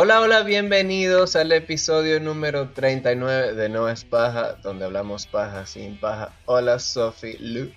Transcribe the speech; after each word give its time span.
Hola, 0.00 0.20
hola, 0.20 0.44
bienvenidos 0.44 1.34
al 1.34 1.50
episodio 1.50 2.20
número 2.20 2.70
39 2.70 3.54
de 3.54 3.68
No 3.68 3.88
es 3.88 4.04
paja, 4.04 4.52
donde 4.62 4.84
hablamos 4.84 5.26
paja 5.26 5.66
sin 5.66 5.98
paja. 5.98 6.32
Hola, 6.44 6.78
Sophie 6.78 7.36
Lu. 7.40 7.72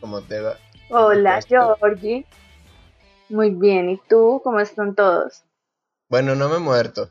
¿Cómo 0.00 0.22
te 0.22 0.40
va? 0.40 0.58
Hola, 0.90 1.40
Georgie. 1.40 2.26
Muy 3.28 3.50
bien, 3.50 3.90
¿y 3.90 4.00
tú? 4.08 4.40
¿Cómo 4.42 4.58
están 4.58 4.96
todos? 4.96 5.44
Bueno, 6.08 6.34
no 6.34 6.48
me 6.48 6.56
he 6.56 6.58
muerto. 6.58 7.08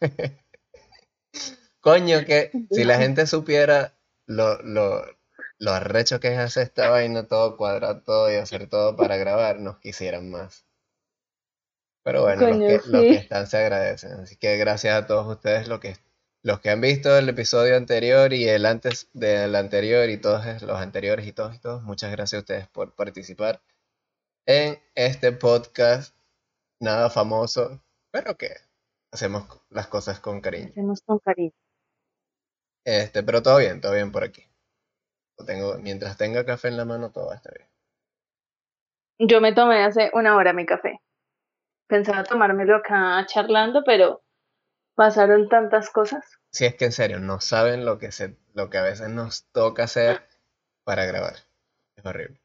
Coño, 1.80 2.24
que 2.24 2.50
si 2.72 2.82
la 2.82 2.98
gente 2.98 3.28
supiera 3.28 3.94
lo, 4.26 4.60
lo, 4.62 5.04
lo 5.60 5.70
arrecho 5.70 6.18
que 6.18 6.32
es 6.32 6.38
hacer 6.40 6.64
esta 6.64 6.90
vaina, 6.90 7.28
todo 7.28 7.56
cuadrado 7.56 8.02
todo 8.02 8.32
y 8.32 8.34
hacer 8.34 8.68
todo 8.68 8.96
para 8.96 9.16
grabar, 9.18 9.60
nos 9.60 9.78
quisieran 9.78 10.32
más. 10.32 10.64
Pero 12.02 12.22
bueno, 12.22 12.48
los, 12.48 12.58
que, 12.58 12.88
los 12.88 13.02
que 13.02 13.14
están 13.14 13.46
se 13.46 13.58
agradecen. 13.58 14.12
Así 14.12 14.36
que 14.36 14.56
gracias 14.56 14.94
a 14.94 15.06
todos 15.06 15.26
ustedes 15.26 15.68
los 15.68 15.80
que, 15.80 15.96
los 16.42 16.60
que 16.60 16.70
han 16.70 16.80
visto 16.80 17.16
el 17.16 17.28
episodio 17.28 17.76
anterior 17.76 18.32
y 18.32 18.48
el 18.48 18.64
antes 18.64 19.10
del 19.12 19.54
anterior 19.54 20.08
y 20.08 20.16
todos 20.16 20.62
los 20.62 20.80
anteriores 20.80 21.26
y 21.26 21.32
todos 21.32 21.54
y 21.54 21.58
todos. 21.58 21.82
Muchas 21.82 22.10
gracias 22.10 22.38
a 22.38 22.42
ustedes 22.42 22.68
por 22.68 22.94
participar 22.94 23.60
en 24.46 24.78
este 24.94 25.32
podcast. 25.32 26.16
Nada 26.80 27.10
famoso, 27.10 27.82
pero 28.10 28.38
que 28.38 28.48
hacemos 29.12 29.44
las 29.68 29.86
cosas 29.86 30.18
con 30.20 30.40
cariño. 30.40 30.70
Hacemos 30.70 31.02
con 31.02 31.18
cariño. 31.18 31.52
Este, 32.86 33.22
pero 33.22 33.42
todo 33.42 33.58
bien, 33.58 33.82
todo 33.82 33.92
bien 33.92 34.10
por 34.10 34.24
aquí. 34.24 34.46
Tengo, 35.46 35.76
mientras 35.78 36.16
tenga 36.16 36.46
café 36.46 36.68
en 36.68 36.78
la 36.78 36.86
mano, 36.86 37.10
todo 37.10 37.26
va 37.26 37.34
a 37.34 37.36
estar 37.36 37.54
bien. 37.54 37.68
Yo 39.28 39.42
me 39.42 39.52
tomé 39.52 39.84
hace 39.84 40.10
una 40.14 40.36
hora 40.36 40.54
mi 40.54 40.64
café 40.64 41.02
pensaba 41.90 42.24
tomármelo 42.24 42.76
acá 42.76 43.22
charlando, 43.26 43.82
pero 43.84 44.22
pasaron 44.94 45.48
tantas 45.48 45.90
cosas. 45.90 46.24
Sí, 46.50 46.64
es 46.64 46.74
que 46.76 46.86
en 46.86 46.92
serio, 46.92 47.18
no 47.20 47.40
saben 47.40 47.84
lo 47.84 47.98
que, 47.98 48.12
se, 48.12 48.36
lo 48.54 48.70
que 48.70 48.78
a 48.78 48.82
veces 48.82 49.10
nos 49.10 49.44
toca 49.52 49.84
hacer 49.84 50.22
para 50.84 51.04
grabar. 51.04 51.34
Es 51.96 52.04
horrible. 52.06 52.40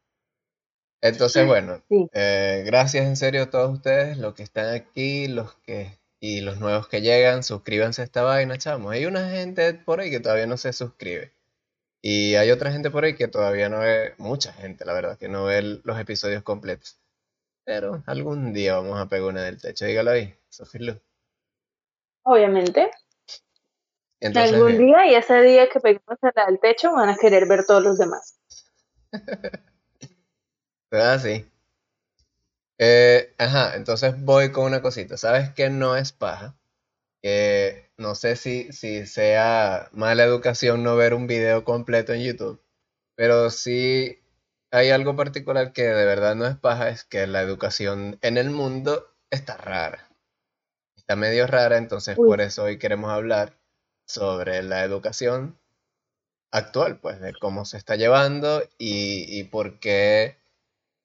Entonces, 1.02 1.46
bueno, 1.46 1.84
eh, 2.14 2.64
gracias 2.66 3.06
en 3.06 3.16
serio 3.16 3.44
a 3.44 3.50
todos 3.50 3.72
ustedes, 3.72 4.18
los 4.18 4.34
que 4.34 4.44
están 4.44 4.74
aquí, 4.74 5.28
los 5.28 5.54
que 5.58 6.00
y 6.20 6.42
los 6.42 6.60
nuevos 6.60 6.88
que 6.88 7.02
llegan, 7.02 7.44
suscríbanse 7.44 8.02
a 8.02 8.06
esta 8.06 8.24
vaina, 8.24 8.58
chamo. 8.58 8.90
Hay 8.90 9.06
una 9.06 9.30
gente 9.30 9.74
por 9.76 10.00
ahí 10.00 10.10
que 10.10 10.20
todavía 10.20 10.48
no 10.48 10.58
se 10.58 10.74
suscribe. 10.74 11.34
Y 12.02 12.36
hay 12.36 12.52
otra 12.52 12.72
gente 12.72 12.92
por 12.92 13.04
ahí 13.04 13.16
que 13.16 13.28
todavía 13.28 13.70
no 13.70 13.80
ve, 13.80 14.16
mucha 14.18 14.54
gente, 14.54 14.86
la 14.86 14.94
verdad, 14.94 15.18
que 15.18 15.28
no 15.28 15.46
ve 15.46 15.62
los 15.84 16.00
episodios 16.00 16.44
completos. 16.44 17.00
Pero 17.66 18.04
algún 18.06 18.54
día 18.54 18.76
vamos 18.76 19.00
a 19.00 19.08
pegar 19.08 19.30
una 19.30 19.44
del 19.44 19.60
techo. 19.60 19.86
Dígalo 19.86 20.12
ahí, 20.12 20.34
Sofía 20.50 21.02
Obviamente. 22.24 22.92
algún 24.22 24.78
día 24.78 25.08
y 25.08 25.16
ese 25.16 25.42
día 25.42 25.68
que 25.70 25.80
peguemos 25.80 26.18
la 26.36 26.46
del 26.46 26.60
techo 26.60 26.94
van 26.94 27.10
a 27.10 27.18
querer 27.18 27.48
ver 27.48 27.66
todos 27.66 27.84
los 27.84 27.98
demás. 27.98 28.40
ah, 30.92 31.20
sí. 31.20 31.50
Eh, 32.78 33.34
ajá, 33.38 33.76
entonces 33.76 34.22
voy 34.24 34.52
con 34.52 34.66
una 34.66 34.82
cosita. 34.82 35.18
¿Sabes 35.18 35.50
qué 35.52 35.70
no 35.70 35.96
es 35.96 36.12
paja? 36.12 36.56
Que 37.22 37.90
no 37.98 38.16
sé 38.16 38.36
si, 38.36 38.72
si 38.74 39.08
sea 39.08 39.90
mala 39.92 40.24
educación 40.24 40.84
no 40.84 40.96
ver 40.96 41.14
un 41.14 41.28
video 41.28 41.64
completo 41.64 42.14
en 42.14 42.24
YouTube, 42.24 42.62
pero 43.16 43.50
sí 43.50 44.20
hay 44.76 44.90
algo 44.90 45.16
particular 45.16 45.72
que 45.72 45.84
de 45.84 46.06
verdad 46.06 46.36
no 46.36 46.46
es 46.46 46.58
paja, 46.58 46.90
es 46.90 47.06
que 47.06 47.28
la 47.28 47.42
educación 47.42 48.20
en 48.22 48.38
el 48.38 48.50
mundo 48.50 49.08
está 49.30 49.56
rara. 49.56 50.10
Está 50.98 51.16
medio 51.16 51.48
rara, 51.48 51.78
entonces 51.78 52.18
por 52.18 52.42
eso 52.42 52.64
hoy 52.64 52.78
queremos 52.78 53.10
hablar 53.12 53.58
sobre 54.06 54.64
la 54.64 54.84
educación 54.84 55.58
actual, 56.52 57.00
pues 57.00 57.22
de 57.22 57.34
cómo 57.34 57.64
se 57.64 57.78
está 57.78 57.96
llevando 57.96 58.64
y, 58.78 59.46
por 59.46 59.80
qué 59.80 60.38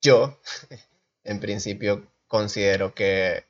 yo, 0.00 0.41
en 1.25 1.39
principio, 1.39 2.11
considero 2.27 2.93
que, 2.93 3.47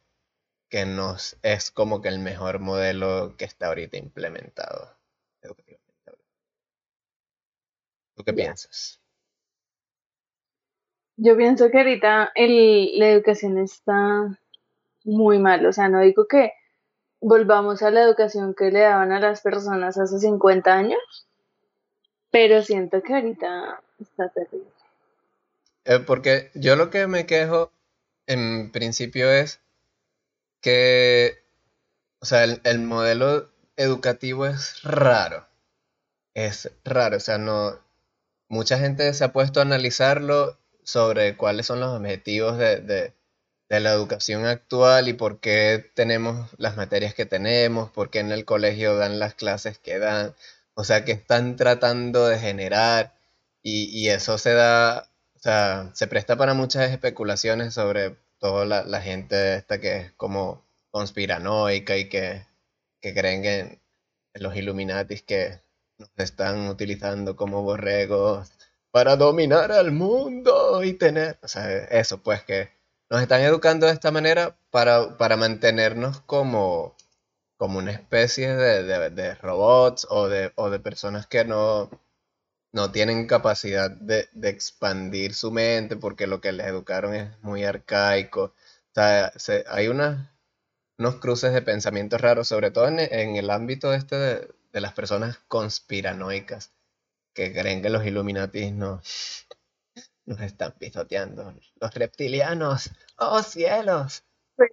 que 0.69 0.85
nos 0.85 1.39
es 1.43 1.71
como 1.71 2.03
que 2.03 2.09
el 2.09 2.19
mejor 2.19 2.59
modelo 2.59 3.37
que 3.39 3.47
está 3.47 3.69
ahorita 3.69 3.97
implementado 3.97 4.99
educativamente. 5.41 5.81
¿Tú 8.15 8.25
qué 8.25 8.35
piensas? 8.35 9.00
Yo 11.23 11.37
pienso 11.37 11.71
que 11.71 11.77
ahorita 11.77 12.33
el, 12.35 12.99
la 12.99 13.11
educación 13.11 13.59
está 13.59 14.39
muy 15.05 15.39
mal. 15.39 15.67
O 15.67 15.73
sea, 15.73 15.91
no 15.91 16.01
digo 16.01 16.27
que 16.27 16.55
volvamos 17.21 17.83
a 17.83 17.91
la 17.91 18.01
educación 18.01 18.55
que 18.55 18.71
le 18.71 18.81
daban 18.81 19.13
a 19.13 19.21
las 19.21 19.43
personas 19.43 19.99
hace 19.99 20.19
50 20.19 20.73
años, 20.73 21.27
pero 22.31 22.63
siento 22.63 23.03
que 23.03 23.15
ahorita 23.15 23.83
está 24.01 24.31
terrible. 24.31 24.71
Eh, 25.85 25.99
porque 25.99 26.51
yo 26.55 26.75
lo 26.75 26.89
que 26.89 27.07
me 27.07 27.27
quejo 27.27 27.71
en 28.27 28.73
principio 28.73 29.31
es 29.31 29.61
que, 30.63 31.37
o 32.21 32.25
sea, 32.25 32.45
el, 32.45 32.63
el 32.65 32.79
modelo 32.81 33.51
educativo 33.77 34.47
es 34.47 34.83
raro. 34.85 35.47
Es 36.33 36.73
raro, 36.83 37.19
o 37.19 37.21
sea, 37.21 37.37
no. 37.37 37.79
Mucha 38.49 38.79
gente 38.79 39.13
se 39.13 39.23
ha 39.23 39.35
puesto 39.35 39.61
a 39.61 39.65
analizarlo 39.65 40.57
sobre 40.91 41.37
cuáles 41.37 41.67
son 41.67 41.81
los 41.81 41.99
objetivos 41.99 42.59
de, 42.59 43.15
la 43.69 43.93
educación 43.93 44.47
actual 44.47 45.09
y 45.09 45.13
por 45.15 45.41
qué 45.41 45.91
tenemos 45.95 46.51
las 46.59 46.77
materias 46.77 47.15
que 47.15 47.27
tenemos, 47.27 47.91
por 47.91 48.11
qué 48.11 48.19
en 48.21 48.33
el 48.33 48.45
colegio 48.45 48.97
dan 48.97 49.21
las 49.21 49.35
clases 49.35 49.79
que 49.79 49.99
dan, 50.01 50.35
o 50.75 50.85
sea, 50.85 51.05
que 51.05 51.13
están 51.13 51.57
tratando 51.57 52.27
de 52.27 52.39
generar 52.39 53.15
y, 53.63 54.09
eso 54.09 54.39
se 54.39 54.55
da, 54.55 55.09
o 55.37 55.39
sea, 55.39 55.91
se 55.95 56.07
presta 56.09 56.37
para 56.37 56.55
muchas 56.55 56.91
especulaciones 56.91 57.75
sobre 57.75 58.17
toda 58.41 58.65
la, 58.65 59.03
gente 59.03 59.55
esta 59.57 59.81
que 59.81 59.97
es 59.99 60.13
como 60.13 60.65
conspiranoica 60.91 61.97
y 61.97 62.09
que, 62.09 62.45
creen 63.01 63.43
que 63.43 63.81
en 64.35 64.43
los 64.43 64.57
Illuminatis 64.57 65.23
que 65.23 65.61
nos 65.99 66.11
están 66.17 66.69
utilizando 66.69 67.37
como 67.37 67.63
borregos 67.63 68.51
para 68.91 69.17
dominar 69.17 69.73
al 69.73 69.93
mundo 69.93 70.83
y 70.85 70.95
tener, 70.95 71.39
o 71.43 71.49
sea, 71.49 71.69
eso, 71.85 72.23
pues 72.23 72.43
que 72.43 72.71
nos 73.11 73.23
están 73.23 73.43
educando 73.43 73.87
de 73.87 73.93
esta 73.93 74.11
manera 74.11 74.57
para, 74.71 75.17
para 75.19 75.37
mantenernos 75.37 76.21
como, 76.23 76.97
como 77.57 77.79
una 77.79 77.93
especie 77.93 78.55
de, 78.57 79.35
robots 79.37 80.07
o 80.11 80.29
de, 80.29 80.53
o 80.57 80.71
de 80.71 80.81
personas 80.81 81.27
que 81.27 81.45
no, 81.45 81.91
no 82.73 82.93
tienen 82.93 83.27
capacidad 83.27 83.91
de, 83.91 84.29
expandir 84.43 85.35
su 85.35 85.53
mente 85.53 85.97
porque 85.97 86.27
lo 86.27 86.41
que 86.41 86.53
les 86.53 86.67
educaron 86.67 87.15
es 87.15 87.31
muy 87.43 87.65
arcaico. 87.65 88.55
O 88.93 88.95
sea, 88.95 89.33
hay 89.69 89.89
unos 89.89 91.17
cruces 91.21 91.53
de 91.53 91.63
pensamientos 91.63 92.21
raros, 92.21 92.49
sobre 92.49 92.71
todo 92.71 92.89
en, 92.89 92.99
el 93.37 93.51
ámbito 93.51 93.95
este 93.95 94.17
de, 94.17 94.49
de 94.73 94.81
las 94.81 94.93
personas 94.93 95.39
conspiranoicas 95.49 96.73
que 97.35 97.53
creen 97.53 97.83
que 97.83 97.91
los 97.91 98.05
Illuminati 98.05 98.71
nos, 98.71 99.47
nos 100.27 100.41
están 100.41 100.73
pisoteando. 100.79 101.55
Los 101.81 101.95
reptilianos, 101.95 102.91
¡oh 103.19 103.43
cielos! 103.43 104.25
Pues, 104.57 104.71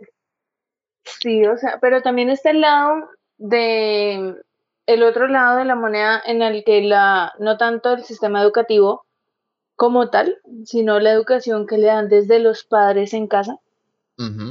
sí, 1.04 1.46
o 1.46 1.58
sea, 1.58 1.80
pero 1.80 2.02
también 2.02 2.30
está 2.30 2.52
el 2.52 2.62
lado 2.62 3.10
de 3.38 4.36
el 4.86 5.04
otro 5.04 5.28
lado 5.28 5.58
de 5.58 5.66
la 5.66 5.76
moneda 5.76 6.22
en 6.26 6.42
el 6.42 6.64
que 6.64 6.82
la 6.82 7.34
no 7.40 7.58
tanto 7.58 7.94
el 7.94 8.04
sistema 8.04 8.42
educativo 8.42 9.06
como 9.76 10.10
tal, 10.10 10.38
sino 10.66 11.00
la 11.00 11.12
educación 11.12 11.68
que 11.68 11.78
le 11.78 11.88
dan 11.88 12.10
desde 12.10 12.40
los 12.40 12.64
padres 12.64 13.14
en 13.14 13.28
casa 13.28 13.60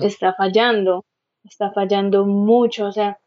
está 0.00 0.32
fallando, 0.35 1.05
está 1.43 1.73
fallando 1.73 2.25
mucho, 2.25 2.87
o 2.87 2.93
sea, 2.93 3.19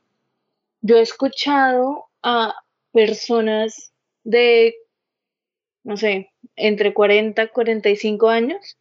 yo 0.80 0.96
he 0.96 1.02
escuchado 1.02 2.06
a 2.24 2.56
personas 2.94 3.92
de, 4.24 4.76
no 5.84 5.98
sé, 5.98 6.32
entre 6.56 6.94
40 6.94 7.44
y 7.44 7.48
45 7.50 8.30
años, 8.30 8.78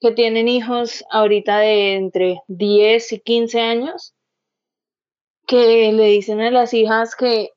que 0.00 0.12
tienen 0.12 0.48
hijos 0.48 1.04
ahorita 1.10 1.58
de 1.58 1.94
entre 1.94 2.40
10 2.48 3.12
y 3.12 3.20
15 3.20 3.60
años, 3.60 4.14
que 5.46 5.92
le 5.92 6.04
dicen 6.06 6.40
a 6.40 6.50
las 6.50 6.74
hijas 6.74 7.14
que 7.14 7.50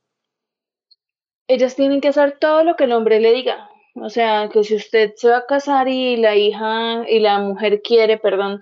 ellas 1.47 1.75
tienen 1.75 1.99
que 1.99 2.09
hacer 2.09 2.37
todo 2.39 2.63
lo 2.63 2.75
que 2.75 2.83
el 2.83 2.93
hombre 2.93 3.19
le 3.19 3.33
diga. 3.33 3.69
O 3.95 4.09
sea, 4.09 4.49
que 4.53 4.63
si 4.63 4.75
usted 4.75 5.13
se 5.15 5.29
va 5.29 5.37
a 5.37 5.45
casar 5.45 5.87
y 5.87 6.15
la 6.15 6.35
hija 6.35 7.03
y 7.09 7.19
la 7.19 7.39
mujer 7.39 7.81
quiere, 7.81 8.17
perdón, 8.17 8.61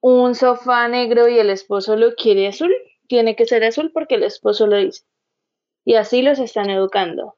un 0.00 0.34
sofá 0.34 0.88
negro 0.88 1.28
y 1.28 1.38
el 1.38 1.50
esposo 1.50 1.96
lo 1.96 2.14
quiere 2.14 2.46
azul, 2.46 2.72
tiene 3.08 3.36
que 3.36 3.46
ser 3.46 3.64
azul 3.64 3.90
porque 3.92 4.14
el 4.14 4.22
esposo 4.22 4.66
lo 4.66 4.76
dice. 4.76 5.04
Y 5.84 5.94
así 5.94 6.22
los 6.22 6.38
están 6.38 6.70
educando. 6.70 7.36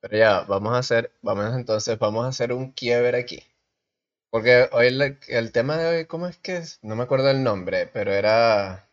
Pero 0.00 0.16
ya, 0.16 0.40
vamos 0.42 0.72
a 0.74 0.78
hacer, 0.78 1.12
vamos 1.22 1.54
entonces, 1.54 1.98
vamos 1.98 2.24
a 2.24 2.28
hacer 2.28 2.52
un 2.52 2.72
quiebre 2.72 3.18
aquí. 3.18 3.42
Porque 4.30 4.68
hoy 4.72 5.18
el, 5.28 5.52
tema 5.52 5.76
de 5.76 5.88
hoy, 5.88 6.06
¿cómo 6.06 6.26
es 6.26 6.38
que 6.38 6.56
es? 6.56 6.78
No 6.82 6.96
me 6.96 7.02
acuerdo 7.02 7.30
el 7.30 7.42
nombre, 7.42 7.86
pero 7.86 8.12
era 8.12 8.90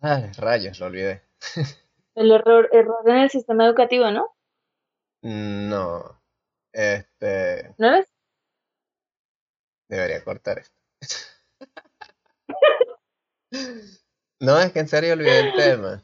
Ay, 0.00 0.30
rayos, 0.36 0.78
lo 0.80 0.86
olvidé. 0.86 1.22
El 2.14 2.32
error, 2.32 2.68
error 2.72 3.06
en 3.10 3.16
el 3.16 3.28
sistema 3.28 3.66
educativo, 3.66 4.10
¿no? 4.10 4.34
No. 5.20 6.18
Este. 6.72 7.74
¿No 7.76 7.94
es? 7.94 8.06
Debería 9.88 10.24
cortar 10.24 10.60
esto. 10.60 10.80
no, 14.40 14.58
es 14.58 14.72
que 14.72 14.78
en 14.78 14.88
serio 14.88 15.12
olvidé 15.12 15.40
el 15.40 15.54
tema. 15.56 16.02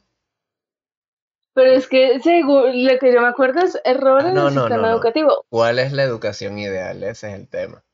Pero 1.54 1.72
es 1.72 1.88
que 1.88 2.20
según 2.20 2.84
lo 2.86 2.98
que 2.98 3.12
yo 3.12 3.20
me 3.22 3.28
acuerdo 3.28 3.60
es 3.60 3.80
error 3.84 4.26
en 4.26 4.36
no, 4.36 4.42
el 4.42 4.50
no, 4.50 4.68
sistema 4.68 4.88
no, 4.88 4.90
educativo. 4.90 5.46
¿Cuál 5.50 5.78
es 5.78 5.92
la 5.92 6.02
educación 6.02 6.58
ideal? 6.58 7.02
Ese 7.04 7.28
es 7.28 7.34
el 7.34 7.46
tema. 7.48 7.84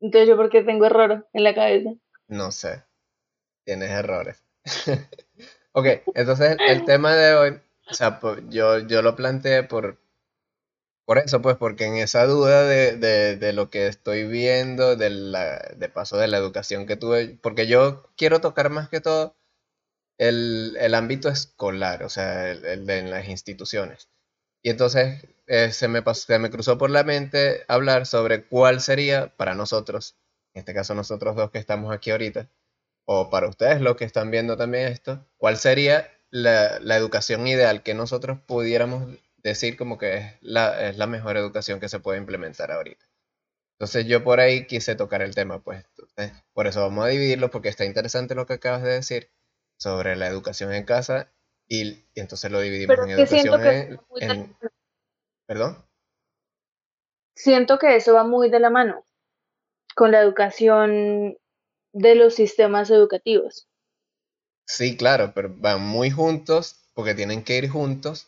Entonces 0.00 0.28
yo 0.28 0.36
porque 0.36 0.62
tengo 0.62 0.84
error 0.84 1.26
en 1.32 1.42
la 1.44 1.54
cabeza. 1.54 1.90
No 2.28 2.50
sé. 2.50 2.82
Tienes 3.64 3.90
errores. 3.90 4.44
ok, 5.72 5.86
entonces 6.14 6.60
el 6.64 6.84
tema 6.84 7.14
de 7.16 7.34
hoy, 7.34 7.60
o 7.90 7.94
sea, 7.94 8.20
po- 8.20 8.38
yo, 8.50 8.78
yo 8.80 9.02
lo 9.02 9.16
planteé 9.16 9.64
por, 9.64 9.98
por 11.04 11.18
eso, 11.18 11.42
pues, 11.42 11.56
porque 11.56 11.86
en 11.86 11.96
esa 11.96 12.24
duda 12.26 12.62
de, 12.64 12.96
de, 12.96 13.36
de 13.36 13.52
lo 13.52 13.68
que 13.70 13.86
estoy 13.88 14.26
viendo, 14.26 14.96
de 14.96 15.10
la, 15.10 15.58
de 15.76 15.88
paso 15.88 16.16
de 16.16 16.28
la 16.28 16.38
educación 16.38 16.86
que 16.86 16.96
tuve, 16.96 17.38
porque 17.42 17.66
yo 17.66 18.04
quiero 18.16 18.40
tocar 18.40 18.70
más 18.70 18.88
que 18.88 19.00
todo 19.00 19.36
el, 20.20 20.76
el 20.80 20.94
ámbito 20.96 21.30
escolar, 21.30 22.04
o 22.04 22.10
sea, 22.10 22.52
en 22.52 23.10
las 23.10 23.28
instituciones. 23.28 24.08
Y 24.62 24.70
entonces 24.70 25.26
eh, 25.46 25.72
se 25.72 25.88
me 25.88 26.02
pasó- 26.02 26.26
se 26.26 26.38
me 26.38 26.50
cruzó 26.50 26.78
por 26.78 26.90
la 26.90 27.04
mente 27.04 27.64
hablar 27.68 28.06
sobre 28.06 28.44
cuál 28.46 28.80
sería 28.80 29.36
para 29.36 29.54
nosotros, 29.54 30.16
en 30.54 30.60
este 30.60 30.74
caso 30.74 30.94
nosotros 30.94 31.36
dos 31.36 31.50
que 31.50 31.58
estamos 31.58 31.94
aquí 31.94 32.10
ahorita, 32.10 32.48
o 33.06 33.30
para 33.30 33.48
ustedes 33.48 33.80
los 33.80 33.96
que 33.96 34.04
están 34.06 34.30
viendo 34.30 34.56
también 34.56 34.88
esto, 34.88 35.26
cuál 35.38 35.56
sería 35.58 36.08
la, 36.30 36.78
la 36.80 36.96
educación 36.96 37.46
ideal 37.46 37.82
que 37.82 37.94
nosotros 37.94 38.38
pudiéramos 38.46 39.08
decir 39.38 39.76
como 39.76 39.98
que 39.98 40.16
es 40.18 40.34
la, 40.42 40.88
es 40.90 40.98
la 40.98 41.06
mejor 41.06 41.36
educación 41.36 41.80
que 41.80 41.88
se 41.90 42.00
puede 42.00 42.18
implementar 42.18 42.72
ahorita. 42.72 43.06
Entonces 43.78 44.06
yo 44.06 44.22
por 44.22 44.40
ahí 44.40 44.66
quise 44.66 44.94
tocar 44.94 45.22
el 45.22 45.34
tema, 45.34 45.62
pues. 45.62 45.84
Por 46.52 46.66
eso 46.66 46.82
vamos 46.82 47.04
a 47.04 47.08
dividirlo, 47.08 47.50
porque 47.50 47.68
está 47.68 47.84
interesante 47.84 48.34
lo 48.34 48.46
que 48.46 48.54
acabas 48.54 48.82
de 48.82 48.90
decir 48.90 49.30
sobre 49.80 50.16
la 50.16 50.28
educación 50.28 50.72
en 50.74 50.84
casa 50.84 51.32
y, 51.68 51.88
y 52.14 52.20
entonces 52.20 52.50
lo 52.50 52.60
dividimos 52.60 52.96
Pero 52.96 53.04
en 53.04 53.10
educación 53.10 53.60
en, 54.20 54.56
¿Perdón? 55.46 55.76
siento 57.34 57.76
que 57.80 57.96
eso 57.96 58.14
va 58.14 58.22
muy 58.22 58.50
de 58.50 58.60
la 58.60 58.70
mano 58.70 59.04
con 59.96 60.12
la 60.12 60.20
educación 60.20 61.36
de 61.92 62.14
los 62.16 62.34
sistemas 62.34 62.90
educativos. 62.90 63.68
Sí, 64.66 64.96
claro, 64.96 65.32
pero 65.34 65.54
van 65.54 65.82
muy 65.82 66.10
juntos 66.10 66.80
porque 66.94 67.14
tienen 67.14 67.44
que 67.44 67.58
ir 67.58 67.68
juntos, 67.68 68.26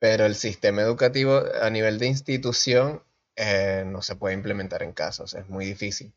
pero 0.00 0.26
el 0.26 0.34
sistema 0.36 0.82
educativo 0.82 1.42
a 1.62 1.70
nivel 1.70 1.98
de 1.98 2.06
institución 2.06 3.02
eh, 3.36 3.84
no 3.86 4.02
se 4.02 4.16
puede 4.16 4.34
implementar 4.34 4.82
en 4.82 4.92
casa, 4.92 5.24
o 5.24 5.26
sea, 5.28 5.42
es 5.42 5.48
muy 5.50 5.66
difícil. 5.66 6.14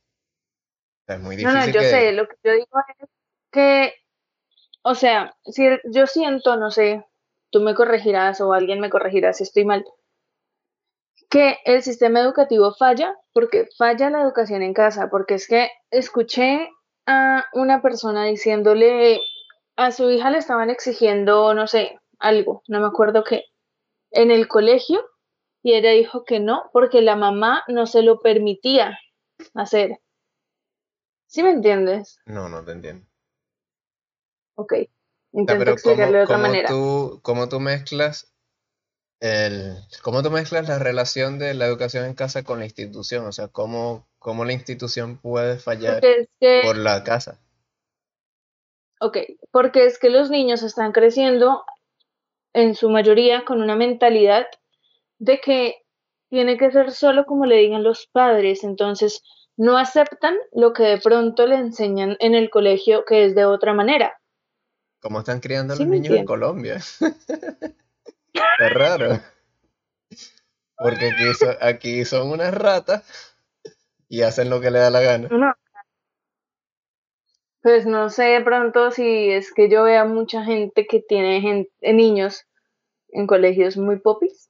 O 1.01 1.05
sea, 1.07 1.15
es 1.15 1.21
muy 1.21 1.35
No, 1.41 1.51
no, 1.53 1.59
difícil 1.59 1.73
yo 1.73 1.79
que... 1.81 1.89
sé, 1.89 2.11
lo 2.13 2.27
que 2.27 2.35
yo 2.43 2.53
digo 2.53 2.79
es 3.00 3.09
que, 3.51 3.93
o 4.89 4.95
sea, 4.95 5.36
si 5.44 5.68
yo 5.92 6.07
siento, 6.07 6.56
no 6.56 6.72
sé, 6.72 7.06
tú 7.50 7.60
me 7.60 7.75
corregirás 7.75 8.39
o 8.39 8.54
alguien 8.54 8.80
me 8.80 8.89
corregirá 8.89 9.34
si 9.34 9.44
estoy 9.44 9.66
mal, 9.66 9.84
que 11.30 11.57
el 11.66 11.84
sistema 11.84 12.22
educativo 12.22 12.74
falla 12.74 13.13
porque 13.34 13.68
falla 13.78 14.10
la 14.10 14.22
educación 14.22 14.62
en 14.62 14.74
casa, 14.74 15.10
porque 15.12 15.34
es 15.34 15.48
que 15.50 15.69
escuché 15.92 16.69
a 17.06 17.44
una 17.51 17.81
persona 17.81 18.24
diciéndole 18.24 19.19
a 19.75 19.92
su 19.92 20.10
hija 20.10 20.31
le 20.31 20.38
estaban 20.38 20.69
exigiendo, 20.69 21.54
no 21.54 21.68
sé, 21.68 22.00
algo, 22.18 22.63
no 22.69 22.80
me 22.80 22.88
acuerdo 22.88 23.25
qué, 23.25 23.44
en 24.12 24.31
el 24.31 24.48
colegio 24.48 25.06
y 25.63 25.74
ella 25.74 25.92
dijo 25.92 26.24
que 26.24 26.39
no 26.39 26.69
porque 26.72 27.01
la 27.01 27.18
mamá 27.18 27.62
no 27.68 27.88
se 27.88 28.04
lo 28.04 28.22
permitía 28.22 28.98
hacer. 29.54 30.00
¿Sí 31.25 31.44
me 31.44 31.50
entiendes? 31.51 32.22
No, 32.25 32.48
no 32.48 32.63
te 32.63 32.72
entiendo. 32.72 33.06
Ok, 34.57 34.74
intento 35.33 35.59
pero 35.59 35.71
explicarlo 35.74 36.06
¿cómo, 36.06 36.18
de 36.18 36.24
otra 36.24 36.38
manera. 36.38 36.69
tú, 36.69 37.19
cómo 37.21 37.48
tú 37.48 37.59
mezclas 37.59 38.33
el, 39.19 39.75
cómo 40.01 40.24
tú 40.24 40.31
mezclas 40.31 40.68
la 40.68 40.80
relación 40.80 41.38
de 41.39 41.54
la 41.54 41.65
educación 41.65 42.06
en 42.06 42.15
casa 42.15 42.44
con 42.44 42.59
la 42.59 42.65
institución? 42.65 43.25
O 43.25 43.31
sea, 43.31 43.48
¿cómo, 43.48 44.07
cómo 44.19 44.45
la 44.45 44.54
institución 44.54 45.18
puede 45.18 45.57
fallar 45.59 46.01
Porque 46.01 46.15
es 46.21 46.30
que, 46.39 46.62
por 46.63 46.77
la 46.77 47.04
casa? 47.04 47.39
ok, 49.00 49.18
porque 49.51 49.86
es 49.86 50.00
que 50.00 50.09
los 50.09 50.30
niños 50.30 50.63
están 50.63 50.92
creciendo 50.92 51.63
en 52.53 52.74
su 52.74 52.89
mayoría 52.89 53.45
con 53.45 53.62
una 53.62 53.75
mentalidad 53.75 54.48
de 55.19 55.39
que 55.39 55.75
tiene 56.30 56.57
que 56.57 56.71
ser 56.71 56.92
solo 56.92 57.25
como 57.25 57.45
le 57.45 57.57
digan 57.57 57.83
los 57.83 58.07
padres, 58.07 58.63
entonces 58.63 59.21
no 59.56 59.77
aceptan 59.77 60.36
lo 60.51 60.74
que 60.74 60.83
de 60.83 60.98
pronto 61.00 61.45
le 61.48 61.56
enseñan 61.56 62.18
en 62.19 62.36
el 62.36 62.50
colegio 62.50 63.06
que 63.06 63.25
es 63.25 63.36
de 63.36 63.45
otra 63.45 63.74
manera. 63.74 64.19
¿Cómo 64.99 65.19
están 65.19 65.39
criando 65.39 65.73
a 65.73 65.77
¿Sí 65.77 65.83
los 65.83 65.91
niños 65.91 66.15
en? 66.15 66.25
Colombia? 66.25 66.81
Es 68.59 68.73
raro. 68.73 69.19
Porque 70.77 71.07
aquí, 71.07 71.33
so- 71.33 71.57
aquí 71.61 72.05
son 72.05 72.29
unas 72.31 72.53
ratas 72.53 73.35
y 74.09 74.21
hacen 74.21 74.49
lo 74.49 74.61
que 74.61 74.71
les 74.71 74.81
da 74.81 74.89
la 74.89 75.01
gana. 75.01 75.27
No, 75.29 75.53
pues 77.61 77.85
no 77.85 78.09
sé 78.09 78.23
de 78.23 78.41
pronto 78.41 78.91
si 78.91 79.29
es 79.31 79.53
que 79.53 79.69
yo 79.69 79.83
vea 79.83 80.05
mucha 80.05 80.44
gente 80.44 80.85
que 80.88 81.00
tiene 81.01 81.41
gen- 81.41 81.67
eh, 81.81 81.93
niños 81.93 82.45
en 83.09 83.27
colegios 83.27 83.77
muy 83.77 84.00
popis, 84.00 84.50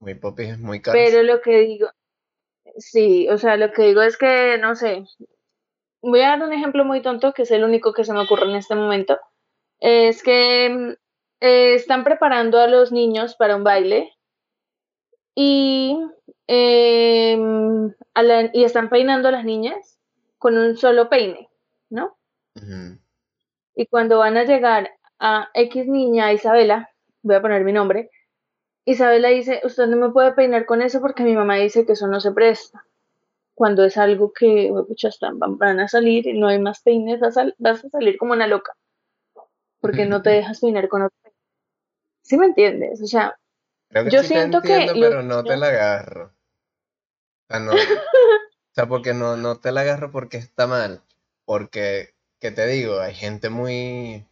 Muy 0.00 0.14
popis 0.14 0.50
es 0.50 0.58
muy 0.58 0.80
caro. 0.80 0.98
pero 0.98 1.22
lo 1.22 1.40
que 1.40 1.58
digo, 1.60 1.88
sí, 2.76 3.28
o 3.30 3.38
sea, 3.38 3.56
lo 3.56 3.72
que 3.72 3.82
digo 3.82 4.02
es 4.02 4.16
que, 4.16 4.58
no 4.60 4.74
sé, 4.76 5.04
voy 6.02 6.20
a 6.20 6.28
dar 6.30 6.42
un 6.42 6.52
ejemplo 6.52 6.84
muy 6.84 7.02
tonto, 7.02 7.32
que 7.32 7.42
es 7.42 7.50
el 7.50 7.64
único 7.64 7.92
que 7.92 8.04
se 8.04 8.12
me 8.12 8.20
ocurre 8.20 8.44
en 8.48 8.56
este 8.56 8.74
momento, 8.74 9.18
es 9.80 10.22
que 10.22 10.96
eh, 11.40 11.74
están 11.74 12.04
preparando 12.04 12.58
a 12.60 12.66
los 12.66 12.90
niños 12.92 13.36
para 13.36 13.54
un 13.56 13.64
baile 13.64 14.12
y, 15.34 15.96
em, 16.46 17.94
a 18.14 18.22
la- 18.22 18.50
y 18.52 18.64
están 18.64 18.88
peinando 18.88 19.28
a 19.28 19.32
las 19.32 19.44
niñas 19.44 19.98
con 20.38 20.56
un 20.58 20.76
solo 20.76 21.08
peine, 21.08 21.48
¿no? 21.90 22.16
Y 23.74 23.86
cuando 23.86 24.18
van 24.18 24.36
a 24.36 24.44
llegar 24.44 24.90
a 25.20 25.48
X 25.54 25.86
niña, 25.86 26.32
Isabela, 26.32 26.90
voy 27.22 27.36
a 27.36 27.42
poner 27.42 27.62
mi 27.64 27.72
nombre, 27.72 28.10
Isabela 28.84 29.28
dice, 29.28 29.60
usted 29.64 29.86
no 29.86 29.96
me 29.96 30.10
puede 30.10 30.32
peinar 30.32 30.64
con 30.66 30.82
eso 30.82 31.00
porque 31.00 31.22
mi 31.22 31.34
mamá 31.34 31.56
dice 31.56 31.84
que 31.86 31.92
eso 31.92 32.06
no 32.08 32.20
se 32.20 32.32
presta. 32.32 32.84
Cuando 33.58 33.82
es 33.82 33.96
algo 33.96 34.32
que, 34.32 34.72
pucha, 34.86 35.08
están, 35.08 35.36
van, 35.36 35.80
a 35.80 35.88
salir 35.88 36.28
y 36.28 36.38
no 36.38 36.46
hay 36.46 36.60
más 36.60 36.80
peines, 36.80 37.18
vas 37.18 37.36
a, 37.36 37.52
vas 37.58 37.84
a 37.84 37.88
salir 37.88 38.16
como 38.16 38.32
una 38.32 38.46
loca. 38.46 38.72
Porque 39.80 40.06
no 40.06 40.22
te 40.22 40.30
dejas 40.30 40.60
peinar 40.60 40.88
con 40.88 41.02
otro 41.02 41.18
peine. 41.24 41.36
¿Sí 42.22 42.38
me 42.38 42.46
entiendes? 42.46 43.02
O 43.02 43.06
sea, 43.06 43.36
Creo 43.88 44.04
que 44.04 44.10
yo 44.10 44.22
sí 44.22 44.28
siento 44.28 44.62
que 44.62 44.68
entiendo, 44.68 44.94
los 44.94 45.10
pero 45.10 45.22
no 45.24 45.42
te 45.42 45.56
la 45.56 45.66
agarro. 45.66 46.26
O 46.26 47.46
sea, 47.48 47.58
no, 47.58 47.72
o 47.72 48.74
sea, 48.74 48.86
porque 48.86 49.12
no, 49.12 49.36
no 49.36 49.58
te 49.58 49.72
la 49.72 49.80
agarro 49.80 50.12
porque 50.12 50.36
está 50.36 50.68
mal. 50.68 51.02
Porque, 51.44 52.14
¿qué 52.38 52.52
te 52.52 52.64
digo? 52.68 53.00
Hay 53.00 53.14
gente 53.14 53.48
muy, 53.48 54.24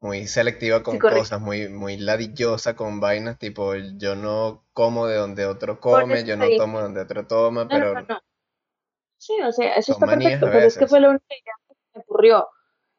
muy 0.00 0.26
selectiva 0.26 0.82
con 0.82 0.96
Sí, 0.96 0.98
cosas, 0.98 1.40
muy, 1.40 1.70
muy 1.70 1.96
ladillosa 1.96 2.76
con 2.76 3.00
vainas, 3.00 3.38
tipo, 3.38 3.74
yo 3.74 4.16
no 4.16 4.62
como 4.74 5.06
de 5.06 5.16
donde 5.16 5.46
otro 5.46 5.80
come, 5.80 6.24
yo 6.24 6.36
no 6.36 6.44
tomo 6.58 6.82
donde 6.82 7.00
otro 7.00 7.26
toma, 7.26 7.62
no, 7.62 7.70
pero 7.70 7.94
no, 7.94 8.02
no. 8.02 8.20
Sí, 9.24 9.32
o 9.40 9.52
sea, 9.52 9.74
eso 9.76 9.94
son 9.94 10.02
está 10.02 10.18
perfecto, 10.18 10.46
pero 10.52 10.66
es 10.66 10.76
que 10.76 10.86
fue 10.86 11.00
la 11.00 11.08
única 11.08 11.24
idea 11.30 11.54
que 11.66 11.74
me 11.94 12.00
ocurrió 12.02 12.46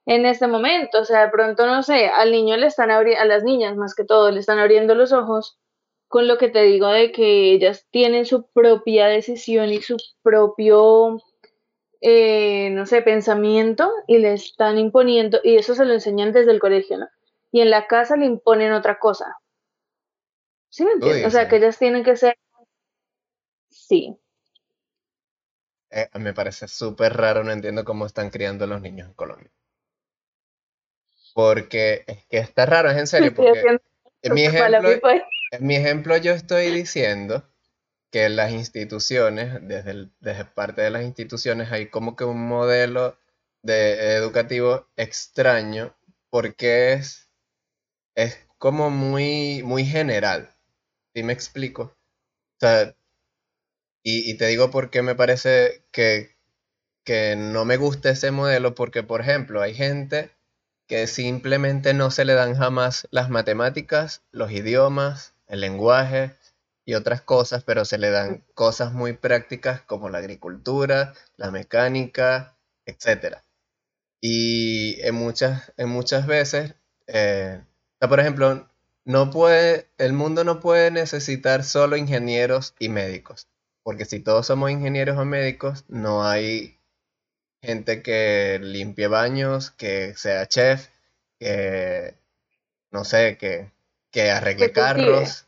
en 0.08 0.26
este 0.26 0.48
momento. 0.48 1.02
O 1.02 1.06
sea, 1.06 1.26
de 1.26 1.30
pronto, 1.30 1.68
no 1.68 1.84
sé, 1.84 2.08
al 2.08 2.32
niño 2.32 2.58
le 2.58 2.66
están 2.66 2.90
abriendo, 2.90 3.22
a 3.22 3.26
las 3.26 3.44
niñas 3.44 3.78
más 3.78 3.94
que 3.94 4.06
todo, 4.06 4.32
le 4.32 4.40
están 4.40 4.58
abriendo 4.58 4.96
los 4.96 5.14
ojos 5.14 5.60
con 6.08 6.28
lo 6.28 6.40
que 6.40 6.50
te 6.50 6.64
digo 6.64 6.88
de 6.88 7.12
que 7.12 7.52
ellas 7.52 7.86
tienen 7.92 8.26
su 8.26 8.48
propia 8.48 9.06
decisión 9.06 9.70
y 9.70 9.84
su 9.84 9.98
propio, 10.24 11.22
eh, 12.02 12.72
no 12.72 12.88
sé, 12.88 13.04
pensamiento 13.04 13.92
y 14.08 14.18
le 14.18 14.34
están 14.34 14.80
imponiendo, 14.80 15.40
y 15.44 15.58
eso 15.58 15.76
se 15.76 15.86
lo 15.86 15.94
enseñan 15.94 16.32
desde 16.32 16.52
el 16.52 16.60
colegio, 16.60 16.98
¿no? 16.98 17.08
Y 17.52 17.62
en 17.62 17.70
la 17.70 17.86
casa 17.86 18.16
le 18.16 18.26
imponen 18.26 18.74
otra 18.74 18.98
cosa. 18.98 19.38
¿Sí 20.70 20.86
me 20.86 20.94
entiendes? 20.94 21.28
O 21.28 21.30
sea, 21.30 21.48
que 21.48 21.58
ellas 21.58 21.78
tienen 21.78 22.04
que 22.04 22.16
ser, 22.16 22.36
sí. 23.70 24.18
Eh, 25.96 26.10
me 26.20 26.32
parece 26.32 26.68
súper 26.68 27.18
raro, 27.18 27.44
no 27.44 27.52
entiendo 27.52 27.84
cómo 27.84 28.06
están 28.06 28.30
criando 28.30 28.66
a 28.66 28.68
los 28.68 28.82
niños 28.82 29.08
en 29.08 29.16
Colombia. 29.16 29.52
Porque 31.34 32.04
es 32.08 32.26
que 32.28 32.38
está 32.38 32.66
raro, 32.66 32.90
es 32.90 32.98
en 32.98 33.08
serio, 33.08 33.34
porque 33.36 33.68
en 34.22 34.34
mi 34.34 34.44
ejemplo, 34.46 34.90
mi 34.90 35.00
país. 35.00 35.24
en 35.52 35.68
mi 35.68 35.76
ejemplo 35.76 36.18
yo 36.18 36.32
estoy 36.34 36.72
diciendo 36.72 37.48
que 38.12 38.30
las 38.30 38.52
instituciones, 38.52 39.60
desde, 39.68 39.92
el- 39.92 40.14
desde 40.22 40.46
parte 40.46 40.82
de 40.84 40.92
las 40.92 41.04
instituciones, 41.04 41.72
hay 41.72 41.90
como 41.90 42.16
que 42.16 42.26
un 42.26 42.48
modelo 42.48 43.18
de 43.64 44.16
educativo 44.16 44.88
extraño 44.98 45.96
porque 46.32 46.94
es, 46.94 47.30
es 48.16 48.38
como 48.58 48.90
muy, 48.90 49.64
muy 49.64 49.86
general. 49.86 50.50
¿Sí 51.16 51.24
me 51.24 51.34
explico? 51.34 51.84
O 51.84 51.98
sea, 52.60 52.96
y, 54.08 54.36
te 54.38 54.46
digo 54.48 54.70
por 54.70 54.92
qué 54.92 55.02
me 55.02 55.16
parece 55.16 55.84
que, 55.92 56.38
que 57.04 57.36
no 57.36 57.66
me 57.66 57.78
gusta 57.78 58.12
ese 58.12 58.30
modelo, 58.30 58.76
porque 58.76 59.02
por 59.02 59.22
ejemplo, 59.22 59.62
hay 59.64 59.74
gente 59.74 60.32
que 60.88 61.08
simplemente 61.08 61.94
no 61.96 62.12
se 62.12 62.24
le 62.24 62.36
dan 62.36 62.56
jamás 62.56 63.08
las 63.10 63.32
matemáticas, 63.32 64.22
los 64.32 64.52
idiomas, 64.52 65.34
el 65.48 65.62
lenguaje 65.62 66.36
y 66.86 66.94
otras 66.94 67.22
cosas, 67.22 67.64
pero 67.64 67.84
se 67.84 67.98
le 67.98 68.12
dan 68.12 68.44
cosas 68.54 68.94
muy 68.94 69.14
prácticas 69.14 69.82
como 69.82 70.10
la 70.10 70.20
agricultura, 70.20 71.16
la 71.36 71.50
mecánica, 71.50 72.56
etc. 72.86 73.38
Y 74.22 75.02
en 75.02 75.16
muchas, 75.16 75.74
en 75.78 75.90
muchas 75.90 76.28
veces, 76.28 76.76
eh, 77.08 77.60
por 78.00 78.20
ejemplo, 78.20 78.70
no 79.04 79.32
puede, 79.32 79.90
el 79.98 80.14
mundo 80.14 80.44
no 80.44 80.60
puede 80.60 80.92
necesitar 80.92 81.64
solo 81.64 81.98
ingenieros 81.98 82.76
y 82.78 82.90
médicos, 82.90 83.48
porque 83.86 84.06
si 84.06 84.20
todos 84.20 84.48
somos 84.48 84.72
ingenieros 84.72 85.16
o 85.16 85.26
médicos, 85.26 85.86
no 85.88 86.26
hay 86.26 86.80
gente 87.62 88.02
que 88.02 88.60
limpie 88.60 89.06
baños, 89.06 89.70
que 89.70 90.16
sea 90.16 90.48
chef, 90.48 90.90
que, 91.38 92.16
no 92.90 93.06
sé, 93.06 93.38
que, 93.38 93.72
que 94.10 94.32
arregle 94.32 94.72
carros, 94.72 95.46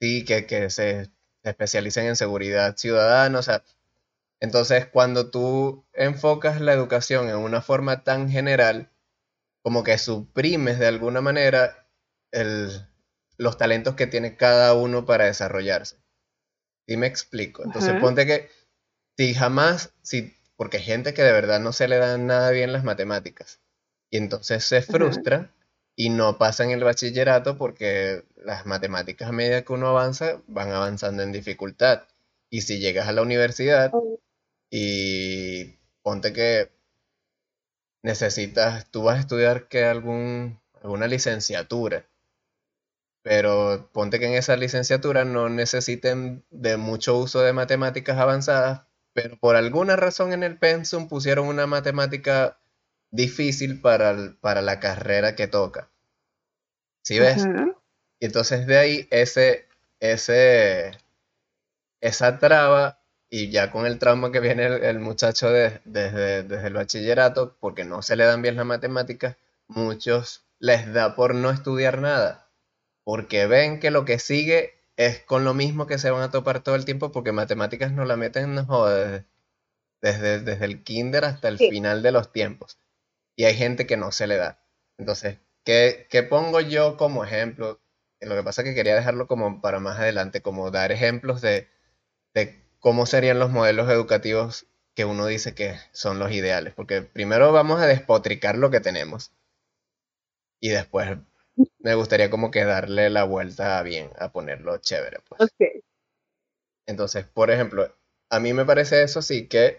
sí, 0.00 0.24
que, 0.24 0.46
que 0.46 0.70
se 0.70 1.10
especialicen 1.42 2.06
en 2.06 2.16
seguridad 2.16 2.74
ciudadana, 2.78 3.38
o 3.38 3.42
sea, 3.42 3.62
entonces 4.40 4.86
cuando 4.86 5.30
tú 5.30 5.84
enfocas 5.92 6.62
la 6.62 6.72
educación 6.72 7.28
en 7.28 7.36
una 7.36 7.60
forma 7.60 8.02
tan 8.02 8.30
general, 8.30 8.88
como 9.60 9.84
que 9.84 9.98
suprimes 9.98 10.78
de 10.78 10.86
alguna 10.86 11.20
manera 11.20 11.86
el, 12.30 12.88
los 13.36 13.58
talentos 13.58 13.94
que 13.94 14.06
tiene 14.06 14.36
cada 14.36 14.72
uno 14.72 15.04
para 15.04 15.26
desarrollarse. 15.26 15.98
¿Sí 16.86 16.96
me 16.96 17.06
explico? 17.06 17.64
Entonces 17.64 18.00
ponte 18.00 18.26
que 18.26 18.48
si 19.16 19.34
jamás, 19.34 19.92
si 20.02 20.34
porque 20.56 20.78
hay 20.78 20.82
gente 20.82 21.14
que 21.14 21.22
de 21.22 21.32
verdad 21.32 21.60
no 21.60 21.72
se 21.72 21.88
le 21.88 21.98
dan 21.98 22.26
nada 22.26 22.50
bien 22.50 22.72
las 22.72 22.84
matemáticas. 22.84 23.60
Y 24.10 24.16
entonces 24.18 24.64
se 24.64 24.82
frustra 24.82 25.50
y 25.96 26.10
no 26.10 26.38
pasa 26.38 26.64
en 26.64 26.70
el 26.70 26.84
bachillerato 26.84 27.56
porque 27.56 28.24
las 28.36 28.66
matemáticas 28.66 29.28
a 29.28 29.32
medida 29.32 29.62
que 29.62 29.72
uno 29.72 29.88
avanza 29.88 30.40
van 30.46 30.70
avanzando 30.70 31.22
en 31.22 31.32
dificultad. 31.32 32.04
Y 32.50 32.62
si 32.62 32.78
llegas 32.78 33.08
a 33.08 33.12
la 33.12 33.22
universidad 33.22 33.90
oh. 33.92 34.20
y 34.70 35.76
ponte 36.02 36.32
que 36.32 36.70
necesitas, 38.02 38.88
tú 38.90 39.02
vas 39.02 39.16
a 39.16 39.20
estudiar 39.20 39.68
que 39.68 39.84
algún, 39.84 40.60
alguna 40.80 41.08
licenciatura, 41.08 42.06
pero 43.26 43.90
ponte 43.92 44.20
que 44.20 44.26
en 44.26 44.34
esa 44.34 44.54
licenciatura 44.54 45.24
no 45.24 45.48
necesiten 45.48 46.44
de 46.50 46.76
mucho 46.76 47.18
uso 47.18 47.40
de 47.40 47.52
matemáticas 47.52 48.18
avanzadas 48.18 48.82
pero 49.16 49.38
por 49.38 49.56
alguna 49.56 49.96
razón 49.96 50.34
en 50.34 50.42
el 50.42 50.58
pensum 50.58 51.08
pusieron 51.08 51.48
una 51.48 51.66
matemática 51.66 52.58
difícil 53.10 53.80
para, 53.80 54.14
para 54.42 54.60
la 54.60 54.78
carrera 54.78 55.34
que 55.34 55.46
toca. 55.46 55.88
¿Sí 57.02 57.18
ves? 57.18 57.46
Y 58.20 58.26
entonces 58.26 58.66
de 58.66 58.76
ahí 58.76 59.08
ese, 59.10 59.68
ese, 60.00 60.98
esa 62.02 62.38
traba, 62.38 63.00
y 63.30 63.48
ya 63.50 63.70
con 63.70 63.86
el 63.86 63.98
trauma 63.98 64.30
que 64.32 64.40
viene 64.40 64.66
el, 64.66 64.98
muchacho 64.98 65.50
desde, 65.50 66.42
desde 66.42 66.66
el 66.66 66.74
bachillerato, 66.74 67.56
porque 67.58 67.86
no 67.86 68.02
se 68.02 68.16
le 68.16 68.24
dan 68.24 68.42
bien 68.42 68.56
las 68.56 68.66
matemáticas, 68.66 69.36
muchos 69.66 70.44
les 70.58 70.92
da 70.92 71.16
por 71.16 71.34
no 71.34 71.50
estudiar 71.50 72.02
nada, 72.02 72.45
porque 73.06 73.46
ven 73.46 73.78
que 73.78 73.92
lo 73.92 74.04
que 74.04 74.18
sigue 74.18 74.82
es 74.96 75.20
con 75.20 75.44
lo 75.44 75.54
mismo 75.54 75.86
que 75.86 75.96
se 75.96 76.10
van 76.10 76.22
a 76.22 76.32
topar 76.32 76.64
todo 76.64 76.74
el 76.74 76.84
tiempo 76.84 77.12
porque 77.12 77.30
matemáticas 77.30 77.92
no 77.92 78.04
la 78.04 78.16
meten 78.16 78.56
desde, 80.02 80.40
desde, 80.40 80.64
el 80.64 80.82
kinder 80.82 81.24
hasta 81.24 81.46
el 81.46 81.56
final 81.56 82.02
de 82.02 82.10
los 82.10 82.32
tiempos. 82.32 82.80
Y 83.36 83.44
hay 83.44 83.54
gente 83.54 83.86
que 83.86 83.96
no 83.96 84.10
se 84.10 84.26
le 84.26 84.36
da. 84.36 84.58
Entonces, 84.98 85.38
¿qué, 85.62 86.26
pongo 86.28 86.60
yo 86.60 86.96
como 86.96 87.22
ejemplo? 87.22 87.80
Lo 88.20 88.34
que 88.34 88.42
pasa 88.42 88.62
es 88.62 88.68
que 88.68 88.74
quería 88.74 88.96
dejarlo 88.96 89.28
como 89.28 89.60
para 89.60 89.78
más 89.78 90.00
adelante, 90.00 90.42
como 90.42 90.72
dar 90.72 90.90
ejemplos 90.90 91.40
de, 91.40 91.68
de 92.34 92.60
cómo 92.80 93.06
serían 93.06 93.38
los 93.38 93.52
modelos 93.52 93.88
educativos 93.88 94.66
que 94.96 95.04
uno 95.04 95.26
dice 95.26 95.54
que 95.54 95.78
son 95.92 96.18
los 96.18 96.32
ideales. 96.32 96.74
Porque 96.74 97.02
primero 97.02 97.52
vamos 97.52 97.80
a 97.80 97.86
despotricar 97.86 98.58
lo 98.58 98.72
que 98.72 98.80
tenemos. 98.80 99.30
Y 100.58 100.70
después 100.70 101.18
me 101.86 101.94
gustaría 101.94 102.30
como 102.30 102.50
que 102.50 102.64
darle 102.64 103.10
la 103.10 103.22
vuelta 103.22 103.80
bien, 103.84 104.10
a 104.18 104.32
ponerlo 104.32 104.76
chévere, 104.78 105.20
pues. 105.28 105.48
Entonces, 106.84 107.26
por 107.26 107.52
ejemplo, 107.52 107.96
a 108.28 108.40
mí 108.40 108.52
me 108.52 108.64
parece 108.64 109.04
eso 109.04 109.22
sí 109.22 109.46
que 109.46 109.78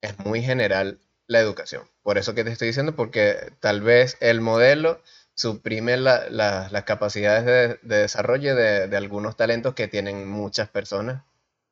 es 0.00 0.18
muy 0.20 0.40
general 0.40 1.00
la 1.26 1.40
educación. 1.40 1.82
Por 2.00 2.16
eso 2.16 2.34
que 2.34 2.44
te 2.44 2.50
estoy 2.50 2.68
diciendo, 2.68 2.96
porque 2.96 3.52
tal 3.60 3.82
vez 3.82 4.16
el 4.20 4.40
modelo 4.40 5.02
suprime 5.34 5.98
las 5.98 6.84
capacidades 6.84 7.44
de, 7.44 7.98
desarrollo 7.98 8.56
de, 8.56 8.88
de, 8.88 8.96
algunos 8.96 9.36
talentos 9.36 9.74
que 9.74 9.88
tienen 9.88 10.26
muchas 10.26 10.70
personas, 10.70 11.24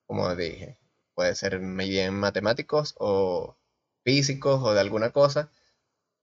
como 0.07 0.37
dije. 0.37 0.77
Puede 1.15 1.35
ser 1.35 1.61
bien 1.61 2.13
matemáticos 2.13 2.95
o 2.99 3.57
físicos 4.05 4.61
o 4.63 4.75
de 4.75 4.81
alguna 4.81 5.13
cosa, 5.13 5.51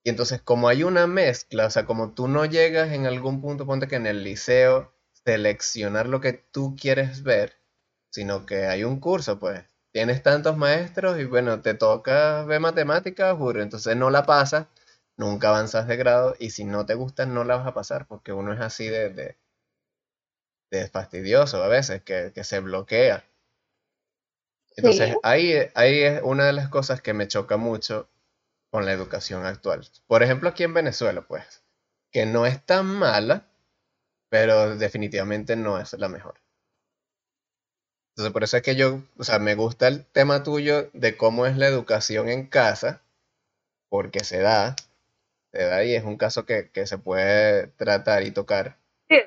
y 0.04 0.10
entonces, 0.10 0.42
como 0.42 0.70
hay 0.70 0.84
una 0.84 1.06
mezcla, 1.06 1.66
o 1.66 1.70
sea, 1.70 1.86
como 1.86 2.14
tú 2.14 2.28
no 2.28 2.46
llegas 2.46 2.94
en 2.94 3.06
algún 3.06 3.42
punto, 3.42 3.66
ponte 3.66 3.88
que 3.88 3.98
en 3.98 4.08
el 4.08 4.24
liceo, 4.24 4.94
seleccionar 5.26 6.08
lo 6.08 6.22
que 6.22 6.34
tú 6.34 6.76
quieres 6.80 7.24
ver, 7.24 7.58
sino 8.10 8.46
que 8.46 8.68
hay 8.68 8.86
un 8.86 9.00
curso, 9.02 9.40
pues, 9.40 9.66
tienes 9.92 10.24
tantos 10.24 10.56
maestros 10.56 11.20
y 11.20 11.26
bueno, 11.26 11.62
te 11.62 11.74
toca 11.74 12.44
ver 12.46 12.62
matemáticas, 12.62 13.36
juro, 13.38 13.62
entonces 13.62 13.98
no 13.98 14.10
la 14.10 14.26
pasas, 14.26 14.68
nunca 15.18 15.50
avanzas 15.50 15.88
de 15.88 15.98
grado 15.98 16.36
y 16.40 16.52
si 16.52 16.64
no 16.64 16.86
te 16.86 16.96
gusta 16.96 17.26
no 17.26 17.44
la 17.44 17.58
vas 17.58 17.68
a 17.68 17.74
pasar, 17.74 18.08
porque 18.08 18.32
uno 18.32 18.54
es 18.54 18.62
así 18.62 18.88
de, 18.88 19.36
de, 20.72 20.88
fastidioso 20.88 21.62
a 21.64 21.68
veces, 21.68 22.02
que, 22.04 22.32
se 22.44 22.60
bloquea. 22.62 23.26
Entonces, 24.78 25.16
ahí, 25.24 25.54
ahí 25.74 26.00
es 26.04 26.22
una 26.24 26.46
de 26.46 26.54
las 26.54 26.70
cosas 26.70 27.02
que 27.02 27.14
me 27.14 27.28
choca 27.28 27.58
mucho 27.58 28.10
con 28.78 28.86
la 28.86 28.94
educación 28.94 29.44
actual. 29.44 29.82
Por 30.06 30.22
ejemplo, 30.22 30.50
aquí 30.50 30.64
en 30.64 30.76
Venezuela, 30.76 31.24
pues, 31.28 31.64
que 32.12 32.28
no 32.28 32.46
es 32.46 32.64
tan 32.64 32.86
mala, 32.86 33.48
pero 34.30 34.78
definitivamente 34.78 35.56
no 35.56 35.80
es 35.80 35.94
la 35.94 36.08
mejor. 36.10 36.36
Entonces, 38.12 38.32
por 38.32 38.44
eso 38.44 38.56
es 38.56 38.62
que 38.62 38.76
yo, 38.76 39.02
o 39.18 39.24
sea, 39.24 39.40
me 39.40 39.56
gusta 39.56 39.88
el 39.88 40.06
tema 40.06 40.44
tuyo 40.44 40.92
de 40.94 41.18
cómo 41.18 41.48
es 41.48 41.58
la 41.58 41.66
educación 41.66 42.30
en 42.30 42.46
casa, 42.46 43.02
porque 43.90 44.24
se 44.24 44.42
da, 44.42 44.76
se 45.52 45.64
da 45.64 45.84
y 45.84 45.96
es 45.96 46.04
un 46.04 46.18
caso 46.18 46.46
que, 46.46 46.70
se 46.86 47.00
puede 47.00 47.70
tratar 47.78 48.22
y 48.22 48.30
tocar. 48.30 48.78
Sí, 49.10 49.18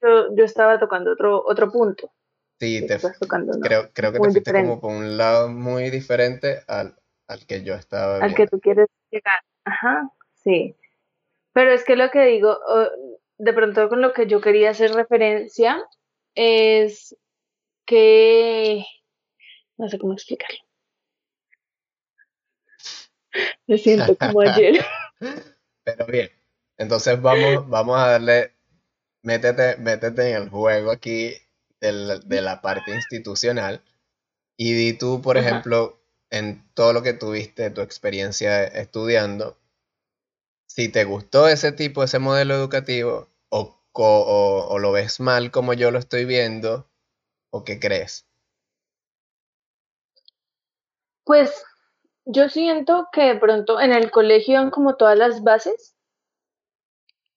yo, 0.00 0.34
yo 0.34 0.44
estaba 0.46 0.78
tocando 0.78 1.12
otro, 1.12 1.44
otro 1.44 1.70
punto. 1.70 2.10
Sí, 2.58 2.86
te, 2.86 2.98
tocando, 3.20 3.60
creo, 3.60 3.90
creo 3.92 4.12
que 4.12 4.18
te 4.18 4.30
fuiste 4.30 4.50
como 4.50 4.80
por 4.80 4.92
un 4.92 5.18
lado 5.18 5.48
muy 5.48 5.90
diferente 5.90 6.62
al, 6.68 6.96
al 7.26 7.46
que 7.46 7.62
yo 7.62 7.74
estaba. 7.74 8.18
Al 8.18 8.34
que 8.34 8.46
tú 8.46 8.60
quieres 8.60 8.88
llegar. 9.10 9.40
Ajá, 9.64 10.10
sí. 10.34 10.76
Pero 11.52 11.72
es 11.72 11.84
que 11.84 11.96
lo 11.96 12.10
que 12.10 12.24
digo, 12.24 12.58
de 13.38 13.52
pronto 13.52 13.88
con 13.88 14.00
lo 14.00 14.12
que 14.12 14.26
yo 14.26 14.40
quería 14.40 14.70
hacer 14.70 14.92
referencia 14.92 15.82
es 16.34 17.16
que, 17.86 18.84
no 19.76 19.88
sé 19.88 19.98
cómo 19.98 20.14
explicarlo. 20.14 20.58
Me 23.66 23.78
siento 23.78 24.16
como 24.16 24.40
ayer. 24.40 24.84
Pero 25.84 26.06
bien, 26.06 26.30
entonces 26.76 27.20
vamos, 27.20 27.68
vamos 27.68 27.98
a 27.98 28.12
darle, 28.12 28.54
métete, 29.22 29.76
métete 29.76 30.30
en 30.30 30.42
el 30.42 30.48
juego 30.48 30.90
aquí 30.90 31.34
de 31.80 32.40
la 32.40 32.62
parte 32.62 32.94
institucional 32.94 33.82
y 34.56 34.72
di 34.72 34.96
tú, 34.96 35.20
por 35.20 35.36
ejemplo, 35.36 36.00
en 36.34 36.68
todo 36.74 36.92
lo 36.92 37.02
que 37.02 37.12
tuviste, 37.12 37.70
tu 37.70 37.80
experiencia 37.80 38.64
estudiando, 38.64 39.56
si 40.66 40.88
te 40.88 41.04
gustó 41.04 41.46
ese 41.46 41.70
tipo, 41.70 42.02
ese 42.02 42.18
modelo 42.18 42.54
educativo, 42.54 43.28
o, 43.50 43.78
o, 43.92 44.78
lo 44.80 44.90
ves 44.90 45.20
mal 45.20 45.52
como 45.52 45.72
yo 45.74 45.92
lo 45.92 46.00
estoy 46.00 46.24
viendo, 46.24 46.90
o 47.50 47.62
qué 47.62 47.78
crees. 47.78 48.26
Pues 51.22 51.64
yo 52.24 52.48
siento 52.48 53.06
que 53.12 53.22
de 53.22 53.36
pronto 53.36 53.80
en 53.80 53.92
el 53.92 54.10
colegio 54.10 54.54
dan 54.54 54.70
como 54.72 54.96
todas 54.96 55.16
las 55.16 55.44
bases 55.44 55.94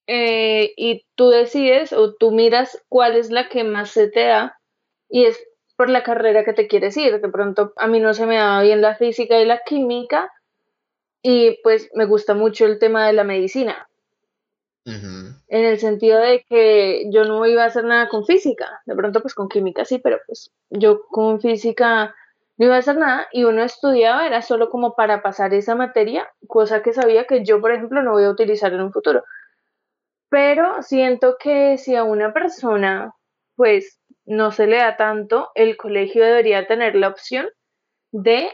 eh, 0.08 0.74
y 0.76 1.06
tú 1.14 1.28
decides 1.28 1.92
o 1.92 2.16
tú 2.16 2.32
miras 2.32 2.82
cuál 2.88 3.14
es 3.14 3.30
la 3.30 3.48
que 3.48 3.62
más 3.62 3.90
se 3.90 4.08
te 4.08 4.24
da 4.24 4.60
y 5.08 5.26
es 5.26 5.38
por 5.78 5.88
la 5.88 6.02
carrera 6.02 6.44
que 6.44 6.52
te 6.52 6.66
quieres 6.66 6.96
ir. 6.96 7.20
De 7.20 7.28
pronto 7.28 7.72
a 7.76 7.86
mí 7.86 8.00
no 8.00 8.12
se 8.12 8.26
me 8.26 8.36
daba 8.36 8.62
bien 8.62 8.82
la 8.82 8.96
física 8.96 9.40
y 9.40 9.46
la 9.46 9.60
química 9.64 10.30
Y 11.22 11.60
pues 11.62 11.88
me 11.94 12.04
gusta 12.04 12.34
mucho 12.34 12.66
el 12.66 12.80
tema 12.80 13.06
de 13.06 13.12
la 13.12 13.22
medicina. 13.22 13.88
En 14.84 15.36
el 15.48 15.78
sentido 15.78 16.18
de 16.18 16.44
que 16.48 17.08
yo 17.12 17.24
no 17.24 17.44
iba 17.46 17.62
a 17.62 17.66
hacer 17.66 17.84
nada 17.84 18.08
con 18.08 18.24
física. 18.24 18.80
De 18.86 18.96
pronto, 18.96 19.20
pues 19.20 19.34
con 19.34 19.48
química 19.48 19.84
sí, 19.84 19.98
pero 19.98 20.18
pues 20.26 20.50
yo 20.70 21.06
con 21.06 21.40
física 21.40 22.14
no 22.56 22.66
iba 22.66 22.76
a 22.76 22.78
hacer 22.78 22.96
nada 22.96 23.28
y 23.30 23.44
uno 23.44 23.62
estudiaba, 23.62 24.26
era 24.26 24.42
solo 24.42 24.70
como 24.70 24.96
para 24.96 25.22
pasar 25.22 25.54
esa 25.54 25.74
materia, 25.74 26.28
cosa 26.48 26.82
que 26.82 26.92
sabía 26.92 27.26
que 27.26 27.44
yo, 27.44 27.60
por 27.60 27.72
ejemplo, 27.72 28.02
no 28.02 28.12
voy 28.12 28.24
a 28.24 28.30
utilizar 28.30 28.72
en 28.72 28.80
un 28.80 28.92
futuro. 28.92 29.22
Pero 30.30 30.82
siento 30.82 31.36
que 31.38 31.78
si 31.78 31.94
a 31.94 32.04
una 32.04 32.32
persona, 32.32 33.14
pues, 33.56 34.00
no 34.28 34.52
se 34.52 34.66
le 34.66 34.76
da 34.76 34.96
tanto, 34.96 35.50
el 35.54 35.78
colegio 35.78 36.22
debería 36.22 36.66
tener 36.66 36.94
la 36.94 37.08
opción 37.08 37.48
de 38.12 38.50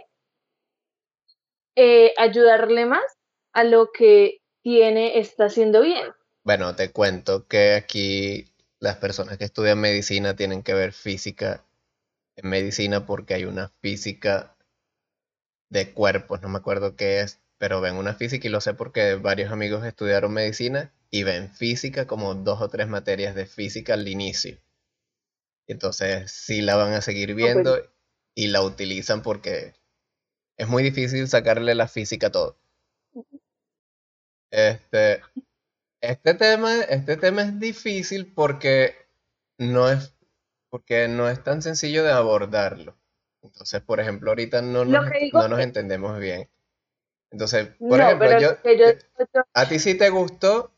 eh, 1.75 2.15
ayudarle 2.17 2.87
más 2.87 3.05
a 3.53 3.65
lo 3.65 3.91
que 3.93 4.39
tiene, 4.63 5.19
está 5.19 5.47
haciendo 5.47 5.83
bien. 5.83 6.13
Bueno, 6.45 6.77
te 6.77 6.93
cuento 6.93 7.49
que 7.49 7.75
aquí 7.75 8.47
las 8.79 8.97
personas 8.99 9.37
que 9.37 9.45
estudian 9.45 9.81
medicina 9.81 10.37
tienen 10.37 10.63
que 10.63 10.75
ver 10.75 10.93
física 10.93 11.65
en 12.37 12.51
medicina 12.51 13.05
porque 13.05 13.35
hay 13.35 13.45
una 13.45 13.69
física 13.81 14.57
de 15.71 15.93
cuerpos, 15.93 16.41
no 16.41 16.49
me 16.49 16.59
acuerdo 16.59 16.95
qué 16.95 17.21
es, 17.21 17.41
pero 17.59 17.81
ven 17.81 17.97
una 17.97 18.15
física 18.15 18.47
y 18.47 18.51
lo 18.51 18.61
sé 18.61 18.75
porque 18.75 19.17
varios 19.17 19.51
amigos 19.51 19.85
estudiaron 19.85 20.33
medicina 20.33 20.93
y 21.11 21.25
ven 21.25 21.51
física 21.51 22.07
como 22.07 22.35
dos 22.37 22.61
o 22.61 22.69
tres 22.69 22.87
materias 22.87 23.35
de 23.35 23.47
física 23.47 23.95
al 23.95 24.07
inicio. 24.07 24.59
Entonces 25.67 26.31
sí 26.31 26.61
la 26.61 26.77
van 26.77 26.93
a 26.93 27.01
seguir 27.01 27.35
viendo 27.35 27.79
y 28.35 28.49
la 28.49 28.63
utilizan 28.63 29.23
porque 29.23 29.75
es 30.57 30.69
muy 30.69 30.83
difícil 30.83 31.29
sacarle 31.29 31.75
la 31.75 31.89
física 31.89 32.29
a 32.29 32.33
todo. 32.33 32.59
Este, 34.51 35.23
este 36.01 36.35
tema, 36.35 36.75
este 36.83 37.17
tema 37.17 37.43
es 37.43 37.59
difícil 37.59 38.33
porque 38.33 38.95
no 39.59 39.91
es, 39.91 40.15
porque 40.69 41.09
no 41.09 41.29
es 41.29 41.43
tan 41.43 41.63
sencillo 41.63 42.05
de 42.05 42.13
abordarlo. 42.13 42.97
Entonces, 43.43 43.83
por 43.83 44.01
ejemplo, 44.01 44.31
ahorita 44.31 44.63
no 44.63 44.85
nos, 44.85 45.07
no 45.33 45.49
nos 45.49 45.61
entendemos 45.61 46.19
bien. 46.19 46.49
Entonces, 47.31 47.69
por 47.79 48.01
ejemplo, 48.01 48.41
yo, 48.41 48.51
a 49.55 49.69
ti 49.69 49.79
sí 49.79 49.95
te 49.97 50.09
gustó 50.11 50.74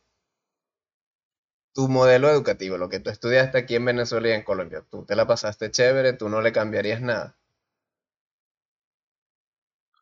tu 1.77 1.89
modelo 1.89 2.31
educativo, 2.31 2.79
lo 2.79 2.89
que 2.89 3.01
tú 3.01 3.11
estudiaste 3.11 3.59
aquí 3.59 3.77
en 3.77 3.85
Venezuela 3.85 4.29
y 4.29 4.33
en 4.33 4.43
Colombia. 4.45 4.83
Tú 4.91 5.05
te 5.05 5.15
la 5.15 5.27
pasaste 5.27 5.71
chévere, 5.71 6.15
tú 6.15 6.31
no 6.31 6.41
le 6.41 6.51
cambiarías 6.51 7.03
nada. 7.03 7.37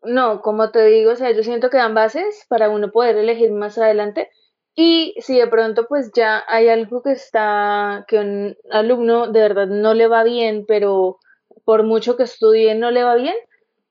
No, 0.05 0.41
como 0.41 0.71
te 0.71 0.85
digo, 0.87 1.13
o 1.13 1.17
sea, 1.17 1.33
yo 1.33 1.43
siento 1.43 1.71
que 1.71 1.79
dan 1.79 1.95
bases 1.95 2.47
para 2.49 2.69
uno 2.71 2.93
poder 2.93 3.17
elegir 3.17 3.51
más 3.51 3.77
adelante. 3.77 4.31
Y 4.77 5.17
si 5.19 5.37
de 5.37 5.49
pronto 5.49 5.87
pues 5.89 6.13
ya 6.15 6.45
hay 6.47 6.69
algo 6.69 7.03
que 7.03 7.13
está, 7.13 8.05
que 8.07 8.19
un 8.19 8.57
alumno 8.71 9.27
de 9.33 9.41
verdad 9.41 9.67
no 9.67 9.95
le 9.95 10.07
va 10.07 10.23
bien, 10.23 10.67
pero 10.69 11.19
por 11.65 11.83
mucho 11.83 12.17
que 12.17 12.23
estudie 12.23 12.77
no 12.77 12.93
le 12.93 13.03
va 13.03 13.17
bien, 13.17 13.37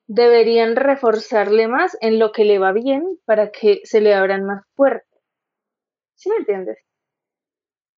deberían 0.07 0.77
reforzarle 0.77 1.67
más 1.67 1.97
en 1.99 2.17
lo 2.17 2.31
que 2.31 2.45
le 2.45 2.59
va 2.59 2.71
bien 2.71 3.19
para 3.25 3.51
que 3.51 3.81
se 3.83 3.99
le 3.99 4.13
abran 4.13 4.45
más 4.45 4.63
puertas. 4.75 5.19
¿Sí 6.15 6.29
me 6.29 6.37
entiendes? 6.37 6.77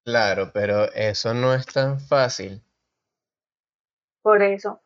Claro, 0.06 0.52
pero 0.54 0.86
eso 0.94 1.34
no 1.34 1.56
es 1.56 1.66
tan 1.66 2.00
fácil. 2.00 2.62
Por 4.22 4.44
eso. 4.44 4.82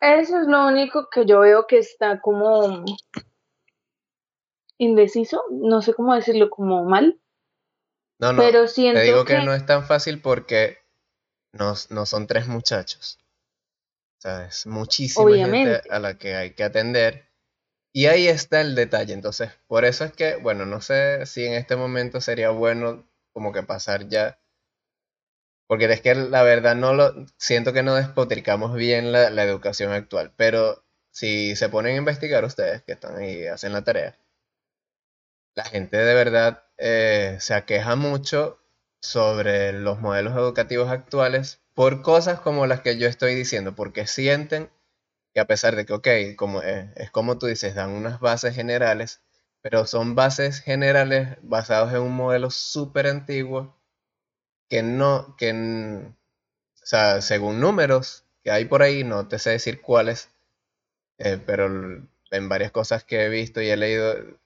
Eso 0.00 0.40
es 0.40 0.48
lo 0.48 0.66
único 0.66 1.08
que 1.08 1.24
yo 1.24 1.40
veo 1.40 1.66
que 1.68 1.78
está 1.78 2.20
como 2.20 2.84
indeciso, 4.76 5.44
no 5.50 5.80
sé 5.82 5.94
cómo 5.94 6.14
decirlo, 6.16 6.50
como 6.50 6.84
mal. 6.84 7.20
No, 8.18 8.32
no, 8.32 8.42
pero 8.42 8.66
siento 8.66 8.98
te 8.98 9.06
digo 9.06 9.24
que, 9.24 9.38
no 9.38 9.54
es 9.54 9.64
tan 9.66 9.86
fácil 9.86 10.20
porque 10.20 10.78
no, 11.52 11.76
son 11.76 12.26
tres 12.26 12.48
muchachos. 12.48 13.18
O 14.18 14.20
sea, 14.20 14.46
es 14.46 14.66
muchísima 14.66 15.30
gente 15.30 15.82
a 15.88 16.00
la 16.00 16.18
que 16.18 16.34
hay 16.34 16.54
que 16.54 16.64
atender. 16.64 17.28
Y 17.92 18.06
ahí 18.06 18.26
está 18.26 18.60
el 18.60 18.74
detalle. 18.74 19.12
Entonces, 19.12 19.52
por 19.68 19.84
eso 19.84 20.04
es 20.04 20.12
que, 20.12 20.36
bueno, 20.36 20.66
no 20.66 20.80
sé 20.80 21.24
si 21.26 21.44
en 21.44 21.54
este 21.54 21.76
momento 21.76 22.20
sería 22.20 22.50
bueno 22.50 23.06
como 23.34 23.52
que 23.52 23.62
pasar 23.62 24.08
ya. 24.08 24.38
Porque 25.66 25.86
es 25.92 26.00
que 26.00 26.14
la 26.14 26.42
verdad 26.42 26.74
no 26.76 26.94
lo 26.94 27.12
siento 27.36 27.72
que 27.74 27.82
no 27.82 27.94
despotricamos 27.94 28.74
bien 28.74 29.12
la, 29.12 29.28
educación 29.44 29.92
actual, 29.92 30.32
pero 30.36 30.84
si 31.10 31.56
se 31.56 31.68
ponen 31.68 31.94
a 31.94 31.98
investigar 31.98 32.44
ustedes 32.44 32.82
que 32.82 32.92
están 32.92 33.16
ahí 33.18 33.46
hacen 33.46 33.72
la 33.72 33.84
tarea, 33.84 34.18
la 35.54 35.64
gente 35.64 35.96
de 35.96 36.14
verdad 36.14 36.64
eh, 36.78 37.36
se 37.40 37.54
aqueja 37.54 37.96
mucho 37.96 38.60
sobre 39.00 39.72
los 39.72 40.00
modelos 40.00 40.34
educativos 40.34 40.90
actuales 40.90 41.62
por 41.74 42.02
cosas 42.02 42.40
como 42.40 42.66
las 42.66 42.80
que 42.80 42.98
yo 42.98 43.08
estoy 43.08 43.34
diciendo, 43.34 43.74
porque 43.74 44.06
sienten 44.06 44.70
que 45.34 45.40
a 45.40 45.46
pesar 45.46 45.76
de 45.76 45.84
que, 45.86 45.92
ok, 45.92 46.08
como, 46.36 46.62
eh, 46.62 46.92
es 46.96 47.10
como 47.10 47.38
tú 47.38 47.46
dices, 47.46 47.74
dan 47.74 47.90
unas 47.90 48.20
bases 48.20 48.54
generales, 48.54 49.23
pero 49.64 49.86
son 49.86 50.14
bases 50.14 50.60
generales 50.60 51.38
basados 51.40 51.90
en 51.94 52.00
un 52.02 52.12
modelo 52.12 52.50
súper 52.50 53.06
antiguo 53.06 53.74
que 54.68 54.82
no, 54.82 55.36
que, 55.38 55.52
o 55.52 56.86
sea, 56.86 57.22
según 57.22 57.60
números 57.60 58.26
que 58.42 58.50
hay 58.50 58.66
por 58.66 58.82
ahí, 58.82 59.04
no 59.04 59.26
te 59.26 59.38
sé 59.38 59.52
decir 59.52 59.80
cuáles, 59.80 60.28
eh, 61.16 61.40
pero 61.46 61.66
en 61.66 62.48
varias 62.50 62.72
cosas 62.72 63.04
que 63.04 63.24
he 63.24 63.30
visto 63.30 63.62
y 63.62 63.70
he 63.70 63.78
leído, 63.78 64.14
lo 64.16 64.36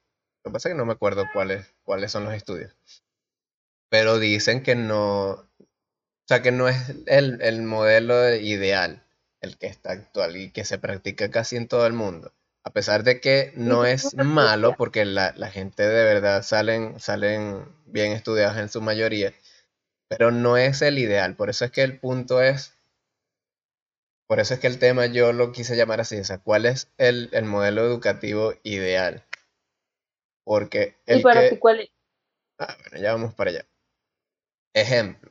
que 0.44 0.50
pasa 0.52 0.68
es 0.68 0.74
que 0.74 0.78
no 0.78 0.86
me 0.86 0.92
acuerdo 0.92 1.24
cuáles, 1.34 1.74
cuáles 1.82 2.12
son 2.12 2.24
los 2.24 2.34
estudios, 2.34 2.76
pero 3.90 4.20
dicen 4.20 4.62
que 4.62 4.76
no, 4.76 5.30
o 5.30 5.48
sea, 6.28 6.42
que 6.42 6.52
no 6.52 6.68
es 6.68 6.94
el, 7.06 7.42
el 7.42 7.62
modelo 7.62 8.36
ideal, 8.36 9.04
el 9.40 9.58
que 9.58 9.66
está 9.66 9.92
actual 9.92 10.36
y 10.36 10.52
que 10.52 10.64
se 10.64 10.78
practica 10.78 11.30
casi 11.30 11.56
en 11.56 11.68
todo 11.68 11.88
el 11.88 11.92
mundo. 11.94 12.32
A 12.64 12.70
pesar 12.70 13.02
de 13.02 13.20
que 13.20 13.52
no 13.56 13.86
es 13.86 14.14
malo, 14.14 14.74
porque 14.76 15.04
la, 15.04 15.32
la 15.36 15.50
gente 15.50 15.84
de 15.84 16.04
verdad 16.04 16.42
salen, 16.42 17.00
salen 17.00 17.64
bien 17.86 18.12
estudiados 18.12 18.58
en 18.58 18.68
su 18.68 18.80
mayoría, 18.80 19.32
pero 20.08 20.30
no 20.30 20.56
es 20.56 20.82
el 20.82 20.98
ideal. 20.98 21.34
Por 21.36 21.50
eso 21.50 21.64
es 21.64 21.70
que 21.70 21.82
el 21.82 21.98
punto 21.98 22.42
es, 22.42 22.74
por 24.26 24.40
eso 24.40 24.54
es 24.54 24.60
que 24.60 24.66
el 24.66 24.78
tema 24.78 25.06
yo 25.06 25.32
lo 25.32 25.52
quise 25.52 25.76
llamar 25.76 26.00
así, 26.00 26.18
o 26.18 26.24
sea, 26.24 26.38
¿cuál 26.38 26.66
es 26.66 26.90
el, 26.98 27.30
modelo 27.44 27.82
educativo 27.82 28.54
ideal? 28.62 29.24
Porque 30.44 30.96
el 31.06 31.20
¿Y 31.20 31.22
para 31.22 31.48
ti 31.48 31.58
cuál 31.58 31.80
es? 31.80 31.90
Ah, 32.58 32.76
bueno, 32.82 33.02
ya 33.02 33.12
vamos 33.12 33.34
para 33.34 33.50
allá. 33.50 33.66
Ejemplo. 34.74 35.30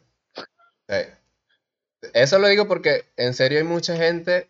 Eso 2.13 2.39
lo 2.39 2.47
digo 2.47 2.67
porque 2.67 3.05
en 3.17 3.33
serio 3.33 3.59
hay 3.59 3.65
mucha 3.65 3.95
gente 3.95 4.49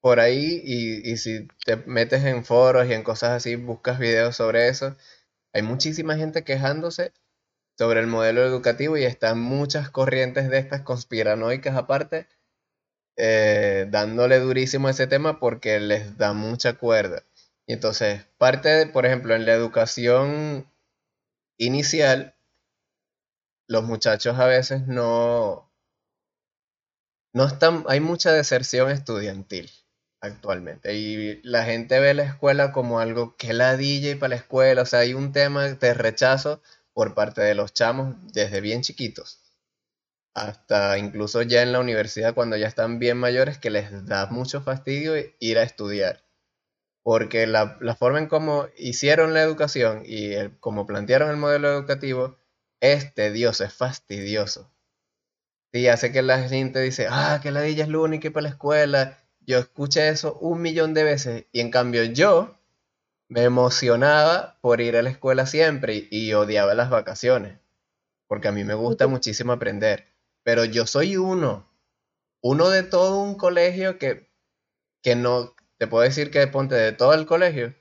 por 0.00 0.20
ahí 0.20 0.60
y, 0.64 1.10
y, 1.10 1.16
si 1.16 1.48
te 1.64 1.76
metes 1.76 2.24
en 2.24 2.44
foros 2.44 2.88
y 2.88 2.94
en 2.94 3.02
cosas 3.02 3.30
así, 3.30 3.56
buscas 3.56 3.98
videos 3.98 4.36
sobre 4.36 4.68
eso, 4.68 4.96
hay 5.52 5.62
muchísima 5.62 6.16
gente 6.16 6.44
quejándose 6.44 7.12
sobre 7.78 8.00
el 8.00 8.06
modelo 8.06 8.44
educativo 8.44 8.96
y 8.98 9.04
están 9.04 9.40
muchas 9.40 9.90
corrientes 9.90 10.50
de 10.50 10.58
estas 10.58 10.82
conspiranoicas 10.82 11.76
aparte, 11.76 12.28
eh, 13.16 13.86
dándole 13.90 14.38
durísimo 14.40 14.88
a 14.88 14.92
ese 14.92 15.06
tema 15.06 15.40
porque 15.40 15.80
les 15.80 16.16
da 16.18 16.32
mucha 16.34 16.74
cuerda. 16.74 17.24
Y 17.66 17.72
entonces, 17.74 18.24
parte, 18.38 18.86
por 18.86 19.06
ejemplo, 19.06 19.34
en 19.34 19.46
la 19.46 19.54
educación 19.54 20.70
inicial, 21.58 22.34
los 23.66 23.84
muchachos 23.84 24.38
a 24.38 24.46
veces 24.46 24.86
no, 24.86 25.70
no 27.32 27.46
están, 27.46 27.84
hay 27.88 28.00
mucha 28.00 28.32
deserción 28.32 28.90
estudiantil 28.90 29.70
actualmente. 30.20 30.94
Y 30.94 31.40
la 31.42 31.64
gente 31.64 32.00
ve 32.00 32.14
la 32.14 32.24
escuela 32.24 32.72
como 32.72 33.00
algo 33.00 33.36
que 33.36 33.52
ladilla 33.52 34.10
y 34.10 34.14
para 34.16 34.30
la 34.30 34.36
escuela. 34.36 34.82
O 34.82 34.86
sea, 34.86 35.00
hay 35.00 35.14
un 35.14 35.32
tema 35.32 35.68
de 35.68 35.94
rechazo 35.94 36.62
por 36.92 37.14
parte 37.14 37.40
de 37.42 37.54
los 37.54 37.72
chamos 37.72 38.14
desde 38.32 38.60
bien 38.60 38.82
chiquitos 38.82 39.40
hasta 40.34 40.98
incluso 40.98 41.42
ya 41.42 41.62
en 41.62 41.72
la 41.72 41.80
universidad 41.80 42.34
cuando 42.34 42.56
ya 42.56 42.68
están 42.68 42.98
bien 42.98 43.18
mayores 43.18 43.58
que 43.58 43.70
les 43.70 44.06
da 44.06 44.26
mucho 44.26 44.60
fastidio 44.62 45.14
ir 45.38 45.58
a 45.58 45.62
estudiar. 45.62 46.24
Porque 47.02 47.46
la, 47.46 47.78
forma 47.98 48.18
en 48.18 48.28
cómo 48.28 48.68
hicieron 48.76 49.34
la 49.34 49.42
educación 49.42 50.02
y 50.04 50.32
el, 50.32 50.58
cómo 50.60 50.86
plantearon 50.86 51.30
el 51.30 51.36
modelo 51.36 51.70
educativo 51.70 52.36
es 52.80 53.14
tedioso, 53.14 53.64
es 53.64 53.72
fastidioso. 53.72 54.70
Y 55.72 55.86
hace 55.86 56.12
que 56.12 56.22
la 56.22 56.48
gente 56.48 56.80
dice, 56.80 57.06
ah, 57.10 57.40
que 57.42 57.50
la 57.52 57.64
es 57.64 57.88
lo 57.88 58.02
único 58.02 58.30
para 58.32 58.42
la 58.44 58.48
escuela. 58.50 59.18
Yo 59.46 59.58
escuché 59.58 60.08
eso 60.08 60.38
un 60.40 60.62
millón 60.62 60.94
de 60.94 61.04
veces 61.04 61.46
y 61.52 61.60
en 61.60 61.70
cambio 61.70 62.04
yo 62.04 62.56
me 63.28 63.44
emocionaba 63.44 64.58
por 64.60 64.80
ir 64.80 64.96
a 64.96 65.02
la 65.02 65.10
escuela 65.10 65.46
siempre 65.46 66.08
y, 66.10 66.32
odiaba 66.32 66.74
las 66.74 66.90
vacaciones, 66.90 67.58
porque 68.26 68.48
a 68.48 68.52
mí 68.52 68.64
me 68.64 68.74
gusta 68.74 69.06
muchísimo 69.06 69.52
aprender, 69.52 70.08
pero 70.42 70.64
yo 70.64 70.84
soy 70.86 71.16
uno, 71.16 71.70
uno 72.42 72.70
de 72.70 72.82
todo 72.82 73.22
un 73.22 73.36
colegio 73.36 73.98
que, 73.98 74.28
que 75.02 75.14
no, 75.14 75.54
te 75.78 75.86
puedo 75.86 76.02
decir 76.02 76.30
que 76.30 76.46
ponte 76.48 76.74
de 76.74 76.92
todo 76.92 77.14
el 77.14 77.24
colegio, 77.24 77.74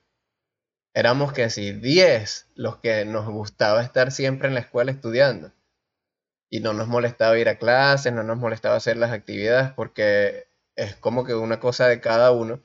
éramos 0.93 1.33
que 1.33 1.49
si 1.49 1.71
10 1.71 2.49
los 2.55 2.77
que 2.77 3.05
nos 3.05 3.27
gustaba 3.27 3.81
estar 3.81 4.11
siempre 4.11 4.49
en 4.49 4.53
la 4.53 4.61
escuela 4.61 4.91
estudiando. 4.91 5.51
Y 6.51 6.61
no 6.61 6.73
nos 6.73 6.87
molestaba 6.87 7.37
ir 7.37 7.47
a 7.49 7.57
clases, 7.57 8.11
no 8.13 8.23
nos 8.23 8.37
molestaba 8.37 8.75
hacer 8.75 8.97
las 8.97 9.11
actividades 9.11 9.71
porque 9.71 10.48
es 10.79 10.95
como 10.95 11.25
que 11.25 11.35
una 11.35 11.59
cosa 11.59 11.87
de 11.87 12.01
cada 12.01 12.31
uno. 12.31 12.61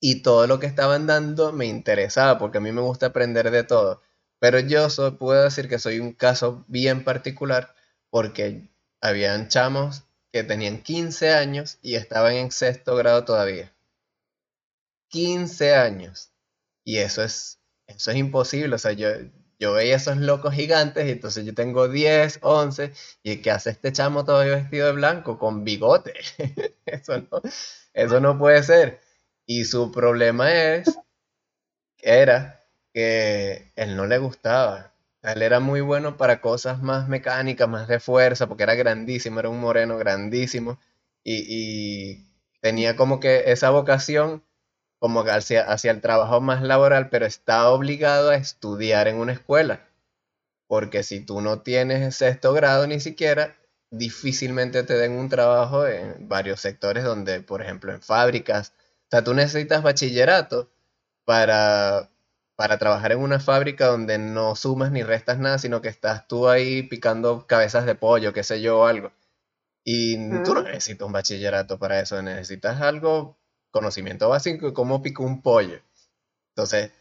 Y 0.00 0.22
todo 0.22 0.46
lo 0.46 0.60
que 0.60 0.66
estaban 0.66 1.06
dando 1.06 1.52
me 1.52 1.66
interesaba 1.66 2.38
porque 2.38 2.58
a 2.58 2.60
mí 2.60 2.72
me 2.72 2.82
gusta 2.82 3.06
aprender 3.06 3.50
de 3.50 3.64
todo. 3.64 4.02
Pero 4.38 4.60
yo 4.60 4.88
puedo 5.18 5.44
decir 5.44 5.68
que 5.68 5.78
soy 5.78 6.00
un 6.00 6.12
caso 6.12 6.64
bien 6.68 7.04
particular 7.04 7.74
porque 8.10 8.68
habían 9.00 9.48
chamos 9.48 10.04
que 10.32 10.44
tenían 10.44 10.82
15 10.82 11.32
años 11.32 11.78
y 11.80 11.94
estaban 11.94 12.34
en 12.34 12.50
sexto 12.50 12.96
grado 12.96 13.24
todavía. 13.24 13.72
15 15.08 15.74
años. 15.74 16.30
Y 16.84 16.98
eso 16.98 17.22
es, 17.22 17.60
eso 17.86 18.10
es 18.10 18.16
imposible. 18.18 18.74
O 18.74 18.78
sea, 18.78 18.92
yo, 18.92 19.08
yo 19.58 19.72
veía 19.74 19.96
esos 19.96 20.16
locos 20.18 20.54
gigantes 20.54 21.06
y 21.06 21.10
entonces 21.12 21.44
yo 21.46 21.54
tengo 21.54 21.88
10, 21.88 22.38
11 22.42 22.92
y 23.22 23.38
¿qué 23.38 23.50
hace 23.50 23.70
este 23.70 23.92
chamo 23.92 24.24
todavía 24.24 24.56
vestido 24.56 24.86
de 24.86 24.92
blanco 24.92 25.38
con 25.38 25.64
bigote? 25.64 26.14
eso, 26.86 27.18
no, 27.18 27.42
eso 27.94 28.20
no 28.20 28.38
puede 28.38 28.62
ser. 28.62 29.00
Y 29.46 29.64
su 29.64 29.92
problema 29.92 30.52
es, 30.52 30.98
era 32.02 32.60
que 32.92 33.72
él 33.76 33.96
no 33.96 34.06
le 34.06 34.18
gustaba. 34.18 34.92
Él 35.22 35.42
era 35.42 35.58
muy 35.60 35.80
bueno 35.80 36.16
para 36.16 36.40
cosas 36.40 36.82
más 36.82 37.08
mecánicas, 37.08 37.68
más 37.68 37.88
de 37.88 37.98
fuerza, 38.00 38.46
porque 38.46 38.64
era 38.64 38.74
grandísimo, 38.74 39.40
era 39.40 39.48
un 39.48 39.60
moreno 39.60 39.96
grandísimo 39.96 40.78
y, 41.22 41.46
y 41.48 42.28
tenía 42.60 42.94
como 42.96 43.20
que 43.20 43.44
esa 43.50 43.70
vocación 43.70 44.44
como 45.04 45.20
hacia, 45.20 45.70
hacia 45.70 45.90
el 45.90 46.00
trabajo 46.00 46.40
más 46.40 46.62
laboral, 46.62 47.10
pero 47.10 47.26
está 47.26 47.68
obligado 47.68 48.30
a 48.30 48.36
estudiar 48.36 49.06
en 49.06 49.16
una 49.16 49.32
escuela. 49.34 49.86
Porque 50.66 51.02
si 51.02 51.20
tú 51.20 51.42
no 51.42 51.60
tienes 51.60 52.16
sexto 52.16 52.54
grado 52.54 52.86
ni 52.86 53.00
siquiera, 53.00 53.54
difícilmente 53.90 54.82
te 54.82 54.94
den 54.94 55.12
un 55.12 55.28
trabajo 55.28 55.86
en 55.86 56.26
varios 56.26 56.62
sectores 56.62 57.04
donde, 57.04 57.42
por 57.42 57.60
ejemplo, 57.60 57.92
en 57.92 58.00
fábricas. 58.00 58.72
O 59.02 59.08
sea, 59.10 59.22
tú 59.22 59.34
necesitas 59.34 59.82
bachillerato 59.82 60.70
para, 61.26 62.08
para 62.56 62.78
trabajar 62.78 63.12
en 63.12 63.18
una 63.18 63.40
fábrica 63.40 63.88
donde 63.88 64.16
no 64.16 64.56
sumas 64.56 64.90
ni 64.90 65.02
restas 65.02 65.38
nada, 65.38 65.58
sino 65.58 65.82
que 65.82 65.88
estás 65.88 66.26
tú 66.28 66.48
ahí 66.48 66.82
picando 66.82 67.46
cabezas 67.46 67.84
de 67.84 67.94
pollo, 67.94 68.32
qué 68.32 68.42
sé 68.42 68.62
yo, 68.62 68.86
algo. 68.86 69.12
Y 69.84 70.16
tú 70.44 70.54
no 70.54 70.62
necesitas 70.62 71.06
un 71.06 71.12
bachillerato 71.12 71.78
para 71.78 72.00
eso, 72.00 72.22
necesitas 72.22 72.80
algo 72.80 73.36
conocimiento 73.74 74.28
básico 74.28 74.68
de 74.68 74.72
cómo 74.72 75.02
pico 75.02 75.24
un 75.24 75.42
pollo. 75.42 75.82
Entonces, 76.50 76.92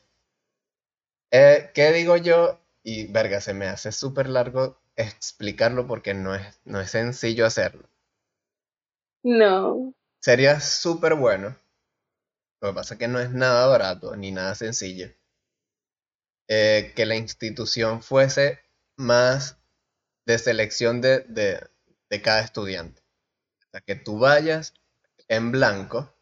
eh, 1.31 1.69
¿qué 1.75 1.91
digo 1.91 2.17
yo? 2.17 2.59
Y 2.81 3.05
verga, 3.11 3.41
se 3.41 3.53
me 3.53 3.67
hace 3.67 3.91
súper 3.91 4.27
largo 4.27 4.81
explicarlo 4.95 5.85
porque 5.85 6.15
no 6.15 6.33
es, 6.33 6.59
no 6.65 6.81
es 6.81 6.89
sencillo 6.89 7.45
hacerlo. 7.45 7.87
No. 9.23 9.93
Sería 10.19 10.59
súper 10.59 11.13
bueno. 11.13 11.55
Lo 12.59 12.69
que 12.69 12.75
pasa 12.75 12.95
es 12.95 12.99
que 12.99 13.07
no 13.07 13.19
es 13.19 13.29
nada 13.29 13.67
barato 13.67 14.15
ni 14.15 14.31
nada 14.31 14.55
sencillo. 14.55 15.13
Eh, 16.49 16.91
que 16.95 17.05
la 17.05 17.15
institución 17.15 18.01
fuese 18.01 18.59
más 18.97 19.59
de 20.25 20.39
selección 20.39 21.01
de, 21.01 21.19
de 22.09 22.21
cada 22.23 22.41
estudiante. 22.41 23.03
O 23.59 23.69
sea, 23.71 23.81
que 23.81 23.95
tú 23.95 24.17
vayas 24.17 24.73
en 25.27 25.51
blanco 25.51 26.12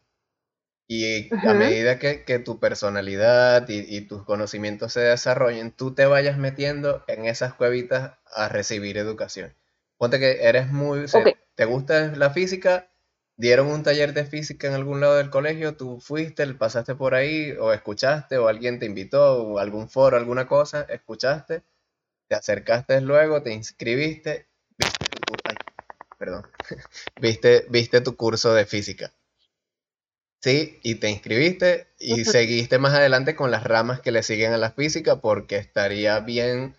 y 0.88 1.34
a 1.34 1.54
medida 1.54 1.98
que, 1.98 2.38
tu 2.38 2.58
personalidad 2.58 3.66
y, 3.68 4.00
tus 4.02 4.24
conocimientos 4.24 4.92
se 4.92 5.00
desarrollen, 5.00 5.72
tú 5.72 5.94
te 5.94 6.06
vayas 6.06 6.38
metiendo 6.38 7.04
en 7.06 7.24
esas 7.26 7.54
cuevitas 7.54 8.18
a 8.26 8.48
recibir 8.48 8.98
educación. 8.98 9.54
Ponte 9.96 10.18
que 10.18 10.42
eres 10.42 10.70
muy... 10.70 11.06
¿Te 11.54 11.64
gusta 11.64 12.14
la 12.16 12.30
física? 12.30 12.90
Dieron 13.36 13.68
un 13.68 13.82
taller 13.82 14.12
de 14.12 14.24
física 14.24 14.66
en 14.66 14.74
algún 14.74 15.00
lado 15.00 15.16
del 15.16 15.30
colegio, 15.30 15.76
tú 15.76 16.00
fuiste, 16.00 16.46
pasaste 16.54 16.94
por 16.94 17.14
ahí, 17.14 17.52
o 17.52 17.72
escuchaste, 17.72 18.36
o 18.36 18.48
alguien 18.48 18.78
te 18.78 18.86
invitó, 18.86 19.42
o 19.42 19.58
algún 19.58 19.88
foro, 19.88 20.16
alguna 20.16 20.46
cosa, 20.46 20.82
escuchaste, 20.82 21.62
te 22.28 22.34
acercaste 22.34 23.00
luego, 23.00 23.42
te 23.42 23.52
inscribiste, 23.52 24.48
viste 24.76 25.06
tu, 25.06 25.34
perdón, 26.18 26.46
viste, 27.20 27.66
viste 27.70 28.00
tu 28.02 28.16
curso 28.16 28.52
de 28.54 28.66
física 28.66 29.12
Sí, 30.42 30.80
y 30.82 30.96
te 30.96 31.08
inscribiste 31.08 31.86
y 31.98 32.24
seguiste 32.24 32.78
más 32.78 32.94
adelante 32.94 33.36
con 33.36 33.50
las 33.52 33.62
ramas 33.64 34.00
que 34.00 34.10
le 34.10 34.22
siguen 34.24 34.52
a 34.52 34.58
la 34.58 34.72
física 34.72 35.20
porque 35.20 35.56
estaría 35.56 36.18
bien 36.20 36.76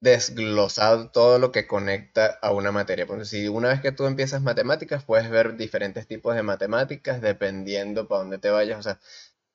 desglosado 0.00 1.10
todo 1.10 1.38
lo 1.38 1.52
que 1.52 1.66
conecta 1.66 2.38
a 2.42 2.52
una 2.52 2.72
materia. 2.72 3.06
Porque 3.06 3.24
si 3.24 3.48
una 3.48 3.68
vez 3.70 3.80
que 3.80 3.92
tú 3.92 4.06
empiezas 4.06 4.42
matemáticas, 4.42 5.04
puedes 5.04 5.30
ver 5.30 5.56
diferentes 5.56 6.06
tipos 6.06 6.34
de 6.36 6.42
matemáticas 6.42 7.22
dependiendo 7.22 8.08
para 8.08 8.20
dónde 8.22 8.38
te 8.38 8.50
vayas. 8.50 8.78
O 8.80 8.82
sea, 8.82 9.00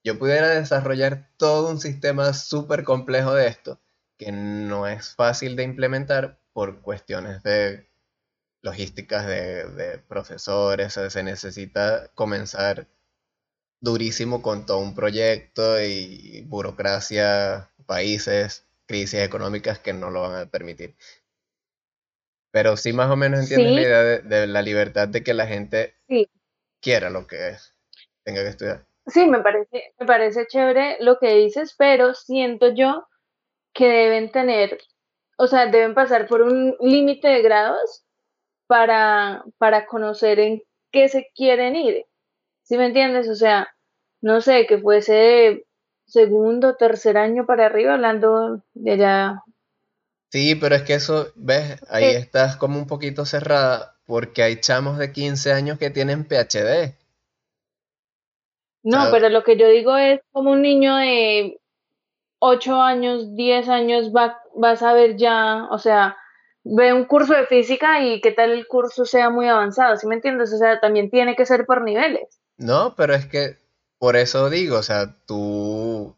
yo 0.03 0.19
pudiera 0.19 0.49
desarrollar 0.49 1.29
todo 1.37 1.69
un 1.71 1.79
sistema 1.81 2.33
súper 2.33 2.83
complejo 2.83 3.33
de 3.35 3.47
esto, 3.47 3.81
que 4.17 4.31
no 4.31 4.87
es 4.87 5.15
fácil 5.15 5.55
de 5.55 5.63
implementar 5.63 6.39
por 6.53 6.81
cuestiones 6.81 7.43
de 7.43 7.89
logísticas 8.63 9.27
de, 9.27 9.65
de 9.69 9.99
profesores. 9.99 10.87
O 10.97 11.01
sea, 11.01 11.09
se 11.11 11.23
necesita 11.23 12.09
comenzar 12.15 12.87
durísimo 13.83 14.41
con 14.41 14.65
todo 14.65 14.79
un 14.79 14.95
proyecto 14.95 15.81
y 15.83 16.41
burocracia, 16.47 17.69
países, 17.85 18.65
crisis 18.85 19.19
económicas 19.19 19.77
que 19.77 19.91
no 19.91 20.09
lo 20.09 20.21
van 20.21 20.47
a 20.47 20.49
permitir. 20.49 20.95
Pero 22.51 22.77
sí 22.77 22.93
más 22.93 23.11
o 23.11 23.17
menos 23.17 23.41
entiendes 23.41 23.75
la 23.75 23.81
idea 23.81 24.01
de, 24.21 24.47
la 24.47 24.61
libertad 24.61 25.09
de 25.09 25.21
que 25.21 25.33
la 25.33 25.47
gente 25.47 25.95
quiera 26.79 27.09
lo 27.09 27.27
que 27.27 27.57
tenga 28.23 28.43
que 28.43 28.49
estudiar. 28.49 28.85
Sí, 29.05 29.27
me 29.27 29.41
parece, 29.41 29.93
me 29.99 30.05
parece 30.05 30.47
chévere 30.47 30.95
lo 31.01 31.19
que 31.19 31.35
dices, 31.35 31.75
pero 31.77 32.13
siento 32.13 32.73
yo 32.73 33.05
que 33.73 33.89
deben 33.89 34.31
tener, 34.31 34.77
o 35.37 35.47
sea, 35.47 35.65
deben 35.65 35.93
pasar 35.93 36.27
por 36.27 36.41
un 36.41 36.77
límite 36.79 37.27
de 37.27 37.41
grados 37.41 38.05
para, 38.65 39.43
para 39.57 39.85
conocer 39.87 40.39
en 40.39 40.63
qué 40.89 41.09
se 41.09 41.29
quieren 41.35 41.75
ir. 41.75 42.05
¿Sí 42.63 42.77
me 42.77 42.87
entiendes? 42.87 43.29
O 43.29 43.35
sea, 43.35 43.73
no 44.21 44.41
sé, 44.41 44.65
que 44.67 44.77
fuese 44.77 45.65
segundo, 46.05 46.75
tercer 46.75 47.17
año 47.17 47.45
para 47.45 47.65
arriba, 47.65 47.93
hablando 47.93 48.63
de 48.73 48.97
ya. 48.97 49.43
Sí, 50.29 50.55
pero 50.55 50.75
es 50.75 50.83
que 50.83 50.95
eso, 50.95 51.27
ves, 51.35 51.81
ahí 51.89 52.05
eh. 52.05 52.17
estás 52.17 52.55
como 52.55 52.79
un 52.79 52.87
poquito 52.87 53.25
cerrada, 53.25 53.95
porque 54.05 54.43
hay 54.43 54.59
chamos 54.59 54.97
de 54.97 55.11
15 55.11 55.53
años 55.53 55.77
que 55.77 55.89
tienen 55.89 56.25
PhD. 56.25 56.95
No, 58.83 59.09
pero 59.11 59.29
lo 59.29 59.43
que 59.43 59.57
yo 59.57 59.67
digo 59.69 59.95
es 59.95 60.19
como 60.31 60.51
un 60.51 60.61
niño 60.61 60.95
de 60.97 61.59
8 62.39 62.81
años, 62.81 63.35
10 63.35 63.69
años 63.69 64.11
va, 64.13 64.41
va 64.61 64.71
a 64.71 64.75
saber 64.75 65.15
ya, 65.15 65.67
o 65.71 65.77
sea, 65.77 66.17
ve 66.63 66.93
un 66.93 67.05
curso 67.05 67.33
de 67.33 67.45
física 67.45 68.03
y 68.03 68.19
qué 68.21 68.31
tal 68.31 68.51
el 68.51 68.67
curso 68.67 69.05
sea 69.05 69.29
muy 69.29 69.47
avanzado, 69.47 69.95
¿sí 69.97 70.07
me 70.07 70.15
entiendes? 70.15 70.53
O 70.53 70.57
sea, 70.57 70.79
también 70.79 71.09
tiene 71.09 71.35
que 71.35 71.45
ser 71.45 71.65
por 71.65 71.81
niveles. 71.81 72.42
No, 72.57 72.95
pero 72.95 73.13
es 73.13 73.25
que 73.25 73.57
por 73.97 74.15
eso 74.15 74.49
digo, 74.49 74.77
o 74.77 74.83
sea, 74.83 75.15
tú, 75.25 76.15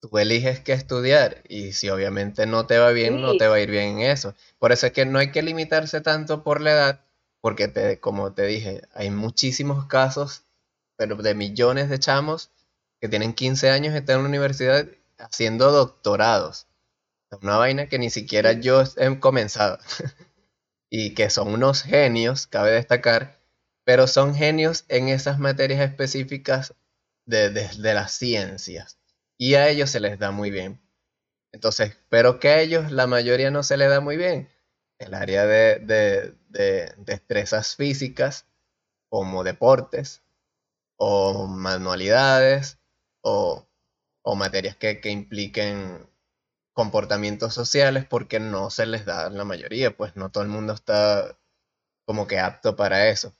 tú 0.00 0.18
eliges 0.18 0.60
qué 0.60 0.72
estudiar 0.72 1.42
y 1.48 1.72
si 1.72 1.90
obviamente 1.90 2.46
no 2.46 2.66
te 2.66 2.78
va 2.78 2.90
bien, 2.90 3.20
no 3.20 3.36
te 3.36 3.48
va 3.48 3.56
a 3.56 3.60
ir 3.60 3.70
bien 3.70 3.98
en 3.98 4.10
eso. 4.10 4.34
Por 4.58 4.72
eso 4.72 4.86
es 4.86 4.92
que 4.92 5.04
no 5.06 5.18
hay 5.18 5.30
que 5.30 5.42
limitarse 5.42 6.00
tanto 6.00 6.42
por 6.42 6.60
la 6.60 6.72
edad, 6.72 7.04
porque 7.40 7.68
te, 7.68 8.00
como 8.00 8.32
te 8.32 8.46
dije, 8.46 8.82
hay 8.94 9.10
muchísimos 9.10 9.86
casos, 9.86 10.44
pero 10.96 11.16
de 11.16 11.34
millones 11.34 11.90
de 11.90 11.98
chamos 11.98 12.50
que 13.00 13.08
tienen 13.08 13.34
15 13.34 13.70
años 13.70 13.94
y 13.94 13.98
están 13.98 14.16
en 14.16 14.22
la 14.24 14.28
universidad 14.28 14.86
haciendo 15.18 15.72
doctorados. 15.72 16.66
Una 17.42 17.56
vaina 17.56 17.86
que 17.86 17.98
ni 17.98 18.10
siquiera 18.10 18.52
yo 18.52 18.82
he 18.96 19.20
comenzado. 19.20 19.78
y 20.90 21.14
que 21.14 21.30
son 21.30 21.48
unos 21.48 21.82
genios, 21.82 22.46
cabe 22.46 22.72
destacar, 22.72 23.39
pero 23.84 24.06
son 24.06 24.34
genios 24.34 24.84
en 24.88 25.08
esas 25.08 25.38
materias 25.38 25.80
específicas 25.80 26.74
de, 27.26 27.70
las 27.78 28.12
ciencias. 28.12 28.98
Y 29.38 29.54
a 29.54 29.68
ellos 29.68 29.90
se 29.90 30.00
les 30.00 30.18
da 30.18 30.30
muy 30.30 30.50
bien. 30.50 30.80
Entonces, 31.52 31.96
pero 32.08 32.38
que 32.38 32.48
a 32.48 32.60
ellos 32.60 32.92
la 32.92 33.06
mayoría 33.06 33.50
no 33.50 33.62
se 33.62 33.76
les 33.76 33.88
da 33.88 34.00
muy 34.00 34.16
bien. 34.16 34.48
El 34.98 35.14
área 35.14 35.46
de, 35.46 35.78
de 36.48 36.94
destrezas 36.98 37.74
físicas, 37.76 38.46
como 39.08 39.44
deportes, 39.44 40.22
o 40.96 41.46
manualidades, 41.46 42.78
o, 43.22 43.66
o 44.22 44.36
materias 44.36 44.76
que, 44.76 45.00
que, 45.00 45.10
impliquen 45.10 46.08
comportamientos 46.74 47.54
sociales, 47.54 48.04
porque 48.06 48.40
no 48.40 48.70
se 48.70 48.86
les 48.86 49.06
da 49.06 49.30
la 49.30 49.44
mayoría, 49.44 49.96
pues 49.96 50.16
no 50.16 50.30
todo 50.30 50.44
el 50.44 50.50
mundo 50.50 50.74
está 50.74 51.38
como 52.06 52.26
que 52.26 52.38
apto 52.38 52.76
para 52.76 53.08
eso 53.08 53.34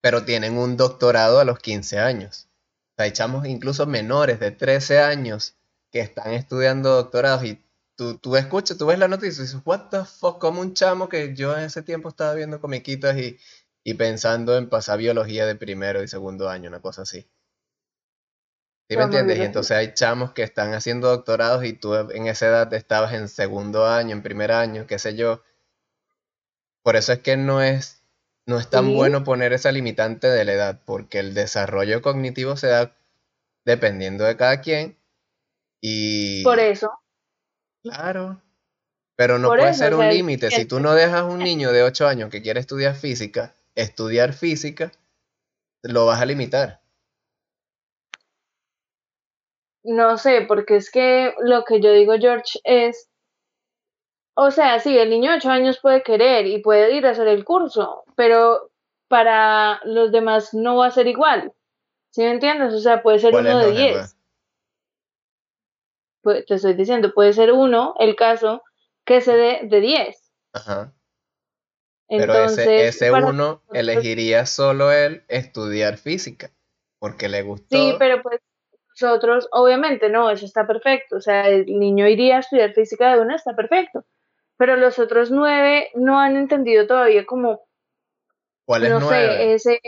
pero 0.00 0.24
tienen 0.24 0.56
un 0.58 0.76
doctorado 0.76 1.40
a 1.40 1.44
los 1.44 1.58
15 1.58 1.98
años. 1.98 2.48
O 2.92 2.94
sea, 2.98 3.06
echamos 3.06 3.46
incluso 3.46 3.86
menores 3.86 4.40
de 4.40 4.50
13 4.50 5.00
años 5.00 5.56
que 5.90 6.00
están 6.00 6.32
estudiando 6.32 6.90
doctorados 6.90 7.44
y 7.44 7.62
tú, 7.96 8.18
tú 8.18 8.36
escuchas, 8.36 8.78
tú 8.78 8.86
ves 8.86 8.98
la 8.98 9.08
noticia 9.08 9.42
y 9.42 9.46
dices, 9.46 9.60
what 9.64 9.88
the 9.90 10.04
fuck, 10.04 10.38
como 10.38 10.60
un 10.60 10.74
chamo 10.74 11.08
que 11.08 11.34
yo 11.34 11.56
en 11.56 11.64
ese 11.64 11.82
tiempo 11.82 12.08
estaba 12.08 12.34
viendo 12.34 12.60
comiquitas 12.60 13.16
y, 13.16 13.38
y 13.84 13.94
pensando 13.94 14.56
en 14.56 14.68
pasar 14.68 14.98
biología 14.98 15.46
de 15.46 15.56
primero 15.56 16.02
y 16.02 16.08
segundo 16.08 16.48
año, 16.48 16.68
una 16.68 16.80
cosa 16.80 17.02
así. 17.02 17.26
¿Sí 18.90 18.96
me 18.96 19.02
entiendes? 19.02 19.38
Y 19.38 19.42
entonces 19.42 19.76
hay 19.76 19.92
chamos 19.92 20.32
que 20.32 20.42
están 20.42 20.72
haciendo 20.72 21.08
doctorados 21.08 21.62
y 21.64 21.74
tú 21.74 21.94
en 21.94 22.26
esa 22.26 22.46
edad 22.46 22.72
estabas 22.72 23.12
en 23.12 23.28
segundo 23.28 23.86
año, 23.86 24.12
en 24.12 24.22
primer 24.22 24.50
año, 24.50 24.86
qué 24.86 24.98
sé 24.98 25.14
yo. 25.14 25.42
Por 26.82 26.96
eso 26.96 27.12
es 27.12 27.18
que 27.18 27.36
no 27.36 27.60
es, 27.60 27.97
no 28.48 28.58
es 28.58 28.70
tan 28.70 28.94
bueno 28.94 29.24
poner 29.24 29.52
esa 29.52 29.70
limitante 29.70 30.26
de 30.26 30.42
la 30.46 30.52
edad, 30.54 30.80
porque 30.86 31.18
el 31.18 31.34
desarrollo 31.34 32.00
cognitivo 32.00 32.56
se 32.56 32.68
da 32.68 32.96
dependiendo 33.66 34.24
de 34.24 34.38
cada 34.38 34.62
quien. 34.62 34.96
Y... 35.82 36.42
Por 36.44 36.58
eso. 36.58 36.90
Claro. 37.82 38.40
Pero 39.16 39.38
no 39.38 39.48
puede 39.48 39.74
ser 39.74 39.94
un 39.94 40.08
límite. 40.08 40.50
Si 40.50 40.64
tú 40.64 40.80
no 40.80 40.94
dejas 40.94 41.24
un 41.24 41.40
niño 41.40 41.72
de 41.72 41.82
8 41.82 42.08
años 42.08 42.30
que 42.30 42.40
quiere 42.40 42.58
estudiar 42.58 42.94
física, 42.94 43.52
estudiar 43.74 44.32
física, 44.32 44.92
lo 45.82 46.06
vas 46.06 46.22
a 46.22 46.24
limitar. 46.24 46.80
No 49.84 50.16
sé, 50.16 50.46
porque 50.48 50.76
es 50.76 50.90
que 50.90 51.34
lo 51.40 51.64
que 51.64 51.82
yo 51.82 51.92
digo, 51.92 52.14
George, 52.18 52.60
es, 52.64 53.10
o 54.40 54.52
sea, 54.52 54.78
sí, 54.78 54.96
el 54.96 55.10
niño 55.10 55.32
de 55.32 55.38
8 55.38 55.50
años 55.50 55.80
puede 55.80 56.04
querer 56.04 56.46
y 56.46 56.62
puede 56.62 56.94
ir 56.94 57.04
a 57.06 57.10
hacer 57.10 57.26
el 57.26 57.44
curso, 57.44 58.04
pero 58.14 58.70
para 59.08 59.80
los 59.84 60.12
demás 60.12 60.54
no 60.54 60.76
va 60.76 60.86
a 60.86 60.90
ser 60.92 61.08
igual. 61.08 61.52
¿Sí 62.10 62.22
me 62.22 62.30
entiendes? 62.30 62.72
O 62.72 62.78
sea, 62.78 63.02
puede 63.02 63.18
ser 63.18 63.34
uno 63.34 63.58
de 63.58 63.72
10. 63.72 64.16
Pues, 66.22 66.46
te 66.46 66.54
estoy 66.54 66.74
diciendo, 66.74 67.12
puede 67.12 67.32
ser 67.32 67.50
uno 67.50 67.94
el 67.98 68.14
caso 68.14 68.62
que 69.04 69.20
se 69.22 69.32
dé 69.36 69.60
de 69.64 69.80
10. 69.80 70.32
Ajá. 70.52 70.92
Pero 72.08 72.44
ese, 72.44 72.86
ese 72.86 73.10
uno 73.10 73.64
elegiría 73.72 74.46
solo 74.46 74.92
él 74.92 75.24
estudiar 75.26 75.98
física, 75.98 76.52
porque 77.00 77.28
le 77.28 77.42
gustó. 77.42 77.76
Sí, 77.76 77.96
pero 77.98 78.22
pues 78.22 78.40
nosotros, 79.00 79.48
obviamente, 79.50 80.08
no, 80.08 80.30
eso 80.30 80.46
está 80.46 80.64
perfecto. 80.64 81.16
O 81.16 81.20
sea, 81.20 81.48
el 81.48 81.66
niño 81.66 82.06
iría 82.06 82.36
a 82.36 82.40
estudiar 82.40 82.72
física 82.72 83.12
de 83.12 83.20
una, 83.20 83.34
está 83.34 83.56
perfecto. 83.56 84.04
Pero 84.58 84.76
los 84.76 84.98
otros 84.98 85.30
nueve 85.30 85.90
no 85.94 86.20
han 86.20 86.36
entendido 86.36 86.86
todavía 86.86 87.24
como. 87.24 87.66
¿Cuál 88.66 88.84
es 88.84 88.90
no 88.90 89.08
sé, 89.08 89.54
ese. 89.54 89.80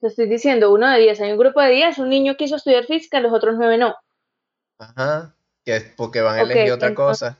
Te 0.00 0.06
estoy 0.06 0.28
diciendo, 0.28 0.72
uno 0.72 0.88
de 0.88 1.00
diez. 1.00 1.20
Hay 1.20 1.32
un 1.32 1.38
grupo 1.38 1.60
de 1.60 1.70
diez, 1.70 1.98
un 1.98 2.08
niño 2.08 2.36
quiso 2.36 2.56
estudiar 2.56 2.86
física, 2.86 3.20
los 3.20 3.32
otros 3.32 3.56
nueve 3.58 3.76
no. 3.76 3.94
Ajá, 4.78 5.34
que 5.64 5.76
es 5.76 5.94
porque 5.96 6.22
van 6.22 6.38
a 6.38 6.42
elegir 6.42 6.72
otra 6.72 6.94
cosa. 6.94 7.38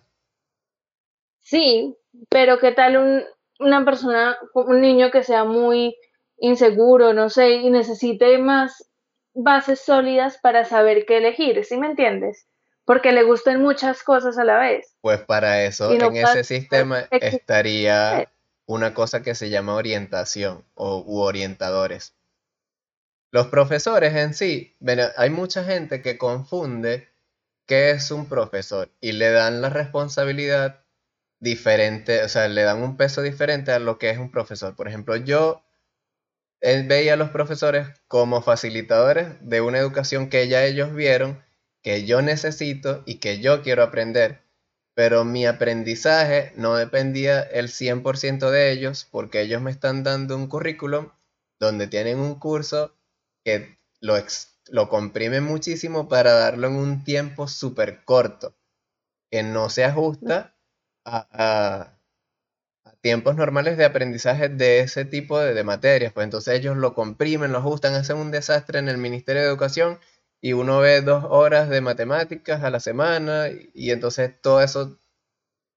Sí, 1.41 1.97
pero 2.29 2.59
¿qué 2.59 2.73
tal 2.73 2.97
un, 2.97 3.25
una 3.61 3.85
persona, 3.85 4.37
un 4.55 4.81
niño 4.81 5.11
que 5.11 5.23
sea 5.23 5.45
muy 5.45 5.97
inseguro, 6.39 7.13
no 7.13 7.31
sé, 7.31 7.53
y 7.53 7.71
necesite 7.71 8.39
más 8.39 8.91
bases 9.35 9.81
sólidas 9.81 10.39
para 10.39 10.65
saber 10.65 11.07
qué 11.07 11.19
elegir, 11.19 11.65
¿sí 11.65 11.77
me 11.77 11.87
entiendes? 11.87 12.49
Porque 12.85 13.13
le 13.13 13.23
gusten 13.23 13.61
muchas 13.61 14.03
cosas 14.03 14.37
a 14.39 14.45
la 14.45 14.59
vez. 14.59 14.95
Pues 15.01 15.21
para 15.21 15.65
eso 15.65 15.91
en 15.93 16.17
ese 16.17 16.45
sistema 16.45 17.07
estaría 17.11 18.31
una 18.67 18.95
cosa 18.95 19.23
que 19.23 19.35
se 19.35 19.51
llama 19.51 19.75
orientación 19.75 20.65
o 20.75 21.03
u 21.07 21.21
orientadores. 21.21 22.15
Los 23.31 23.49
profesores 23.49 24.15
en 24.15 24.35
sí, 24.35 24.77
hay 25.17 25.31
mucha 25.31 25.65
gente 25.65 26.03
que 26.03 26.19
confunde 26.19 27.09
qué 27.67 27.91
es 27.91 28.11
un 28.11 28.29
profesor 28.29 28.91
y 29.01 29.13
le 29.13 29.31
dan 29.31 29.61
la 29.61 29.71
responsabilidad 29.71 30.85
diferente, 31.41 32.23
o 32.23 32.29
sea, 32.29 32.49
le 32.49 32.63
dan 32.63 32.83
un 32.83 32.97
peso 32.97 33.23
diferente 33.23 33.73
a 33.73 33.79
lo 33.79 33.99
que 33.99 34.11
es 34.11 34.19
un 34.19 34.31
profesor. 34.31 34.77
Por 34.77 34.89
ejemplo, 34.89 35.17
yo 35.17 35.63
él 36.61 36.87
veía 36.87 37.15
a 37.15 37.17
los 37.17 37.31
profesores 37.31 37.89
como 38.09 38.41
facilitadores 38.41 39.29
de 39.41 39.61
una 39.61 39.79
educación 39.79 40.31
que 40.31 40.49
ya 40.49 40.65
ellos 40.65 40.95
vieron, 40.95 41.45
que 41.85 42.07
yo 42.07 42.23
necesito 42.23 43.03
y 43.07 43.17
que 43.17 43.39
yo 43.41 43.63
quiero 43.63 43.83
aprender. 43.85 44.43
Pero 44.95 45.25
mi 45.25 45.47
aprendizaje 45.47 46.53
no 46.57 46.75
dependía 46.77 47.43
el 47.43 47.69
100% 47.69 48.51
de 48.51 48.73
ellos 48.73 49.07
porque 49.11 49.43
ellos 49.43 49.61
me 49.61 49.71
están 49.71 50.03
dando 50.03 50.35
un 50.35 50.49
currículum 50.49 51.11
donde 51.61 51.87
tienen 51.87 52.19
un 52.19 52.37
curso 52.37 52.97
que 53.45 53.79
lo, 54.01 54.17
lo 54.71 54.89
comprime 54.89 55.41
muchísimo 55.41 56.09
para 56.09 56.33
darlo 56.33 56.69
en 56.69 56.77
un 56.77 57.05
tiempo 57.05 57.49
súper 57.49 58.05
corto, 58.05 58.57
que 59.31 59.43
no 59.43 59.69
se 59.69 59.85
ajusta 59.85 60.57
a, 61.05 61.91
tiempos 63.03 63.37
normales 63.37 63.77
de 63.77 63.85
aprendizaje 63.85 64.49
de 64.49 64.81
ese 64.81 65.05
tipo 65.05 65.39
de, 65.39 65.63
materias. 65.65 66.15
Pues 66.15 66.25
entonces 66.25 66.55
ellos 66.55 66.79
lo 66.79 66.95
comprimen, 66.95 67.53
lo 67.53 67.59
ajustan, 67.59 67.95
hacen 67.95 68.17
un 68.17 68.31
desastre 68.31 68.79
en 68.79 68.89
el 68.89 68.97
Ministerio 68.97 69.43
de 69.43 69.49
Educación 69.49 69.99
y 70.45 70.53
uno 70.53 70.79
ve 70.81 71.01
dos 71.01 71.25
horas 71.31 71.71
de 71.71 71.81
matemáticas 71.81 72.63
a 72.63 72.69
la 72.69 72.79
semana 72.79 73.49
y, 73.73 73.93
entonces 73.93 74.31
todo 74.43 74.61
eso 74.61 74.99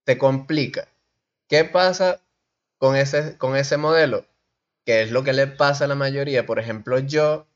te 0.03 0.17
complica. 0.17 0.89
¿Qué 1.47 1.63
pasa 1.63 2.19
con 2.77 2.97
ese, 2.97 3.37
con 3.37 3.55
ese 3.55 3.77
modelo? 3.77 4.25
Que 4.85 5.03
es 5.03 5.11
lo 5.11 5.23
que 5.23 5.31
le 5.31 5.47
pasa 5.47 5.85
a 5.85 5.87
la 5.87 5.95
mayoría. 5.95 6.45
Por 6.45 6.59
ejemplo, 6.59 6.99
yo 6.99 7.47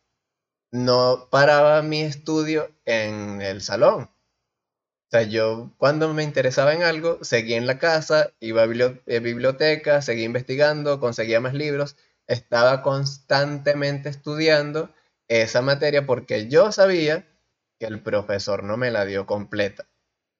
no 0.71 1.27
paraba 1.29 1.81
mi 1.81 1.99
estudio 2.01 2.71
en 2.85 3.41
el 3.41 3.61
salón. 3.61 4.03
O 4.03 5.09
sea, 5.11 5.23
yo 5.23 5.69
cuando 5.77 6.13
me 6.13 6.23
interesaba 6.23 6.73
en 6.73 6.83
algo, 6.83 7.21
seguía 7.25 7.57
en 7.57 7.67
la 7.67 7.77
casa, 7.77 8.31
iba 8.39 8.63
a 8.63 8.65
eh, 8.65 9.19
biblioteca, 9.19 10.01
seguía 10.01 10.23
investigando, 10.23 11.01
conseguía 11.01 11.41
más 11.41 11.55
libros, 11.55 11.97
estaba 12.27 12.81
constantemente 12.81 14.07
estudiando 14.07 14.93
esa 15.31 15.61
materia 15.61 16.05
porque 16.05 16.49
yo 16.49 16.73
sabía 16.73 17.25
que 17.79 17.85
el 17.85 18.01
profesor 18.01 18.63
no 18.63 18.75
me 18.75 18.91
la 18.91 19.05
dio 19.05 19.25
completa, 19.25 19.87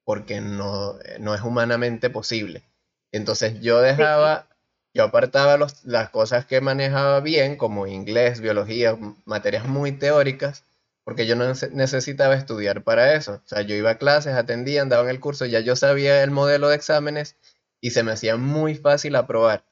porque 0.04 0.42
no, 0.42 0.98
no 1.18 1.34
es 1.34 1.40
humanamente 1.40 2.10
posible. 2.10 2.62
Entonces 3.10 3.60
yo 3.60 3.80
dejaba, 3.80 4.48
yo 4.92 5.04
apartaba 5.04 5.58
las 5.84 6.10
cosas 6.10 6.44
que 6.44 6.60
manejaba 6.60 7.20
bien, 7.20 7.56
como 7.56 7.86
inglés, 7.86 8.40
biología, 8.40 8.98
materias 9.24 9.66
muy 9.66 9.92
teóricas, 9.92 10.64
porque 11.04 11.26
yo 11.26 11.36
no 11.36 11.46
necesitaba 11.72 12.34
estudiar 12.34 12.84
para 12.84 13.14
eso. 13.14 13.40
O 13.44 13.48
sea, 13.48 13.62
yo 13.62 13.74
iba 13.74 13.90
a 13.92 13.98
clases, 13.98 14.34
atendía, 14.34 14.82
andaba 14.82 15.04
en 15.04 15.08
el 15.08 15.20
curso, 15.20 15.46
ya 15.46 15.60
yo 15.60 15.74
sabía 15.74 16.22
el 16.22 16.30
modelo 16.30 16.68
de 16.68 16.76
exámenes 16.76 17.36
y 17.80 17.90
se 17.90 18.02
me 18.02 18.12
hacía 18.12 18.36
muy 18.36 18.74
fácil 18.74 19.16
aprobar. 19.16 19.64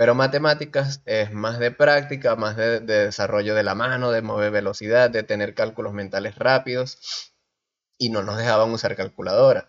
Pero 0.00 0.14
matemáticas 0.14 1.02
es 1.04 1.30
más 1.30 1.58
de 1.58 1.72
práctica, 1.72 2.34
más 2.34 2.56
de, 2.56 2.80
desarrollo 2.80 3.54
de 3.54 3.62
la 3.62 3.74
mano, 3.74 4.10
de 4.10 4.22
mover 4.22 4.50
velocidad, 4.50 5.10
de 5.10 5.24
tener 5.24 5.52
cálculos 5.54 5.92
mentales 5.92 6.36
rápidos 6.36 7.34
y 7.98 8.08
no 8.08 8.22
nos 8.22 8.38
dejaban 8.38 8.70
usar 8.70 8.96
calculadora. 8.96 9.68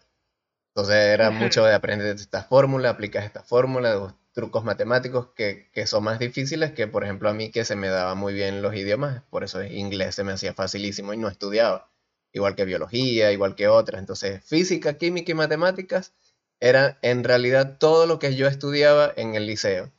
Entonces 0.70 0.96
era 0.96 1.32
mucho 1.32 1.66
de 1.66 1.74
aprender 1.74 2.16
esta 2.16 2.44
fórmula, 2.44 2.92
aplicas 2.92 3.26
esta 3.26 3.44
fórmula, 3.44 4.16
trucos 4.32 4.64
matemáticos 4.64 5.34
que, 5.36 5.70
son 5.86 6.06
más 6.06 6.18
difíciles 6.18 6.72
que, 6.72 6.88
por 6.88 7.04
ejemplo, 7.04 7.28
a 7.28 7.34
mí 7.34 7.52
que 7.52 7.66
se 7.66 7.76
me 7.76 7.90
daba 7.90 8.16
muy 8.16 8.34
bien 8.34 8.62
los 8.62 8.74
idiomas, 8.74 9.24
por 9.30 9.44
eso 9.44 9.62
inglés 9.62 10.16
se 10.16 10.24
me 10.24 10.32
hacía 10.32 10.54
facilísimo 10.54 11.14
y 11.14 11.18
no 11.18 11.28
estudiaba, 11.28 11.92
igual 12.32 12.56
que 12.56 12.64
biología, 12.64 13.34
igual 13.34 13.56
que 13.56 13.68
otras. 13.68 14.00
Entonces, 14.00 14.42
física, 14.46 14.94
química 14.94 15.34
y 15.34 15.36
matemáticas 15.36 16.14
era 16.62 17.00
en 17.02 17.26
realidad 17.26 17.80
todo 17.80 18.06
lo 18.06 18.18
que 18.18 18.34
yo 18.38 18.48
estudiaba 18.48 19.12
en 19.18 19.36
el 19.36 19.46
liceo. 19.46 19.92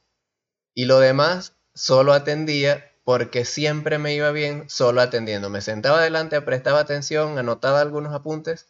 Y 0.75 0.87
lo 0.87 1.01
demás 1.01 1.57
solo 1.75 2.13
atendía 2.13 2.93
porque 3.05 3.45
siempre 3.45 3.99
me 3.99 4.15
iba 4.15 4.31
bien 4.31 4.69
solo 4.69 5.01
atendiendo. 5.01 5.51
Me 5.51 5.61
sentaba 5.61 5.99
adelante, 5.99 6.41
prestaba 6.41 6.81
atención, 6.81 7.39
anotaba 7.39 7.81
algunos 7.81 8.15
apuntes 8.15 8.69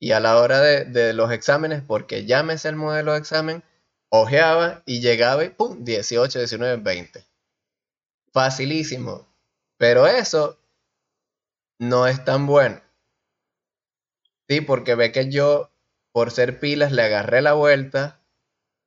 y 0.00 0.12
a 0.12 0.20
la 0.20 0.38
hora 0.38 0.60
de, 0.60 1.12
los 1.12 1.32
exámenes, 1.32 1.82
porque 1.82 2.24
ya 2.24 2.40
el 2.40 2.76
modelo 2.76 3.12
de 3.12 3.18
examen, 3.18 3.64
ojeaba 4.10 4.82
y 4.86 5.00
llegaba 5.00 5.44
y 5.44 5.50
¡pum! 5.50 5.84
18, 5.84 6.38
19, 6.38 6.76
20. 6.82 7.24
Facilísimo. 8.32 9.26
Pero 9.76 10.06
eso 10.06 10.58
no 11.78 12.06
es 12.06 12.24
tan 12.24 12.46
bueno. 12.46 12.80
Sí, 14.48 14.60
porque 14.60 14.94
ve 14.94 15.12
que 15.12 15.30
yo, 15.30 15.70
por 16.12 16.30
ser 16.30 16.58
pilas, 16.58 16.92
le 16.92 17.02
agarré 17.02 17.42
la 17.42 17.52
vuelta 17.52 18.17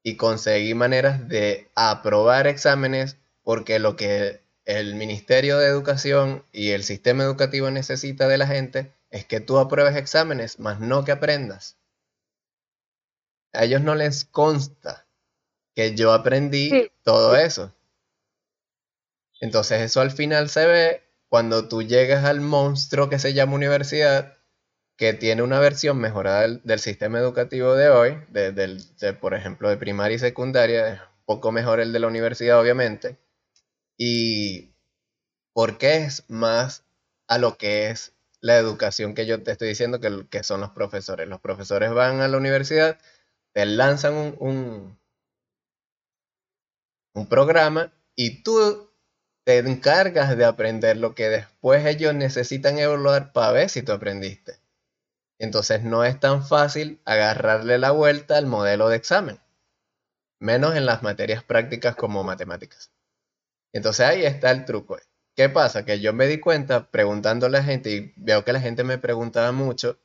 y 0.04 0.18
conseguí 0.18 0.74
maneras 0.74 1.28
de 1.28 1.70
aprobar 1.76 2.48
exámenes 2.48 3.18
porque 3.44 3.80
lo 3.80 3.96
que 3.96 4.42
el 4.66 4.96
Ministerio 4.96 5.58
de 5.58 5.68
Educación 5.68 6.46
y 6.52 6.72
el 6.72 6.84
sistema 6.84 7.24
educativo 7.24 7.70
necesita 7.72 8.28
de 8.28 8.38
la 8.38 8.48
gente 8.48 8.94
es 9.10 9.26
que 9.26 9.40
tú 9.40 9.58
apruebes 9.60 9.96
exámenes, 9.96 10.60
más 10.60 10.80
no 10.80 11.04
que 11.04 11.12
aprendas. 11.12 11.78
A 13.54 13.66
ellos 13.66 13.82
no 13.82 13.96
les 13.96 14.26
consta 14.26 15.06
que 15.76 15.96
yo 15.96 16.14
aprendí 16.14 16.92
todo 17.04 17.36
eso. 17.36 17.74
Entonces 19.40 19.82
eso 19.82 20.02
al 20.02 20.12
final 20.12 20.50
se 20.50 20.66
ve 20.66 21.04
cuando 21.28 21.68
tú 21.68 21.82
llegas 21.82 22.26
al 22.26 22.42
monstruo 22.42 23.10
que 23.10 23.20
se 23.20 23.34
llama 23.34 23.56
universidad, 23.56 24.38
que 25.02 25.14
tiene 25.14 25.42
una 25.42 25.60
versión 25.60 25.98
mejorada 25.98 26.48
del, 26.48 26.80
sistema 26.80 27.18
educativo 27.18 27.74
de 27.74 27.90
hoy, 27.90 28.20
de, 28.30 29.14
por 29.20 29.34
ejemplo, 29.34 29.68
de 29.68 29.76
primaria 29.78 30.14
y 30.18 30.20
secundaria, 30.20 30.94
es 30.94 31.02
poco 31.26 31.52
mejor 31.52 31.80
el 31.80 31.92
de 31.92 31.98
la 31.98 32.06
universidad, 32.06 32.60
obviamente, 32.60 33.18
y 33.98 34.76
porque 35.54 35.96
es 35.96 36.30
más 36.30 36.84
a 37.28 37.40
lo 37.40 37.58
que 37.58 37.90
es 37.90 38.14
la 38.42 38.58
educación 38.58 39.16
que 39.16 39.26
yo 39.26 39.42
te 39.42 39.54
estoy 39.54 39.70
diciendo 39.70 40.00
que, 40.00 40.28
que 40.30 40.44
son 40.44 40.62
los 40.62 40.70
profesores. 40.70 41.28
Los 41.28 41.42
profesores 41.42 41.92
van 41.92 42.22
a 42.22 42.28
la 42.28 42.38
universidad, 42.38 43.00
te 43.54 43.66
lanzan 43.66 44.14
un, 44.14 44.36
un, 44.38 45.00
un 47.16 47.28
programa 47.28 47.92
y 48.16 48.44
tú 48.44 48.92
te 49.46 49.58
encargas 49.58 50.38
de 50.38 50.46
aprender 50.46 50.98
lo 50.98 51.16
que 51.16 51.28
después 51.30 51.88
ellos 51.88 52.14
necesitan 52.14 52.78
evaluar 52.78 53.34
para 53.34 53.52
ver 53.52 53.70
si 53.72 53.82
tú 53.82 53.94
aprendiste. 53.94 54.61
Entonces 55.42 55.84
no 55.84 56.06
es 56.06 56.20
tan 56.20 56.46
fácil 56.46 57.02
agarrarle 57.04 57.80
la 57.80 57.90
vuelta 57.90 58.38
al 58.38 58.46
modelo 58.46 58.90
de 58.90 58.98
examen, 58.98 59.40
menos 60.40 60.76
en 60.76 60.86
las 60.86 61.02
materias 61.02 61.44
prácticas 61.44 61.96
como 61.96 62.24
matemáticas. 62.24 62.92
Entonces 63.74 64.06
ahí 64.06 64.26
está 64.26 64.52
el 64.52 64.66
truco. 64.66 65.00
¿Qué 65.36 65.50
pasa? 65.50 65.84
Que 65.86 66.00
yo 66.00 66.14
me 66.14 66.28
di 66.28 66.40
cuenta 66.40 66.92
preguntando 66.92 67.48
a 67.48 67.50
la 67.50 67.64
gente 67.64 67.92
y 67.92 68.14
veo 68.18 68.46
que 68.46 68.54
la 68.54 68.62
gente 68.62 68.84
me 68.84 69.00
preguntaba 69.00 69.52
mucho 69.52 70.00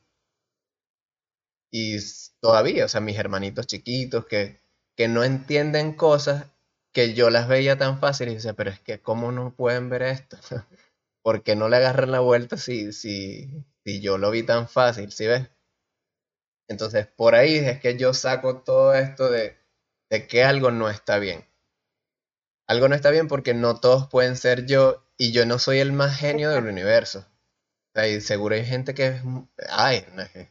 y 1.70 1.99
todavía, 2.40 2.87
o 2.87 2.88
sea, 2.88 3.03
mis 3.03 3.18
hermanitos 3.18 3.66
chiquitos 3.66 4.27
que, 4.27 4.62
que 4.96 5.09
no 5.09 5.22
entienden 5.22 5.92
cosas 5.92 6.46
que 6.92 7.12
yo 7.12 7.29
las 7.29 7.46
veía 7.46 7.77
tan 7.77 8.01
fácil 8.01 8.29
y 8.31 8.37
dice, 8.37 8.55
pero 8.55 8.70
es 8.70 8.81
que 8.81 9.03
¿cómo 9.03 9.33
no 9.33 9.55
pueden 9.55 9.90
ver 9.90 10.03
esto? 10.03 10.38
porque 11.27 11.57
no 11.57 11.69
le 11.69 11.79
agarran 11.79 12.12
la 12.12 12.21
vuelta 12.21 12.57
si, 12.57 12.93
si, 12.93 13.51
si 13.83 14.01
yo 14.01 14.17
lo 14.17 14.31
vi 14.31 14.45
tan 14.45 14.69
fácil, 14.69 15.11
¿sí 15.11 15.27
ves? 15.27 15.51
Entonces, 16.69 17.09
por 17.09 17.35
ahí 17.35 17.57
es 17.57 17.81
que 17.81 17.99
yo 17.99 18.15
saco 18.15 18.62
todo 18.62 18.95
esto 18.95 19.29
de, 19.29 19.57
de 20.09 20.29
que 20.29 20.45
algo 20.45 20.71
no 20.71 20.89
está 20.89 21.19
bien. 21.19 21.45
Algo 22.69 22.89
no 22.89 22.95
está 22.95 23.11
bien 23.11 23.27
porque 23.27 23.55
no 23.55 23.81
todos 23.81 24.07
pueden 24.07 24.37
ser 24.37 24.67
yo 24.67 25.05
y 25.19 25.33
yo 25.33 25.47
no 25.47 25.59
soy 25.59 25.81
el 25.81 25.91
más 25.91 26.17
genio 26.17 26.51
del 26.51 26.67
universo. 26.67 27.27
Seguro 28.21 28.55
hay 28.55 28.65
gente 28.65 28.95
que 28.95 29.09
es... 29.09 29.23
Ay, 29.69 30.07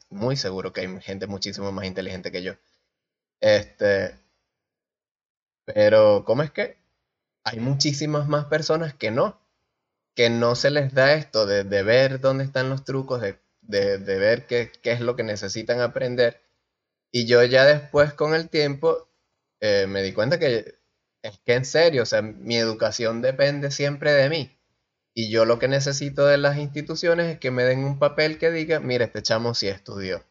muy 0.10 0.36
seguro 0.36 0.74
que 0.74 0.82
hay 0.82 1.00
gente 1.00 1.26
muchísimo 1.26 1.72
más 1.72 1.86
inteligente 1.86 2.34
que 2.34 2.44
yo. 2.44 2.56
Este... 3.40 4.20
Pero, 5.64 6.26
¿cómo 6.26 6.44
es 6.44 6.52
que? 6.52 6.78
Hay 7.46 7.62
muchísimas 7.62 8.28
más 8.28 8.48
personas 8.48 8.94
que 8.94 9.10
no 9.10 9.45
que 10.16 10.30
no 10.30 10.56
se 10.56 10.72
les 10.72 10.94
da 10.94 11.14
esto 11.14 11.46
de, 11.46 11.64
ver 11.84 12.22
dónde 12.22 12.46
están 12.46 12.70
los 12.70 12.86
trucos, 12.86 13.22
de, 13.22 13.38
ver 13.62 14.48
qué, 14.48 14.72
es 14.84 15.02
lo 15.02 15.16
que 15.16 15.24
necesitan 15.24 15.82
aprender. 15.82 16.42
Y 17.12 17.26
yo 17.26 17.44
ya 17.44 17.66
después 17.66 18.14
con 18.14 18.34
el 18.34 18.50
tiempo 18.50 19.10
eh, 19.60 19.86
me 19.88 20.02
di 20.02 20.14
cuenta 20.14 20.40
que 20.40 20.80
es 21.22 21.40
que 21.40 21.54
en 21.54 21.66
serio, 21.66 22.04
o 22.04 22.06
sea, 22.06 22.22
mi 22.22 22.56
educación 22.58 23.22
depende 23.22 23.72
siempre 23.72 24.14
de 24.14 24.30
mí. 24.30 24.58
Y 25.14 25.32
yo 25.32 25.46
lo 25.46 25.60
que 25.60 25.68
necesito 25.68 26.26
de 26.26 26.38
las 26.38 26.58
instituciones 26.58 27.34
es 27.34 27.40
que 27.40 27.52
me 27.52 27.64
den 27.64 27.84
un 27.84 28.00
papel 28.00 28.38
que 28.38 28.52
diga, 28.52 28.80
mira, 28.80 29.06
este 29.06 29.22
chamo 29.22 29.54
sí 29.54 29.68
estudió, 29.68 30.24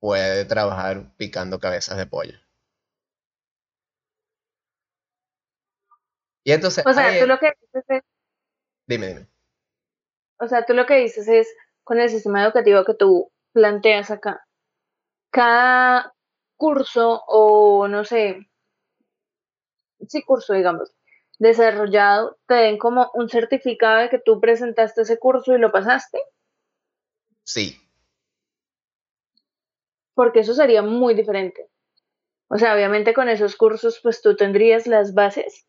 puede 0.00 0.44
trabajar 0.44 1.14
picando 1.16 1.60
cabezas 1.60 1.98
de 1.98 2.06
pollo. 2.06 2.38
Y 6.42 6.52
entonces... 6.52 6.84
O 6.86 6.92
sea, 6.92 7.18
tú 7.18 7.26
lo 7.26 7.38
que 7.38 7.52
Dime, 8.86 9.08
dime. 9.08 9.28
O 10.38 10.48
sea, 10.48 10.64
tú 10.66 10.74
lo 10.74 10.86
que 10.86 10.96
dices 10.96 11.28
es, 11.28 11.48
con 11.84 11.98
el 12.00 12.08
sistema 12.08 12.44
educativo 12.44 12.84
que 12.84 12.94
tú 12.94 13.30
planteas 13.52 14.10
acá, 14.10 14.46
cada 15.30 16.14
curso 16.56 17.22
o 17.26 17.88
no 17.88 18.04
sé, 18.04 18.48
sí 20.08 20.22
curso, 20.22 20.54
digamos, 20.54 20.92
desarrollado, 21.38 22.38
te 22.46 22.54
den 22.54 22.78
como 22.78 23.10
un 23.14 23.28
certificado 23.28 24.00
de 24.00 24.10
que 24.10 24.18
tú 24.18 24.40
presentaste 24.40 25.02
ese 25.02 25.18
curso 25.18 25.54
y 25.54 25.58
lo 25.58 25.72
pasaste. 25.72 26.20
Sí. 27.44 27.80
Porque 30.14 30.40
eso 30.40 30.54
sería 30.54 30.82
muy 30.82 31.14
diferente. 31.14 31.68
O 32.48 32.58
sea, 32.58 32.74
obviamente 32.74 33.14
con 33.14 33.28
esos 33.28 33.56
cursos, 33.56 34.00
pues 34.02 34.22
tú 34.22 34.36
tendrías 34.36 34.86
las 34.86 35.14
bases 35.14 35.66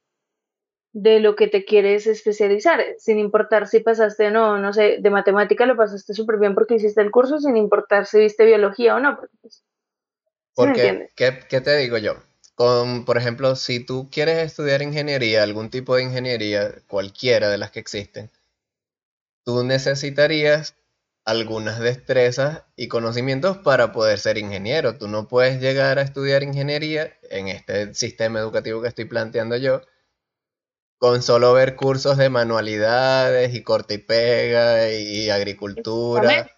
de 0.95 1.19
lo 1.19 1.35
que 1.35 1.49
te 1.49 1.65
quieres 1.65 2.07
especializar, 2.07 2.81
sin 2.99 3.19
importar 3.19 3.67
si 3.67 3.81
pasaste 3.81 4.27
o 4.27 4.31
no, 4.31 4.57
no 4.59 4.71
sé, 4.71 4.99
de 5.01 5.09
matemática 5.09 5.65
lo 5.65 5.75
pasaste 5.75 6.13
súper 6.13 6.39
bien 6.39 6.55
porque 6.55 6.75
hiciste 6.75 7.01
el 7.01 7.11
curso, 7.11 7.37
sin 7.37 7.57
importar 7.57 8.05
si 8.05 8.19
viste 8.19 8.45
biología 8.45 8.95
o 8.95 9.01
no. 9.01 9.19
Porque, 10.53 11.09
pues, 11.17 11.45
¿qué, 11.49 11.59
te 11.59 11.75
digo 11.75 11.97
yo? 11.97 12.13
Con, 12.55 13.03
por 13.03 13.17
ejemplo, 13.17 13.57
si 13.57 13.85
tú 13.85 14.09
quieres 14.09 14.37
estudiar 14.37 14.81
ingeniería, 14.81 15.43
algún 15.43 15.69
tipo 15.69 15.97
de 15.97 16.03
ingeniería, 16.03 16.73
cualquiera 16.87 17.49
de 17.49 17.57
las 17.57 17.71
que 17.71 17.81
existen, 17.81 18.31
tú 19.43 19.65
necesitarías 19.65 20.77
algunas 21.25 21.77
destrezas 21.81 22.63
y 22.77 22.87
conocimientos 22.87 23.57
para 23.57 23.91
poder 23.91 24.17
ser 24.17 24.37
ingeniero. 24.37 24.97
Tú 24.97 25.09
no 25.09 25.27
puedes 25.27 25.59
llegar 25.59 25.99
a 25.99 26.03
estudiar 26.03 26.41
ingeniería 26.41 27.17
en 27.29 27.49
este 27.49 27.93
sistema 27.93 28.39
educativo 28.39 28.81
que 28.81 28.87
estoy 28.87 29.05
planteando 29.05 29.57
yo 29.57 29.81
con 30.97 31.21
solo 31.21 31.53
ver 31.53 31.75
cursos 31.75 32.17
de 32.17 32.29
manualidades 32.29 33.53
y 33.53 33.63
corte 33.63 33.95
y 33.95 33.97
pega 33.99 34.91
y 34.91 35.29
agricultura, 35.29 36.49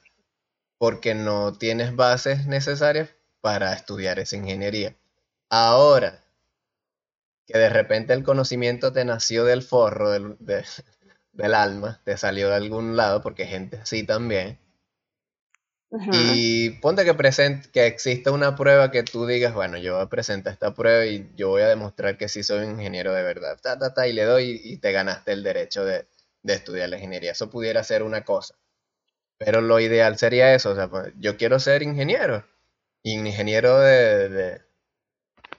porque 0.77 1.15
no 1.15 1.53
tienes 1.53 1.95
bases 1.95 2.45
necesarias 2.45 3.09
para 3.41 3.73
estudiar 3.73 4.19
esa 4.19 4.37
ingeniería. 4.37 4.95
Ahora, 5.49 6.23
que 7.45 7.57
de 7.57 7.69
repente 7.69 8.13
el 8.13 8.23
conocimiento 8.23 8.91
te 8.91 9.05
nació 9.05 9.45
del 9.45 9.63
forro 9.63 10.11
del, 10.11 10.37
del 11.31 11.53
alma, 11.53 12.01
te 12.03 12.17
salió 12.17 12.49
de 12.49 12.55
algún 12.55 12.97
lado, 12.97 13.21
porque 13.21 13.45
gente 13.45 13.77
así 13.77 14.05
también, 14.05 14.59
y 15.89 16.71
ponte 16.81 17.05
que, 17.05 17.13
present, 17.13 17.65
que 17.67 17.87
exista 17.87 18.31
una 18.31 18.55
prueba 18.55 18.91
que 18.91 19.03
tú 19.03 19.25
digas, 19.25 19.53
bueno, 19.53 19.77
yo 19.77 19.95
voy 19.95 20.03
a 20.03 20.09
presentar 20.09 20.53
esta 20.53 20.73
prueba 20.73 21.05
y 21.05 21.31
yo 21.35 21.49
voy 21.49 21.61
a 21.61 21.69
demostrar 21.69 22.17
que 22.17 22.27
sí 22.27 22.43
soy 22.43 22.65
un 22.65 22.71
ingeniero 22.71 23.13
de 23.13 23.23
verdad, 23.23 23.57
ta, 23.61 23.79
ta, 23.79 23.93
ta, 23.93 24.07
y 24.07 24.13
le 24.13 24.23
doy 24.25 24.59
y 24.63 24.77
te 24.77 24.91
ganaste 24.91 25.31
el 25.31 25.43
derecho 25.43 25.85
de, 25.85 26.07
estudiar 26.43 26.89
la 26.89 26.97
ingeniería. 26.97 27.31
Eso 27.31 27.49
pudiera 27.49 27.83
ser 27.83 28.03
una 28.03 28.23
cosa. 28.23 28.55
Pero 29.37 29.61
lo 29.61 29.79
ideal 29.79 30.17
sería 30.17 30.53
eso, 30.55 30.71
o 30.71 30.75
sea, 30.75 30.89
pues, 30.89 31.13
yo 31.17 31.37
quiero 31.37 31.59
ser 31.59 31.83
ingeniero, 31.83 32.45
ingeniero 33.03 33.79
de, 33.79 34.29
de, 34.29 34.61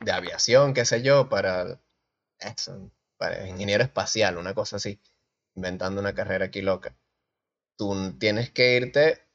de 0.01 0.13
aviación, 0.13 0.75
qué 0.75 0.85
sé 0.85 1.03
yo, 1.03 1.29
para 1.29 1.81
eso, 2.41 2.91
para 3.17 3.47
ingeniero 3.49 3.85
espacial, 3.85 4.39
una 4.39 4.55
cosa 4.55 4.77
así, 4.77 5.01
inventando 5.55 6.01
una 6.01 6.15
carrera 6.15 6.47
aquí 6.47 6.63
loca. 6.63 6.97
Tú 7.77 8.19
tienes 8.19 8.51
que 8.51 8.77
irte 8.77 9.28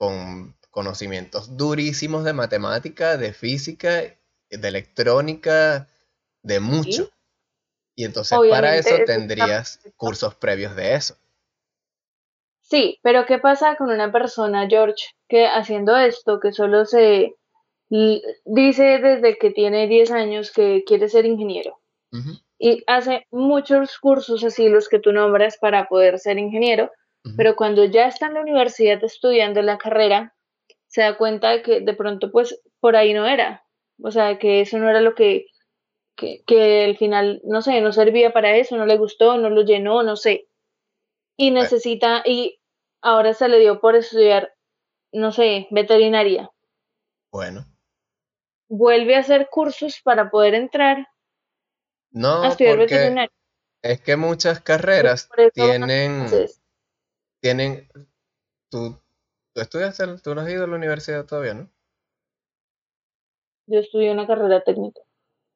con 0.00 0.56
conocimientos 0.70 1.58
durísimos 1.58 2.24
de 2.24 2.32
matemática, 2.32 3.18
de 3.18 3.34
física, 3.34 4.00
de 4.48 4.68
electrónica, 4.68 5.88
de 6.42 6.58
mucho. 6.58 7.10
Y 7.94 8.06
entonces 8.06 8.38
para 8.48 8.76
eso 8.76 8.94
tendrías 9.04 9.78
cursos 9.98 10.34
previos 10.34 10.74
de 10.74 10.94
eso. 10.94 11.16
Sí, 12.62 12.98
pero 13.02 13.26
¿qué 13.26 13.38
pasa 13.38 13.76
con 13.76 13.90
una 13.90 14.10
persona, 14.10 14.66
George, 14.68 15.04
que 15.28 15.46
haciendo 15.46 15.94
esto, 15.98 16.40
que 16.40 16.52
solo 16.52 16.86
se 16.86 17.34
dice 17.90 19.00
desde 19.00 19.36
que 19.36 19.50
tiene 19.50 19.86
10 19.86 20.12
años 20.12 20.50
que 20.50 20.82
quiere 20.86 21.10
ser 21.10 21.26
ingeniero? 21.26 21.78
Y 22.58 22.82
hace 22.86 23.26
muchos 23.30 23.98
cursos 23.98 24.42
así, 24.44 24.70
los 24.70 24.88
que 24.88 24.98
tú 24.98 25.12
nombras, 25.12 25.58
para 25.58 25.88
poder 25.88 26.18
ser 26.18 26.38
ingeniero, 26.38 26.90
pero 27.36 27.56
cuando 27.56 27.84
ya 27.84 28.06
está 28.06 28.26
en 28.26 28.34
la 28.34 28.40
universidad 28.40 29.02
estudiando 29.04 29.62
la 29.62 29.78
carrera, 29.78 30.34
se 30.86 31.02
da 31.02 31.16
cuenta 31.16 31.50
de 31.50 31.62
que 31.62 31.80
de 31.80 31.94
pronto 31.94 32.30
pues 32.30 32.60
por 32.80 32.96
ahí 32.96 33.12
no 33.12 33.26
era, 33.26 33.64
o 34.02 34.10
sea, 34.10 34.38
que 34.38 34.62
eso 34.62 34.78
no 34.78 34.88
era 34.88 35.00
lo 35.00 35.14
que, 35.14 35.46
que, 36.16 36.42
que 36.46 36.84
al 36.84 36.96
final, 36.96 37.40
no 37.44 37.62
sé, 37.62 37.80
no 37.80 37.92
servía 37.92 38.32
para 38.32 38.56
eso, 38.56 38.76
no 38.76 38.86
le 38.86 38.96
gustó, 38.96 39.36
no 39.38 39.50
lo 39.50 39.62
llenó, 39.62 40.02
no 40.02 40.16
sé. 40.16 40.48
Y 41.36 41.50
necesita, 41.50 42.22
y 42.24 42.60
ahora 43.02 43.34
se 43.34 43.48
le 43.48 43.58
dio 43.58 43.80
por 43.80 43.96
estudiar, 43.96 44.54
no 45.12 45.32
sé, 45.32 45.68
veterinaria. 45.70 46.50
Bueno. 47.30 47.66
Vuelve 48.68 49.16
a 49.16 49.20
hacer 49.20 49.48
cursos 49.50 50.00
para 50.02 50.30
poder 50.30 50.54
entrar 50.54 51.08
no, 52.12 52.42
a 52.42 52.48
estudiar 52.48 52.78
veterinaria. 52.78 53.32
Es 53.82 54.00
que 54.00 54.16
muchas 54.16 54.60
carreras 54.60 55.28
tienen 55.54 56.28
tienen, 57.40 57.88
tú, 58.68 58.98
tú 59.52 59.60
estudiaste, 59.60 60.06
tú 60.18 60.34
no 60.34 60.42
has 60.42 60.50
ido 60.50 60.64
a 60.64 60.66
la 60.66 60.76
universidad 60.76 61.24
todavía, 61.24 61.54
¿no? 61.54 61.70
Yo 63.66 63.78
estudié 63.78 64.10
una 64.10 64.26
carrera 64.26 64.62
técnica. 64.62 65.00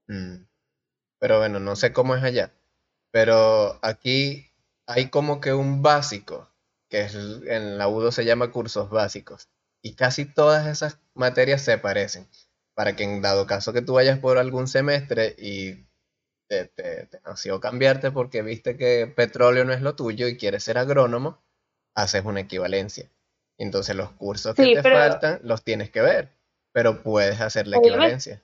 Mm. 0.06 0.46
Pero 1.18 1.38
bueno, 1.38 1.58
no 1.58 1.74
sé 1.76 1.92
cómo 1.92 2.14
es 2.14 2.22
allá. 2.22 2.52
Pero 3.10 3.78
aquí 3.82 4.50
hay 4.86 5.08
como 5.08 5.40
que 5.40 5.52
un 5.52 5.82
básico, 5.82 6.48
que 6.88 7.02
es, 7.02 7.14
en 7.14 7.78
la 7.78 7.88
UDO 7.88 8.12
se 8.12 8.24
llama 8.24 8.52
cursos 8.52 8.90
básicos. 8.90 9.48
Y 9.82 9.94
casi 9.94 10.26
todas 10.26 10.66
esas 10.66 11.00
materias 11.14 11.62
se 11.62 11.78
parecen. 11.78 12.28
Para 12.74 12.96
que 12.96 13.04
en 13.04 13.22
dado 13.22 13.46
caso 13.46 13.72
que 13.72 13.82
tú 13.82 13.94
vayas 13.94 14.18
por 14.18 14.38
algún 14.38 14.66
semestre 14.68 15.34
y 15.38 15.86
te, 16.48 16.66
te, 16.66 17.08
nació 17.24 17.60
cambiarte 17.60 18.10
porque 18.10 18.42
viste 18.42 18.76
que 18.76 19.06
petróleo 19.06 19.64
no 19.64 19.72
es 19.72 19.80
lo 19.80 19.94
tuyo 19.94 20.26
y 20.28 20.36
quieres 20.36 20.64
ser 20.64 20.78
agrónomo, 20.78 21.43
haces 21.94 22.24
una 22.24 22.40
equivalencia. 22.40 23.08
Entonces 23.58 23.94
los 23.94 24.10
cursos 24.12 24.54
que 24.54 24.74
te 24.74 24.82
faltan 24.82 25.40
los 25.42 25.62
tienes 25.62 25.90
que 25.90 26.02
ver, 26.02 26.30
pero 26.72 27.02
puedes 27.02 27.40
hacer 27.40 27.68
la 27.68 27.78
equivalencia. 27.78 28.42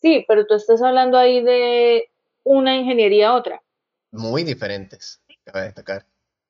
Sí, 0.00 0.24
pero 0.26 0.46
tú 0.46 0.54
estás 0.54 0.80
hablando 0.82 1.18
ahí 1.18 1.42
de 1.42 2.08
una 2.44 2.76
ingeniería 2.76 3.30
a 3.30 3.34
otra. 3.34 3.62
Muy 4.12 4.44
diferentes, 4.44 5.20
cabe 5.44 5.66
destacar. 5.66 6.06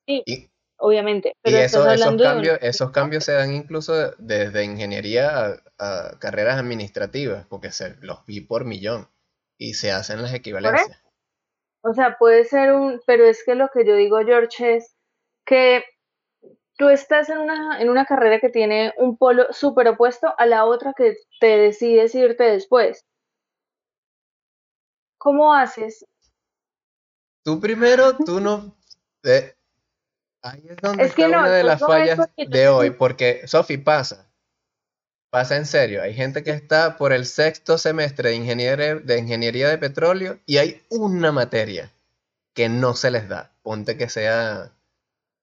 Sí, 0.06 0.50
obviamente. 0.76 1.34
y 1.44 1.54
esos, 1.54 1.84
cambios, 2.20 2.58
esos 2.62 2.90
cambios 2.90 3.24
se 3.24 3.32
dan 3.32 3.52
incluso 3.52 4.12
desde 4.18 4.64
ingeniería 4.64 5.60
a, 5.78 6.18
carreras 6.18 6.58
administrativas, 6.58 7.46
porque 7.46 7.70
se 7.70 7.96
los 8.00 8.24
vi 8.26 8.40
por 8.40 8.64
millón 8.64 9.08
y 9.58 9.74
se 9.74 9.92
hacen 9.92 10.22
las 10.22 10.32
equivalencias. 10.32 11.02
O 11.82 11.94
sea, 11.94 12.18
puede 12.18 12.44
ser 12.44 12.72
un, 12.72 13.00
pero 13.06 13.24
es 13.24 13.42
que 13.44 13.54
lo 13.54 13.68
que 13.68 13.86
yo 13.86 13.94
digo, 13.94 14.18
George, 14.24 14.76
es 14.76 14.96
que 15.50 15.84
tú 16.78 16.88
estás 16.90 17.28
en 17.28 17.38
una, 17.38 17.80
en 17.80 17.90
una 17.90 18.06
carrera 18.06 18.38
que 18.38 18.50
tiene 18.50 18.94
un 18.98 19.16
polo 19.16 19.52
súper 19.52 19.88
opuesto 19.88 20.32
a 20.38 20.46
la 20.46 20.64
otra 20.64 20.94
que 20.96 21.16
te 21.40 21.58
decides 21.58 22.14
irte 22.14 22.44
después. 22.44 23.04
¿Cómo 25.18 25.52
haces? 25.52 26.06
Tú 27.42 27.60
primero, 27.60 28.16
tú 28.16 28.40
no... 28.40 28.76
ahí 30.42 30.64
es 30.68 30.76
donde 30.76 31.04
está 31.04 31.26
una 31.26 31.50
de 31.50 31.64
las 31.64 31.80
fallas 31.80 32.30
de 32.36 32.68
hoy, 32.68 32.90
porque, 32.90 33.42
Sofi, 33.48 33.76
pasa. 33.76 34.30
Pasa 35.30 35.56
en 35.56 35.66
serio. 35.66 36.00
Hay 36.00 36.14
gente 36.14 36.44
que 36.44 36.52
está 36.52 36.96
por 36.96 37.12
el 37.12 37.26
sexto 37.26 37.76
semestre 37.76 38.30
de 38.30 38.36
ingeniería, 38.36 38.94
de 38.94 39.18
ingeniería 39.18 39.68
de 39.68 39.78
petróleo 39.78 40.38
y 40.46 40.58
hay 40.58 40.80
una 40.90 41.32
materia 41.32 41.90
que 42.54 42.68
no 42.68 42.94
se 42.94 43.10
les 43.10 43.28
da. 43.28 43.52
Ponte 43.62 43.96
que 43.96 44.08
sea 44.08 44.72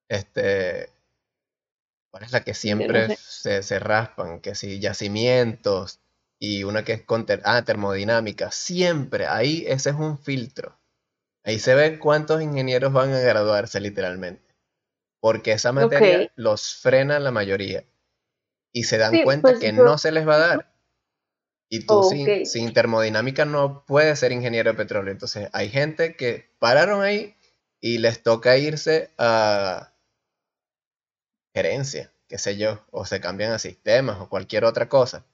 este, 0.10 0.90
¿Cuál 2.12 2.24
es 2.24 2.32
la 2.32 2.44
que 2.44 2.54
siempre 2.54 3.16
se, 3.18 3.62
se, 3.62 3.80
raspan? 3.80 4.40
Que 4.40 4.56
si 4.56 4.80
yacimientos 4.80 6.00
y 6.40 6.64
una 6.64 6.84
que 6.84 6.94
es 6.94 7.02
con 7.04 7.26
ah, 7.44 7.64
termodinámica. 7.64 8.52
Siempre, 8.52 9.28
ahí 9.28 9.66
ese 9.68 9.92
es 9.92 9.96
un 9.96 10.18
filtro. 10.18 10.80
Ahí 11.44 11.60
se 11.60 11.76
ve 11.76 12.00
cuántos 12.00 12.42
ingenieros 12.42 12.92
van 12.94 13.14
a 13.14 13.20
graduarse 13.20 13.80
literalmente. 13.80 14.56
Porque 15.20 15.52
esa 15.52 15.72
materia 15.72 16.32
los 16.36 16.76
frena 16.76 17.20
la 17.20 17.32
mayoría. 17.32 17.84
Y 18.72 18.84
se 18.84 18.98
dan 18.98 19.24
cuenta 19.24 19.50
pues 19.50 19.60
que 19.60 19.72
no 19.72 19.98
se 19.98 20.12
les 20.12 20.28
va 20.28 20.36
a 20.36 20.40
dar. 20.40 20.74
Y 21.70 21.86
tú 21.86 22.04
sin, 22.04 22.46
sin, 22.46 22.74
termodinámica 22.74 23.44
no 23.44 23.84
puedes 23.86 24.20
ser 24.20 24.32
ingeniero 24.32 24.72
de 24.72 24.78
petróleo. 24.78 25.12
Entonces 25.12 25.50
hay 25.54 25.70
gente 25.70 26.16
que 26.16 26.50
pararon 26.60 27.02
ahí 27.02 27.36
y 27.82 27.98
les 27.98 28.24
toca 28.24 28.58
irse 28.58 29.12
a, 29.18 29.94
gerencia, 31.58 32.12
qué 32.28 32.38
sé 32.38 32.56
yo, 32.56 32.86
o 32.92 33.06
se 33.06 33.20
cambian 33.20 33.52
a 33.52 33.58
sistemas 33.58 34.20
o 34.20 34.30
cualquier 34.30 34.64
otra 34.64 34.90
cosa. 34.90 35.26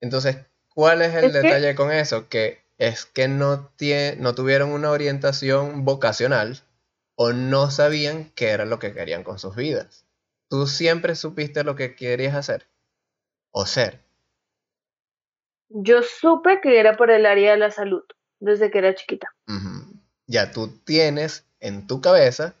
Entonces, 0.00 0.36
¿cuál 0.74 1.00
es 1.00 1.14
el 1.14 1.32
detalle 1.32 1.76
con 1.76 1.92
eso? 1.92 2.28
Que 2.28 2.64
es 2.76 3.06
que 3.06 3.28
no, 3.28 3.70
no 4.18 4.34
tuvieron 4.34 4.72
una 4.72 4.90
orientación 4.90 5.84
vocacional 5.84 6.60
o 7.14 7.32
no 7.32 7.70
sabían 7.70 8.32
qué 8.34 8.48
era 8.48 8.64
lo 8.64 8.80
que 8.80 8.92
querían 8.92 9.22
con 9.22 9.38
sus 9.38 9.54
vidas. 9.54 10.04
¿Tú 10.48 10.66
siempre 10.66 11.14
supiste 11.14 11.62
lo 11.62 11.76
que 11.76 11.94
querías 11.94 12.34
hacer? 12.34 12.66
¿O 13.52 13.64
ser? 13.64 14.00
Yo 15.68 16.02
supe 16.02 16.60
que 16.60 16.80
era 16.80 16.96
por 16.96 17.12
el 17.12 17.26
área 17.26 17.52
de 17.52 17.58
la 17.58 17.70
salud, 17.70 18.02
desde 18.40 18.72
que 18.72 18.78
era 18.78 18.94
chiquita. 18.96 19.28
Ya 20.26 20.50
tú 20.50 20.80
tienes 20.84 21.46
en 21.60 21.86
tu 21.86 22.00
cabeza 22.00 22.56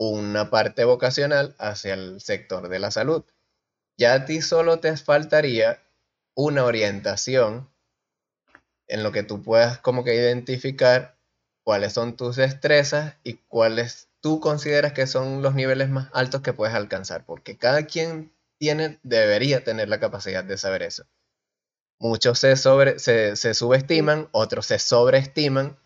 una 0.00 0.48
parte 0.48 0.84
vocacional 0.84 1.54
hacia 1.58 1.92
el 1.92 2.22
sector 2.22 2.70
de 2.70 2.78
la 2.78 2.90
salud. 2.90 3.22
Ya 3.98 4.14
a 4.14 4.24
ti 4.24 4.40
solo 4.40 4.80
te 4.80 4.96
faltaría 4.96 5.82
una 6.34 6.64
orientación 6.64 7.68
en 8.86 9.02
lo 9.02 9.12
que 9.12 9.24
tú 9.24 9.42
puedas 9.42 9.78
como 9.78 10.02
que 10.02 10.14
identificar 10.14 11.18
cuáles 11.64 11.92
son 11.92 12.16
tus 12.16 12.36
destrezas 12.36 13.16
y 13.24 13.34
cuáles 13.46 14.08
tú 14.20 14.40
consideras 14.40 14.94
que 14.94 15.06
son 15.06 15.42
los 15.42 15.54
niveles 15.54 15.90
más 15.90 16.08
altos 16.14 16.40
que 16.40 16.54
puedes 16.54 16.74
alcanzar, 16.74 17.26
porque 17.26 17.58
cada 17.58 17.84
quien 17.84 18.32
tiene, 18.56 18.98
debería 19.02 19.64
tener 19.64 19.90
la 19.90 20.00
capacidad 20.00 20.42
de 20.42 20.56
saber 20.56 20.82
eso. 20.82 21.04
Muchos 21.98 22.38
se, 22.38 22.56
sobre, 22.56 22.98
se, 22.98 23.36
se 23.36 23.52
subestiman, 23.52 24.30
otros 24.32 24.64
se 24.64 24.78
sobreestiman 24.78 25.78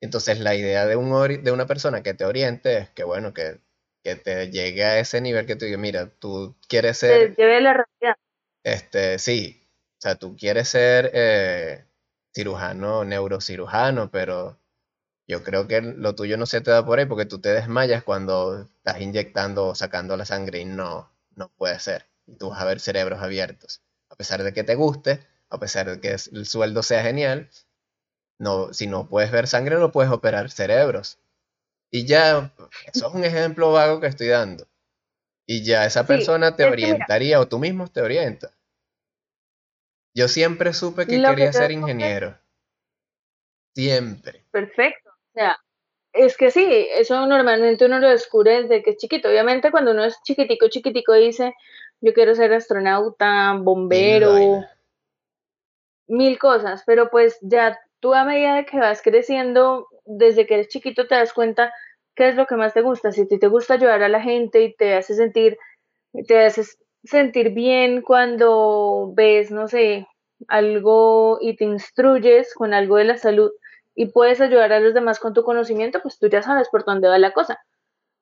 entonces 0.00 0.40
la 0.40 0.54
idea 0.54 0.86
de, 0.86 0.96
un 0.96 1.42
de 1.42 1.50
una 1.50 1.66
persona 1.66 2.02
que 2.02 2.14
te 2.14 2.24
oriente 2.24 2.78
es 2.78 2.90
que, 2.90 3.04
bueno, 3.04 3.34
que, 3.34 3.60
que 4.02 4.16
te 4.16 4.50
llegue 4.50 4.84
a 4.84 4.98
ese 4.98 5.20
nivel 5.20 5.46
que 5.46 5.56
tú 5.56 5.64
digas, 5.64 5.80
mira, 5.80 6.10
tú 6.18 6.56
quieres 6.68 6.98
ser... 6.98 7.34
Te 7.34 7.42
lleve 7.42 7.60
la 7.60 7.72
realidad. 7.72 8.16
Este, 8.62 9.18
sí, 9.18 9.68
o 9.98 10.00
sea, 10.00 10.14
tú 10.14 10.36
quieres 10.36 10.68
ser 10.68 11.10
eh, 11.12 11.84
cirujano, 12.32 13.04
neurocirujano, 13.04 14.10
pero 14.10 14.58
yo 15.26 15.42
creo 15.42 15.66
que 15.66 15.80
lo 15.82 16.14
tuyo 16.14 16.36
no 16.36 16.46
se 16.46 16.60
te 16.60 16.70
da 16.70 16.84
por 16.84 16.98
ahí 16.98 17.06
porque 17.06 17.26
tú 17.26 17.40
te 17.40 17.50
desmayas 17.50 18.04
cuando 18.04 18.62
estás 18.62 19.00
inyectando 19.00 19.66
o 19.66 19.74
sacando 19.74 20.16
la 20.16 20.24
sangre 20.24 20.60
y 20.60 20.64
no, 20.64 21.10
no 21.34 21.48
puede 21.56 21.78
ser. 21.80 22.06
Y 22.26 22.36
tú 22.36 22.50
vas 22.50 22.60
a 22.60 22.64
ver 22.64 22.80
cerebros 22.80 23.20
abiertos. 23.20 23.82
A 24.08 24.16
pesar 24.16 24.42
de 24.42 24.52
que 24.52 24.64
te 24.64 24.74
guste, 24.74 25.20
a 25.50 25.58
pesar 25.58 25.90
de 25.90 26.00
que 26.00 26.10
el 26.10 26.46
sueldo 26.46 26.82
sea 26.82 27.02
genial, 27.02 27.50
no, 28.38 28.72
si 28.72 28.86
no 28.86 29.08
puedes 29.08 29.30
ver 29.30 29.46
sangre, 29.46 29.76
no 29.76 29.92
puedes 29.92 30.10
operar 30.10 30.50
cerebros. 30.50 31.18
Y 31.90 32.06
ya, 32.06 32.52
eso 32.92 33.08
es 33.08 33.14
un 33.14 33.24
ejemplo 33.24 33.72
vago 33.72 34.00
que 34.00 34.06
estoy 34.06 34.28
dando. 34.28 34.66
Y 35.46 35.64
ya 35.64 35.86
esa 35.86 36.06
persona 36.06 36.54
te 36.54 36.64
orientaría 36.64 37.40
o 37.40 37.48
tú 37.48 37.58
mismo 37.58 37.88
te 37.88 38.02
orientas. 38.02 38.52
Yo 40.14 40.28
siempre 40.28 40.72
supe 40.72 41.06
que 41.06 41.20
quería 41.20 41.52
ser 41.52 41.70
ingeniero. 41.70 42.38
Siempre. 43.74 44.44
Perfecto. 44.50 45.10
O 45.10 45.32
sea, 45.34 45.58
es 46.12 46.36
que 46.36 46.50
sí, 46.50 46.88
eso 46.90 47.26
normalmente 47.26 47.86
uno 47.86 47.98
lo 47.98 48.08
descubre 48.08 48.62
desde 48.62 48.82
que 48.82 48.90
es 48.90 48.96
chiquito. 48.96 49.28
Obviamente 49.28 49.70
cuando 49.70 49.92
uno 49.92 50.04
es 50.04 50.20
chiquitico, 50.22 50.68
chiquitico 50.68 51.14
dice, 51.14 51.54
yo 52.00 52.12
quiero 52.12 52.34
ser 52.34 52.52
astronauta, 52.52 53.54
bombero, 53.58 54.64
mil 56.08 56.38
cosas, 56.38 56.82
pero 56.84 57.10
pues 57.10 57.38
ya 57.40 57.78
tú 58.00 58.14
a 58.14 58.24
medida 58.24 58.56
de 58.56 58.66
que 58.66 58.78
vas 58.78 59.02
creciendo, 59.02 59.86
desde 60.04 60.46
que 60.46 60.54
eres 60.54 60.68
chiquito 60.68 61.06
te 61.06 61.14
das 61.14 61.32
cuenta 61.32 61.72
qué 62.14 62.28
es 62.28 62.36
lo 62.36 62.46
que 62.46 62.56
más 62.56 62.74
te 62.74 62.82
gusta. 62.82 63.12
Si 63.12 63.26
te 63.26 63.46
gusta 63.46 63.74
ayudar 63.74 64.02
a 64.02 64.08
la 64.08 64.20
gente 64.20 64.62
y 64.62 64.74
te 64.74 64.94
hace 64.94 65.14
sentir, 65.14 65.58
te 66.26 66.44
haces 66.44 66.78
sentir 67.04 67.50
bien 67.50 68.02
cuando 68.02 69.12
ves, 69.14 69.50
no 69.50 69.68
sé, 69.68 70.06
algo 70.48 71.38
y 71.40 71.56
te 71.56 71.64
instruyes 71.64 72.54
con 72.54 72.74
algo 72.74 72.96
de 72.96 73.04
la 73.04 73.16
salud 73.16 73.50
y 73.94 74.06
puedes 74.06 74.40
ayudar 74.40 74.72
a 74.72 74.80
los 74.80 74.94
demás 74.94 75.18
con 75.18 75.34
tu 75.34 75.42
conocimiento, 75.42 76.00
pues 76.02 76.18
tú 76.18 76.28
ya 76.28 76.42
sabes 76.42 76.68
por 76.68 76.84
dónde 76.84 77.08
va 77.08 77.18
la 77.18 77.32
cosa, 77.32 77.60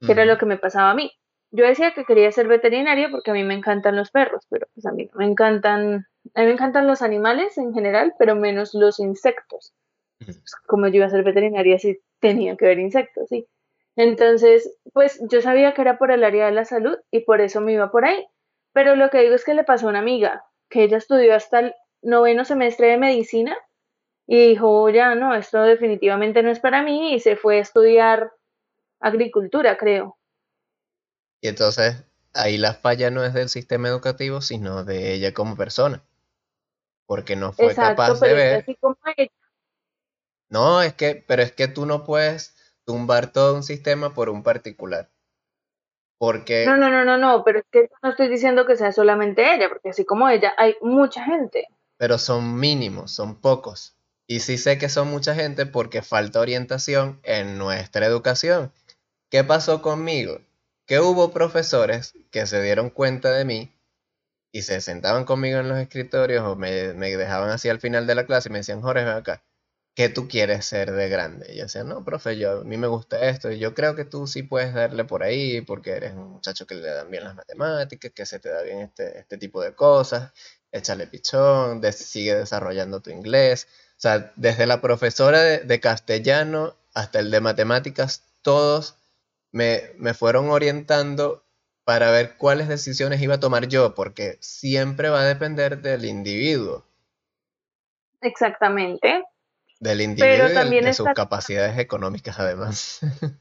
que 0.01 0.13
era 0.13 0.25
lo 0.25 0.39
que 0.39 0.47
me 0.47 0.57
pasaba 0.57 0.91
a 0.91 0.95
mí. 0.95 1.13
Yo 1.51 1.67
decía 1.67 1.93
que 1.93 2.05
quería 2.05 2.33
ser 2.33 2.49
veterinaria 2.49 3.09
porque 3.11 3.31
a 3.31 3.35
mí 3.35 3.45
me 3.45 3.55
encantan 3.55 3.97
los 3.97 4.11
perros, 4.11 4.47
pero 4.49 4.67
pues 4.75 4.87
a 4.87 4.93
mí 4.93 5.09
me 5.15 5.27
encantan 5.27 6.07
a 6.35 6.41
mí 6.41 6.47
me 6.47 6.53
encantan 6.53 6.87
los 6.87 7.03
animales 7.03 7.59
en 7.59 7.75
general, 7.75 8.15
pero 8.19 8.35
menos 8.35 8.75
los 8.75 8.99
insectos. 8.99 9.73
Pues, 10.19 10.41
como 10.67 10.89
yo 10.89 10.97
iba 10.97 11.07
a 11.07 11.11
ser 11.11 11.23
veterinaria, 11.23 11.79
sí 11.79 11.99
tenía 12.21 12.57
que 12.57 12.67
ver 12.67 12.79
insectos, 12.79 13.29
sí. 13.29 13.47
Entonces, 13.97 14.79
pues 14.93 15.21
yo 15.31 15.41
sabía 15.41 15.73
que 15.75 15.83
era 15.83 15.99
por 15.99 16.11
el 16.11 16.25
área 16.25 16.47
de 16.47 16.53
la 16.53 16.65
salud 16.65 16.99
y 17.11 17.21
por 17.21 17.41
eso 17.41 17.61
me 17.61 17.73
iba 17.73 17.91
por 17.91 18.05
ahí. 18.05 18.27
Pero 18.73 18.95
lo 18.95 19.09
que 19.11 19.23
digo 19.23 19.35
es 19.35 19.45
que 19.45 19.55
le 19.55 19.65
pasó 19.65 19.87
a 19.87 19.91
una 19.91 20.01
amiga, 20.01 20.45
que 20.69 20.85
ella 20.85 20.99
estudió 20.99 21.35
hasta 21.35 21.61
el 21.61 21.75
noveno 22.03 22.45
semestre 22.45 22.89
de 22.89 22.99
medicina 22.99 23.57
y 24.27 24.49
dijo, 24.49 24.91
ya 24.91 25.15
no, 25.15 25.35
esto 25.35 25.63
definitivamente 25.63 26.43
no 26.43 26.51
es 26.51 26.61
para 26.61 26.83
mí 26.83 27.15
y 27.15 27.21
se 27.21 27.37
fue 27.37 27.59
a 27.59 27.63
estudiar 27.63 28.33
agricultura, 29.01 29.79
creo. 29.79 30.19
Y 31.41 31.49
entonces 31.49 32.05
ahí 32.35 32.59
la 32.59 32.75
falla 32.75 33.11
no 33.11 33.25
es 33.25 33.33
del 33.33 33.49
sistema 33.49 33.89
educativo, 33.89 34.43
sino 34.43 34.85
de 34.85 35.15
ella 35.15 35.33
como 35.33 35.57
persona 35.57 36.03
porque 37.07 37.37
no 37.37 37.53
fue 37.53 37.75
capaz 37.75 38.21
de 38.21 38.35
ver. 38.35 38.67
No, 40.49 40.83
es 40.83 40.95
que, 40.95 41.25
pero 41.27 41.43
es 41.43 41.53
que 41.53 41.69
tú 41.69 41.87
no 41.87 42.05
puedes 42.05 42.55
tumbar 42.85 43.33
todo 43.33 43.55
un 43.55 43.63
sistema 43.63 44.15
por 44.15 44.29
un 44.29 44.43
particular. 44.43 45.11
Porque... 46.19 46.65
No, 46.67 46.77
no, 46.77 46.89
no, 46.89 47.05
no, 47.05 47.19
no, 47.19 47.45
pero 47.45 47.59
es 47.59 47.65
que 47.71 47.91
no 48.03 48.11
estoy 48.11 48.29
diciendo 48.29 48.65
que 48.65 48.77
sea 48.77 48.93
solamente 48.93 49.55
ella, 49.55 49.69
porque 49.69 49.91
así 49.91 50.05
como 50.05 50.29
ella, 50.29 50.53
hay 50.57 50.77
mucha 50.81 51.25
gente. 51.25 51.67
Pero 51.99 52.19
son 52.19 52.59
mínimos, 52.59 53.13
son 53.13 53.41
pocos. 53.41 53.97
Y 54.27 54.41
sí 54.41 54.59
sé 54.59 54.79
que 54.79 54.89
son 54.89 55.09
mucha 55.09 55.35
gente 55.35 55.67
porque 55.67 56.03
falta 56.03 56.41
orientación 56.41 57.21
en 57.23 57.59
nuestra 57.59 58.07
educación. 58.07 58.73
¿Qué 59.31 59.45
pasó 59.45 59.83
conmigo? 59.83 60.41
Que 60.87 61.01
hubo 61.01 61.33
profesores 61.33 62.15
que 62.31 62.47
se 62.47 62.63
dieron 62.63 62.91
cuenta 62.91 63.31
de 63.33 63.45
mí 63.45 63.76
y 64.57 64.63
se 64.63 64.81
sentaban 64.81 65.27
conmigo 65.27 65.59
en 65.61 65.69
los 65.69 65.79
escritorios 65.79 66.43
o 66.43 66.57
me, 66.57 66.71
dejaban 66.71 67.51
así 67.51 67.69
al 67.69 67.79
final 67.79 68.07
de 68.07 68.15
la 68.15 68.25
clase 68.25 68.49
y 68.49 68.53
me 68.53 68.59
decían, 68.61 68.81
Jorge, 68.81 69.05
ven 69.05 69.15
acá, 69.15 69.43
¿qué 69.95 70.09
tú 70.09 70.29
quieres 70.29 70.65
ser 70.65 70.93
de 70.93 71.11
grande? 71.11 71.53
Y 71.53 71.57
yo 71.59 71.65
decía, 71.65 71.85
no, 71.85 72.03
profe, 72.05 72.39
yo, 72.39 72.61
a 72.61 72.65
mí 72.65 72.79
me 72.79 72.87
gusta 72.87 73.29
esto 73.29 73.51
y 73.53 73.59
yo 73.59 73.75
creo 73.75 73.95
que 73.95 74.07
tú 74.07 74.27
sí 74.27 74.43
puedes 74.43 74.73
darle 74.73 75.05
por 75.05 75.23
ahí 75.23 75.61
porque 75.61 75.91
eres 75.93 76.15
un 76.15 76.31
muchacho 76.31 76.67
que 76.67 76.75
le 76.75 76.89
dan 76.89 77.11
bien 77.11 77.25
las 77.25 77.35
matemáticas, 77.35 78.13
que 78.15 78.25
se 78.25 78.39
te 78.39 78.49
da 78.49 78.63
bien 78.63 78.81
este, 78.81 79.19
este 79.19 79.37
tipo 79.37 79.63
de 79.63 79.75
cosas, 79.75 80.33
échale 80.73 81.07
pichón, 81.07 81.83
sigue 81.93 82.35
desarrollando 82.35 83.01
tu 83.01 83.11
inglés. 83.11 83.69
O 83.99 84.01
sea, 84.01 84.33
desde 84.37 84.67
la 84.67 84.81
profesora 84.81 85.43
de, 85.43 85.81
castellano 85.81 86.77
hasta 86.95 87.19
el 87.19 87.31
de 87.31 87.41
matemáticas, 87.43 88.23
todos 88.41 88.97
me, 89.53 89.91
me 89.99 90.15
fueron 90.15 90.49
orientando 90.49 91.46
para 91.87 92.11
ver 92.11 92.37
cuáles 92.37 92.67
decisiones 92.67 93.23
iba 93.23 93.35
a 93.35 93.41
tomar 93.41 93.69
yo, 93.69 93.95
porque 93.95 94.39
siempre 94.41 95.09
va 95.09 95.21
a 95.21 95.25
depender 95.25 95.83
del 95.83 96.05
individuo. 96.05 96.85
Exactamente. 98.21 99.23
Del 99.79 100.01
individuo 100.01 100.49
y 100.49 100.81
de, 100.81 100.93
sus 100.93 101.07
capacidades 101.15 101.79
económicas, 101.79 102.41
además. 102.41 102.99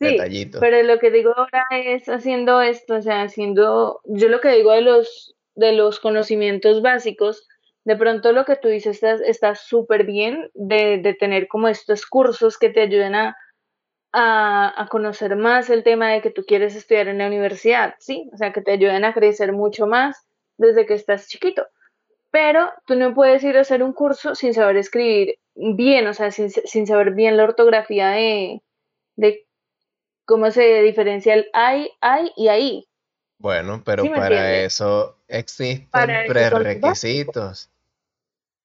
sí, 0.00 0.48
pero 0.60 0.84
lo 0.84 1.00
que 1.00 1.10
digo 1.10 1.34
ahora 1.36 1.66
es 1.72 2.08
haciendo 2.08 2.62
esto, 2.62 2.94
o 2.94 3.02
sea, 3.02 3.22
haciendo, 3.22 4.00
yo 4.04 4.28
lo 4.28 4.40
que 4.40 4.50
digo 4.50 4.70
de 4.70 4.82
los, 4.82 5.34
de 5.56 5.72
los 5.72 5.98
conocimientos 5.98 6.82
básicos, 6.82 7.48
de 7.82 7.96
pronto 7.96 8.30
lo 8.30 8.44
que 8.44 8.54
tú 8.54 8.68
dices 8.68 9.02
está 9.02 9.56
súper 9.56 10.04
bien 10.04 10.52
de, 10.54 10.98
de 10.98 11.14
tener 11.14 11.48
como 11.48 11.66
estos 11.66 12.06
cursos 12.06 12.58
que 12.58 12.70
te 12.70 12.82
ayuden 12.82 13.16
a 13.16 13.36
a, 14.12 14.86
conocer 14.90 15.36
más 15.36 15.70
el 15.70 15.82
tema 15.82 16.10
de 16.10 16.20
que 16.20 16.30
tú 16.30 16.44
quieres 16.44 16.74
estudiar 16.76 17.08
en 17.08 17.18
la 17.18 17.26
universidad, 17.26 17.94
¿sí? 17.98 18.28
O 18.32 18.36
sea, 18.36 18.52
que 18.52 18.60
te 18.60 18.72
ayuden 18.72 19.04
a 19.04 19.14
crecer 19.14 19.52
mucho 19.52 19.86
más 19.86 20.26
desde 20.58 20.86
que 20.86 20.94
estás 20.94 21.28
chiquito. 21.28 21.66
Pero 22.30 22.70
tú 22.86 22.94
no 22.94 23.14
puedes 23.14 23.42
ir 23.44 23.56
a 23.56 23.62
hacer 23.62 23.82
un 23.82 23.92
curso 23.92 24.34
sin 24.34 24.54
saber 24.54 24.76
escribir 24.76 25.38
bien, 25.54 26.06
o 26.06 26.14
sea, 26.14 26.30
sin, 26.30 26.50
saber 26.86 27.12
bien 27.12 27.36
la 27.36 27.44
ortografía 27.44 28.10
de, 28.10 28.62
de 29.16 29.46
cómo 30.24 30.50
se 30.50 30.82
diferencia 30.82 31.34
el 31.34 31.48
ay, 31.52 31.90
ay 32.00 32.32
y 32.36 32.48
ahí. 32.48 32.88
Bueno, 33.38 33.82
pero 33.84 34.04
para 34.04 34.60
eso 34.60 35.18
existen 35.26 35.88
prerequisitos. 35.90 37.70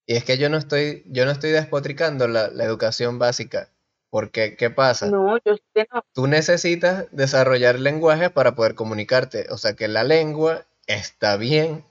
Y 0.06 0.16
es 0.16 0.24
que 0.24 0.38
yo 0.38 0.48
no 0.48 0.56
estoy, 0.56 1.02
yo 1.06 1.26
no 1.26 1.32
estoy 1.32 1.50
despotricando 1.50 2.28
la, 2.28 2.48
la 2.48 2.64
educación 2.64 3.18
básica. 3.18 3.70
Porque, 4.10 4.56
¿qué 4.56 4.70
pasa? 4.70 5.06
No, 5.06 5.36
yo 5.44 5.56
sé 5.74 5.86
no. 5.92 6.04
Tú 6.14 6.26
necesitas 6.26 7.06
desarrollar 7.12 7.78
lenguaje 7.78 8.30
para 8.30 8.54
poder 8.54 8.74
comunicarte. 8.74 9.46
O 9.50 9.58
sea 9.58 9.74
que 9.74 9.88
la 9.88 10.04
lengua 10.04 10.64
está 10.86 11.36
bien 11.36 11.84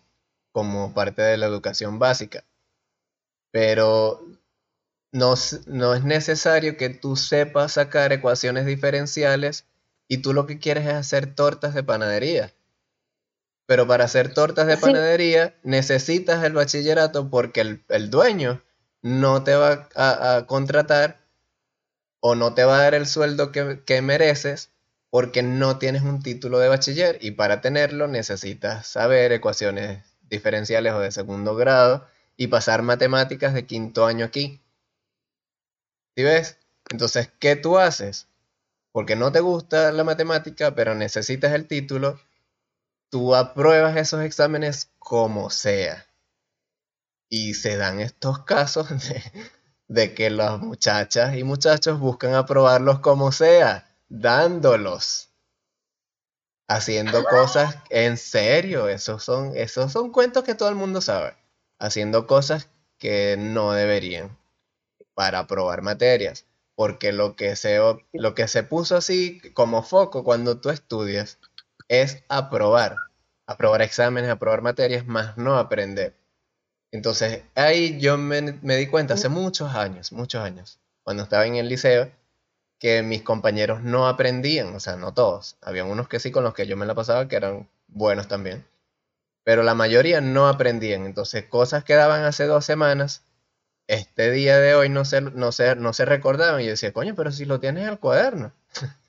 como 0.51 0.93
parte 0.93 1.22
de 1.22 1.38
la 1.38 1.45
educación 1.45 1.99
básica. 1.99 2.43
Pero 3.51 4.26
no, 5.11 5.36
no 5.68 5.93
es 5.93 6.03
necesario 6.03 6.78
que 6.78 6.89
tú 6.89 7.15
sepas 7.15 7.74
sacar 7.74 8.11
ecuaciones 8.11 8.65
diferenciales 8.65 9.65
y 10.07 10.18
tú 10.20 10.34
lo 10.34 10.47
que 10.47 10.59
quieres 10.59 10.88
es 10.88 10.93
hacer 10.93 11.36
tortas 11.36 11.76
de 11.76 11.84
panadería. 11.84 12.53
Pero 13.68 13.86
para 13.86 14.05
hacer 14.05 14.34
tortas 14.34 14.65
de 14.65 14.78
panadería 14.78 15.53
necesitas 15.61 16.43
el 16.43 16.53
bachillerato 16.53 17.30
porque 17.30 17.80
el, 17.88 18.09
dueño 18.09 18.63
no 19.01 19.43
te 19.43 19.55
va 19.55 19.89
a 19.95 20.45
contratar 20.47 21.26
o 22.20 22.36
no 22.36 22.53
te 22.53 22.63
va 22.63 22.80
a 22.80 22.84
dar 22.84 22.95
el 22.95 23.05
sueldo 23.05 23.51
que, 23.51 24.01
mereces 24.01 24.72
porque 25.09 25.43
no 25.43 25.78
tienes 25.78 26.03
un 26.03 26.22
título 26.22 26.59
de 26.59 26.68
bachiller 26.70 27.18
y 27.22 27.32
para 27.32 27.61
tenerlo 27.61 28.07
necesitas 28.07 28.88
saber 28.88 29.32
ecuaciones 29.32 30.03
diferenciales 30.30 30.93
o 30.93 30.99
de 30.99 31.11
segundo 31.11 31.55
grado 31.55 32.07
y 32.36 32.47
pasar 32.47 32.82
matemáticas 32.84 33.53
de 33.53 33.65
quinto 33.65 34.05
año 34.05 34.26
aquí. 34.26 34.61
¿Sí 36.15 36.24
ves? 36.24 36.57
Entonces, 36.89 37.32
¿qué 37.39 37.55
tú 37.55 37.78
haces? 37.78 38.28
Porque 38.91 39.15
no 39.15 39.32
te 39.32 39.39
gusta 39.39 39.91
la 39.91 40.03
matemática, 40.03 40.76
pero 40.76 40.95
necesitas 40.95 41.53
el 41.53 41.68
título, 41.68 42.20
tú 43.09 43.36
apruebas 43.36 43.95
esos 43.95 44.22
exámenes 44.24 44.91
como 44.99 45.49
sea. 45.49 46.05
Y 47.30 47.53
se 47.55 47.78
dan 47.78 47.99
estos 47.99 48.39
casos 48.45 48.89
de, 49.09 49.24
de 49.88 50.13
que 50.13 50.29
las 50.29 50.59
muchachas 50.59 51.35
y 51.35 51.43
muchachos 51.43 51.99
buscan 51.99 52.35
aprobarlos 52.35 52.99
como 52.99 53.31
sea, 53.31 53.95
dándolos. 54.09 55.29
Haciendo 56.69 57.23
cosas 57.23 57.77
en 57.89 58.17
serio, 58.17 58.89
esos 58.89 59.23
son, 59.23 59.55
esos 59.55 59.91
son 59.91 60.11
cuentos 60.11 60.43
que 60.43 60.55
todo 60.55 60.67
el 60.67 60.75
mundo 60.75 60.99
sabe. 60.99 61.35
Haciendo 61.79 62.27
cosas 62.27 62.67
que 62.97 63.38
no 63.38 63.71
deberían 63.71 64.38
para 65.13 65.39
aprobar 65.39 65.81
materias. 65.81 66.45
Porque 66.75 67.11
lo 67.11 67.35
que 67.35 67.55
se, 67.55 67.79
lo 68.13 68.35
que 68.35 68.47
se 68.47 68.63
puso 68.63 68.97
así 68.97 69.41
como 69.53 69.81
foco 69.81 70.23
cuando 70.23 70.59
tú 70.59 70.69
estudias 70.69 71.39
es 71.88 72.23
aprobar. 72.27 72.97
Aprobar 73.47 73.81
exámenes, 73.81 74.29
aprobar 74.29 74.61
materias, 74.61 75.07
más 75.07 75.38
no 75.38 75.57
aprender. 75.57 76.15
Entonces 76.91 77.43
ahí 77.55 77.99
yo 77.99 78.17
me, 78.17 78.41
di 78.41 78.88
cuenta 78.88 79.15
hace 79.15 79.29
muchos 79.29 79.73
años, 79.75 80.11
muchos 80.11 80.41
años, 80.43 80.79
cuando 81.03 81.23
estaba 81.23 81.45
en 81.45 81.55
el 81.55 81.69
liceo, 81.69 82.11
que 82.79 83.01
mis 83.01 83.23
compañeros 83.23 83.81
no 83.81 84.07
aprendían, 84.07 84.75
o 84.75 84.79
sea, 84.79 84.95
no 84.97 85.13
todos. 85.13 85.57
Había 85.61 85.83
unos 85.83 86.07
que 86.07 86.19
sí 86.19 86.31
con 86.31 86.43
los 86.43 86.53
que 86.53 86.67
yo 86.67 86.77
me 86.77 86.85
la 86.85 86.95
pasaba 86.95 87.27
que 87.27 87.35
eran 87.35 87.69
buenos 87.88 88.27
también. 88.27 88.65
Pero 89.43 89.63
la 89.63 89.73
mayoría 89.75 90.21
no 90.21 90.47
aprendían. 90.47 91.05
Entonces 91.05 91.45
cosas 91.45 91.83
que 91.83 91.95
daban 91.95 92.23
hace 92.23 92.45
dos 92.45 92.65
semanas, 92.65 93.23
este 93.88 94.31
día 94.31 94.59
de 94.59 94.75
hoy 94.75 94.89
no 94.89 95.05
se, 95.05 95.21
no 95.21 95.49
no 95.77 95.93
se 95.93 96.05
recordaban. 96.05 96.61
Y 96.61 96.65
yo 96.65 96.71
decía, 96.71 96.93
coño, 96.93 97.15
pero 97.15 97.31
si 97.31 97.45
lo 97.45 97.59
tienes 97.59 97.83
en 97.83 97.89
el 97.89 97.99
cuaderno. 97.99 98.53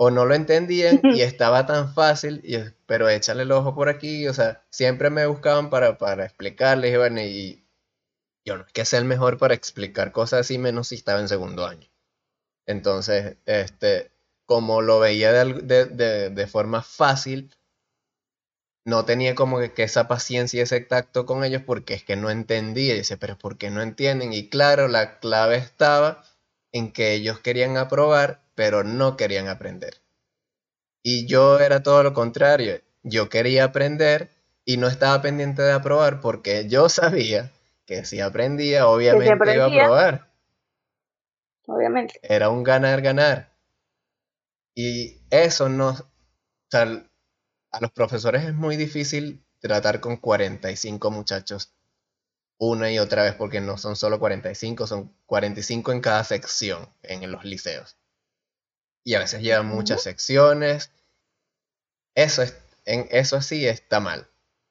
o 0.00 0.12
no 0.12 0.24
lo 0.26 0.34
entendían 0.34 1.00
y 1.02 1.22
estaba 1.22 1.66
tan 1.66 1.92
fácil, 1.92 2.40
y, 2.44 2.56
pero 2.86 3.08
échale 3.08 3.42
el 3.42 3.50
ojo 3.50 3.74
por 3.74 3.88
aquí, 3.88 4.28
o 4.28 4.32
sea, 4.32 4.62
siempre 4.70 5.10
me 5.10 5.26
buscaban 5.26 5.70
para, 5.70 5.98
para 5.98 6.24
explicarles 6.24 6.94
y 6.94 6.96
bueno, 6.96 7.20
y 7.20 7.66
yo 8.44 8.56
no 8.56 8.64
es 8.64 8.72
que 8.72 8.84
sea 8.84 9.00
el 9.00 9.04
mejor 9.06 9.38
para 9.38 9.54
explicar 9.54 10.12
cosas 10.12 10.40
así, 10.40 10.56
menos 10.56 10.88
si 10.88 10.94
estaba 10.94 11.20
en 11.20 11.28
segundo 11.28 11.66
año. 11.66 11.88
Entonces, 12.64 13.38
este, 13.44 14.12
como 14.46 14.82
lo 14.82 15.00
veía 15.00 15.32
de, 15.32 16.30
de, 16.30 16.46
forma 16.46 16.82
fácil, 16.82 17.50
no 18.84 19.04
tenía 19.04 19.34
como 19.34 19.58
que, 19.58 19.82
esa 19.82 20.06
paciencia 20.06 20.60
y 20.60 20.62
ese 20.62 20.80
tacto 20.80 21.26
con 21.26 21.42
ellos 21.44 21.62
porque 21.66 21.94
es 21.94 22.04
que 22.04 22.14
no 22.14 22.30
entendía. 22.30 22.94
Y 22.94 22.98
dice, 22.98 23.16
pero 23.16 23.36
¿por 23.36 23.58
qué 23.58 23.70
no 23.70 23.82
entienden? 23.82 24.32
Y 24.32 24.48
claro, 24.48 24.86
la 24.86 25.18
clave 25.18 25.56
estaba 25.56 26.24
en 26.72 26.92
que 26.92 27.14
ellos 27.14 27.40
querían 27.40 27.76
aprobar 27.76 28.47
pero 28.58 28.82
no 28.82 29.16
querían 29.16 29.46
aprender. 29.46 30.02
Y 31.00 31.28
yo 31.28 31.60
era 31.60 31.80
todo 31.84 32.02
lo 32.02 32.12
contrario. 32.12 32.80
Yo 33.04 33.28
quería 33.28 33.62
aprender 33.62 34.30
y 34.64 34.78
no 34.78 34.88
estaba 34.88 35.22
pendiente 35.22 35.62
de 35.62 35.70
aprobar 35.70 36.20
porque 36.20 36.68
yo 36.68 36.88
sabía 36.88 37.52
que 37.86 38.04
si 38.04 38.18
aprendía, 38.18 38.88
obviamente 38.88 39.54
iba 39.54 39.66
a 39.66 39.68
aprobar. 39.68 40.32
Obviamente. 41.68 42.18
Era 42.20 42.50
un 42.50 42.64
ganar-ganar. 42.64 43.52
Y 44.74 45.20
eso 45.30 45.68
no... 45.68 45.90
O 45.90 46.68
sea, 46.68 47.08
a 47.70 47.80
los 47.80 47.92
profesores 47.92 48.42
es 48.42 48.54
muy 48.54 48.76
difícil 48.76 49.46
tratar 49.60 50.00
con 50.00 50.16
45 50.16 51.12
muchachos 51.12 51.72
una 52.58 52.90
y 52.90 52.98
otra 52.98 53.22
vez 53.22 53.34
porque 53.34 53.60
no 53.60 53.78
son 53.78 53.94
solo 53.94 54.18
45, 54.18 54.88
son 54.88 55.14
45 55.26 55.92
en 55.92 56.00
cada 56.00 56.24
sección 56.24 56.88
en 57.04 57.30
los 57.30 57.44
liceos 57.44 57.96
y 59.08 59.14
a 59.14 59.20
veces 59.20 59.40
llevan 59.40 59.64
muchas 59.64 60.02
secciones. 60.02 60.90
Eso, 62.14 62.42
es, 62.42 62.58
en, 62.84 63.08
eso 63.10 63.40
sí 63.40 63.66
está 63.66 64.00
mal. 64.00 64.28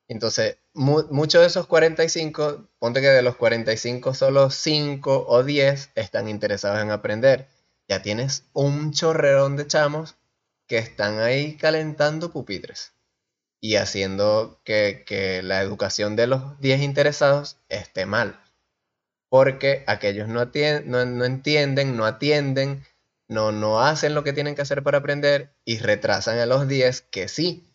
Entonces, 0.07 0.57
muchos 0.73 1.41
de 1.41 1.47
esos 1.47 1.65
45, 1.65 2.69
ponte 2.77 3.01
que 3.01 3.07
de 3.07 3.23
los 3.23 3.35
45 3.35 4.13
solo 4.13 4.51
5 4.51 5.25
o 5.27 5.43
10 5.43 5.89
están 5.95 6.27
interesados 6.29 6.79
en 6.83 6.91
aprender. 6.91 7.47
Ya 7.87 8.03
tienes 8.03 8.43
un 8.53 8.93
chorrerón 8.93 9.55
de 9.55 9.65
chamos 9.65 10.17
que 10.67 10.77
están 10.77 11.17
ahí 11.19 11.57
calentando 11.57 12.31
pupitres 12.31 12.93
y 13.59 13.77
haciendo 13.77 14.61
que, 14.63 15.03
que 15.07 15.41
la 15.41 15.63
educación 15.63 16.15
de 16.15 16.27
los 16.27 16.59
10 16.59 16.81
interesados 16.81 17.57
esté 17.69 18.05
mal. 18.05 18.39
Porque 19.29 19.83
aquellos 19.87 20.27
no, 20.27 20.45
no, 20.85 21.05
no 21.05 21.25
entienden, 21.25 21.97
no 21.97 22.05
atienden, 22.05 22.85
no, 23.27 23.51
no 23.51 23.81
hacen 23.81 24.15
lo 24.15 24.23
que 24.23 24.33
tienen 24.33 24.55
que 24.55 24.61
hacer 24.61 24.83
para 24.83 24.99
aprender 24.99 25.53
y 25.65 25.79
retrasan 25.79 26.39
a 26.39 26.45
los 26.45 26.67
10 26.67 27.01
que 27.01 27.27
sí. 27.27 27.67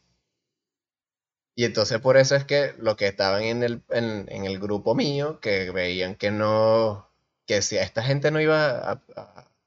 Y 1.55 1.65
entonces 1.65 2.01
por 2.01 2.17
eso 2.17 2.35
es 2.35 2.45
que 2.45 2.75
los 2.79 2.97
que 2.97 3.07
estaban 3.07 3.43
en 3.43 3.63
el, 3.63 3.83
en, 3.91 4.29
el 4.29 4.59
grupo 4.59 4.95
mío, 4.95 5.39
que 5.41 5.71
veían 5.71 6.15
que 6.15 6.31
no, 6.31 7.11
que 7.47 7.61
si 7.61 7.77
a 7.77 7.83
esta 7.83 8.03
gente 8.03 8.31
no 8.31 8.41
iba 8.41 8.93
a, 8.93 9.03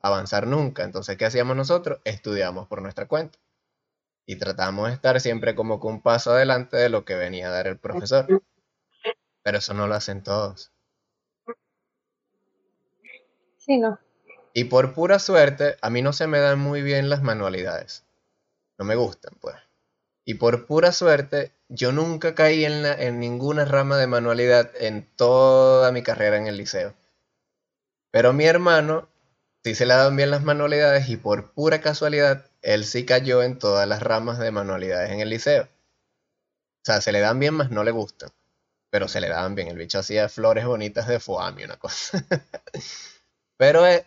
avanzar 0.02 0.48
nunca, 0.48 0.84
entonces 0.84 1.18
¿qué 1.18 1.26
hacíamos 1.26 1.56
nosotros? 1.56 2.00
Estudiamos 2.04 2.68
por 2.68 2.82
nuestra 2.82 3.08
cuenta. 3.08 3.38
Y 4.28 4.38
tratamos 4.38 4.88
de 4.88 4.96
estar 4.96 5.22
siempre 5.22 5.54
como 5.54 5.80
con 5.80 5.96
un 5.96 6.02
paso 6.02 6.32
adelante 6.32 6.78
de 6.78 6.90
lo 6.90 7.06
que 7.06 7.16
venía 7.16 7.48
a 7.48 7.52
dar 7.52 7.68
el 7.68 7.78
profesor. 7.78 8.44
Pero 9.44 9.60
eso 9.60 9.76
no 9.76 9.88
lo 9.88 9.94
hacen 9.94 10.24
todos. 10.24 10.72
Sí, 13.58 13.78
no. 13.78 14.00
Y 14.58 14.64
por 14.64 14.94
pura 14.94 15.20
suerte, 15.20 15.76
a 15.82 15.90
mí 15.90 16.02
no 16.02 16.14
se 16.14 16.28
me 16.28 16.40
dan 16.40 16.60
muy 16.60 16.82
bien 16.82 17.10
las 17.10 17.22
manualidades. 17.22 18.06
No 18.80 18.86
me 18.86 18.96
gustan, 18.96 19.36
pues. 19.42 19.58
Y 20.26 20.36
por 20.36 20.66
pura 20.66 20.94
suerte, 20.94 21.52
yo 21.68 21.92
nunca 21.92 22.36
caí 22.36 22.64
en, 22.64 22.86
en 22.86 23.20
ninguna 23.20 23.66
rama 23.66 23.98
de 23.98 24.08
manualidad 24.08 24.72
en 24.80 25.10
toda 25.18 25.92
mi 25.92 26.04
carrera 26.04 26.38
en 26.38 26.48
el 26.48 26.56
liceo. 26.56 26.96
Pero 28.12 28.32
mi 28.32 28.46
hermano 28.46 29.10
sí 29.64 29.76
se 29.76 29.86
le 29.86 29.94
dan 29.94 30.16
bien 30.16 30.32
las 30.32 30.42
manualidades 30.42 31.10
y 31.10 31.18
por 31.18 31.52
pura 31.52 31.82
casualidad, 31.82 32.50
él 32.62 32.86
sí 32.86 33.06
cayó 33.06 33.44
en 33.44 33.60
todas 33.60 33.86
las 33.90 34.02
ramas 34.02 34.40
de 34.40 34.52
manualidades 34.52 35.12
en 35.12 35.20
el 35.20 35.30
liceo. 35.30 35.64
O 35.64 36.86
sea, 36.86 37.02
se 37.02 37.12
le 37.12 37.20
dan 37.20 37.40
bien, 37.40 37.56
más 37.56 37.72
no 37.72 37.84
le 37.84 37.92
gustan. 37.92 38.30
Pero 38.92 39.08
se 39.10 39.20
le 39.22 39.30
daban 39.30 39.56
bien. 39.56 39.68
El 39.70 39.78
bicho 39.78 40.00
hacía 40.00 40.30
flores 40.30 40.66
bonitas 40.66 41.08
de 41.08 41.20
foami, 41.20 41.66
una 41.66 41.78
cosa. 41.78 42.24
Pero 43.58 43.88
eh, 43.88 44.06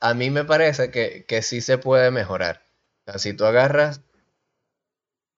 a 0.00 0.14
mí 0.14 0.30
me 0.30 0.44
parece 0.44 0.90
que, 0.90 1.24
que 1.26 1.42
sí 1.42 1.60
se 1.60 1.78
puede 1.78 2.10
mejorar. 2.10 2.62
O 3.06 3.12
sea, 3.12 3.18
si 3.18 3.34
tú 3.34 3.44
agarras 3.44 4.00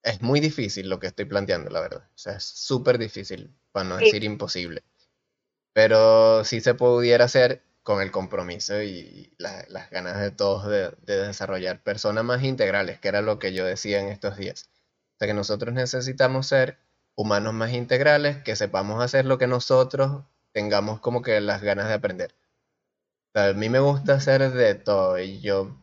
es 0.03 0.23
muy 0.23 0.41
difícil 0.41 0.89
lo 0.89 0.99
que 0.99 1.09
estoy 1.09 1.27
planteando, 1.27 1.71
la 1.71 1.81
verdad. 1.81 2.09
O 2.15 2.19
sea, 2.19 2.35
es 2.35 2.45
súper 2.45 2.99
difícil, 2.99 3.55
para 3.73 3.89
no 3.89 3.97
decir 3.97 4.25
imposible. 4.25 4.83
Pero 5.73 6.45
sí 6.45 6.61
se 6.61 6.75
pudiera 6.75 7.27
hacer 7.27 7.63
con 7.83 8.03
el 8.03 8.11
compromiso 8.11 8.83
y 8.83 9.33
las 9.39 9.91
ganas 9.91 10.21
de 10.21 10.31
todos 10.31 10.67
de, 10.69 10.91
desarrollar 11.07 11.83
personas 11.83 12.25
más 12.25 12.43
integrales, 12.43 13.01
que 13.01 13.09
era 13.09 13.23
lo 13.23 13.39
que 13.39 13.53
yo 13.53 13.65
decía 13.65 14.01
en 14.01 14.09
estos 14.09 14.37
días. 14.37 14.71
O 15.15 15.19
sea, 15.19 15.29
que 15.29 15.35
nosotros 15.35 15.75
necesitamos 15.75 16.47
ser 16.47 16.79
humanos 17.15 17.55
más 17.55 17.73
integrales, 17.73 18.39
que 18.43 18.57
sepamos 18.57 19.03
hacer 19.03 19.27
lo 19.27 19.39
que 19.39 19.47
nosotros 19.47 20.25
tengamos 20.53 21.01
como 21.01 21.23
que 21.23 21.41
las 21.41 21.63
ganas 21.63 21.89
de 21.89 21.95
aprender. 21.95 22.35
A 23.35 23.53
mí 23.55 23.69
me 23.69 23.81
gusta 23.81 24.15
hacer 24.15 24.53
de 24.53 24.75
todo 24.77 25.19
y 25.19 25.41
yo 25.41 25.77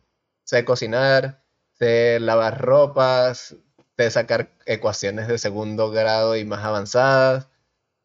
sé 0.44 0.64
cocinar, 0.64 1.42
sé 1.78 2.18
lavar 2.20 2.60
ropas, 2.60 3.56
de 3.98 4.10
sacar 4.10 4.50
ecuaciones 4.66 5.28
de 5.28 5.38
segundo 5.38 5.90
grado 5.90 6.36
y 6.36 6.44
más 6.46 6.64
avanzadas, 6.64 7.48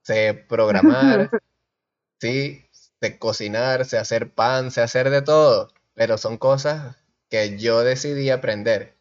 sé 0.04 0.34
programar, 0.34 1.30
sí, 2.22 2.66
sé 3.02 3.20
cocinar, 3.20 3.86
sé 3.86 3.98
hacer 4.00 4.34
pan, 4.34 4.72
sé 4.72 4.82
hacer 4.82 5.10
de 5.12 5.22
todo, 5.24 5.70
pero 5.96 6.18
son 6.18 6.38
cosas 6.38 6.98
que 7.30 7.58
yo 7.60 7.82
decidí 7.84 8.30
aprender 8.32 8.98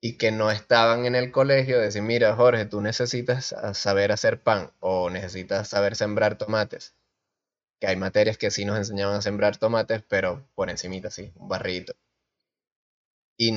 y 0.00 0.18
que 0.18 0.32
no 0.32 0.50
estaban 0.50 1.06
en 1.06 1.14
el 1.16 1.32
colegio, 1.32 1.80
decir, 1.80 2.02
mira 2.02 2.36
Jorge, 2.36 2.66
tú 2.66 2.80
necesitas 2.82 3.54
saber 3.74 4.12
hacer 4.12 4.42
pan 4.42 4.72
o 4.80 5.10
necesitas 5.10 5.68
saber 5.68 5.96
sembrar 5.96 6.38
tomates. 6.38 6.94
Que 7.82 7.88
hay 7.88 7.96
materias 7.96 8.38
que 8.38 8.52
sí 8.52 8.64
nos 8.64 8.78
enseñaban 8.78 9.16
a 9.16 9.22
sembrar 9.22 9.56
tomates, 9.56 10.04
pero 10.06 10.46
por 10.54 10.70
encimita, 10.70 11.10
sí, 11.10 11.32
un 11.34 11.48
barrito. 11.48 11.94
Y 13.36 13.50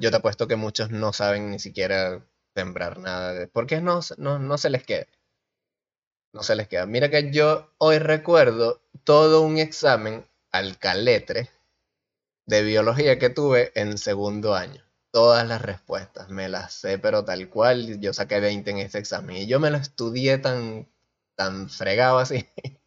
yo 0.00 0.10
te 0.10 0.16
apuesto 0.16 0.48
que 0.48 0.56
muchos 0.56 0.90
no 0.90 1.12
saben 1.12 1.48
ni 1.52 1.60
siquiera 1.60 2.26
sembrar 2.56 2.98
nada, 2.98 3.48
porque 3.52 3.80
no, 3.80 4.00
no, 4.18 4.40
no 4.40 4.58
se 4.58 4.68
les 4.68 4.82
queda. 4.82 5.06
No 6.32 6.42
se 6.42 6.56
les 6.56 6.66
queda. 6.66 6.86
Mira 6.86 7.08
que 7.08 7.30
yo 7.30 7.72
hoy 7.78 8.00
recuerdo 8.00 8.82
todo 9.04 9.42
un 9.42 9.58
examen 9.58 10.26
al 10.50 10.76
caletre 10.78 11.50
de 12.46 12.62
biología 12.62 13.20
que 13.20 13.30
tuve 13.30 13.70
en 13.76 13.96
segundo 13.96 14.56
año. 14.56 14.82
Todas 15.12 15.46
las 15.46 15.62
respuestas, 15.62 16.30
me 16.30 16.48
las 16.48 16.72
sé, 16.72 16.98
pero 16.98 17.24
tal 17.24 17.48
cual, 17.48 18.00
yo 18.00 18.12
saqué 18.12 18.40
20 18.40 18.72
en 18.72 18.78
ese 18.78 18.98
examen. 18.98 19.36
Y 19.36 19.46
yo 19.46 19.60
me 19.60 19.70
lo 19.70 19.76
estudié 19.76 20.38
tan, 20.38 20.88
tan 21.36 21.68
fregado 21.68 22.18
así, 22.18 22.44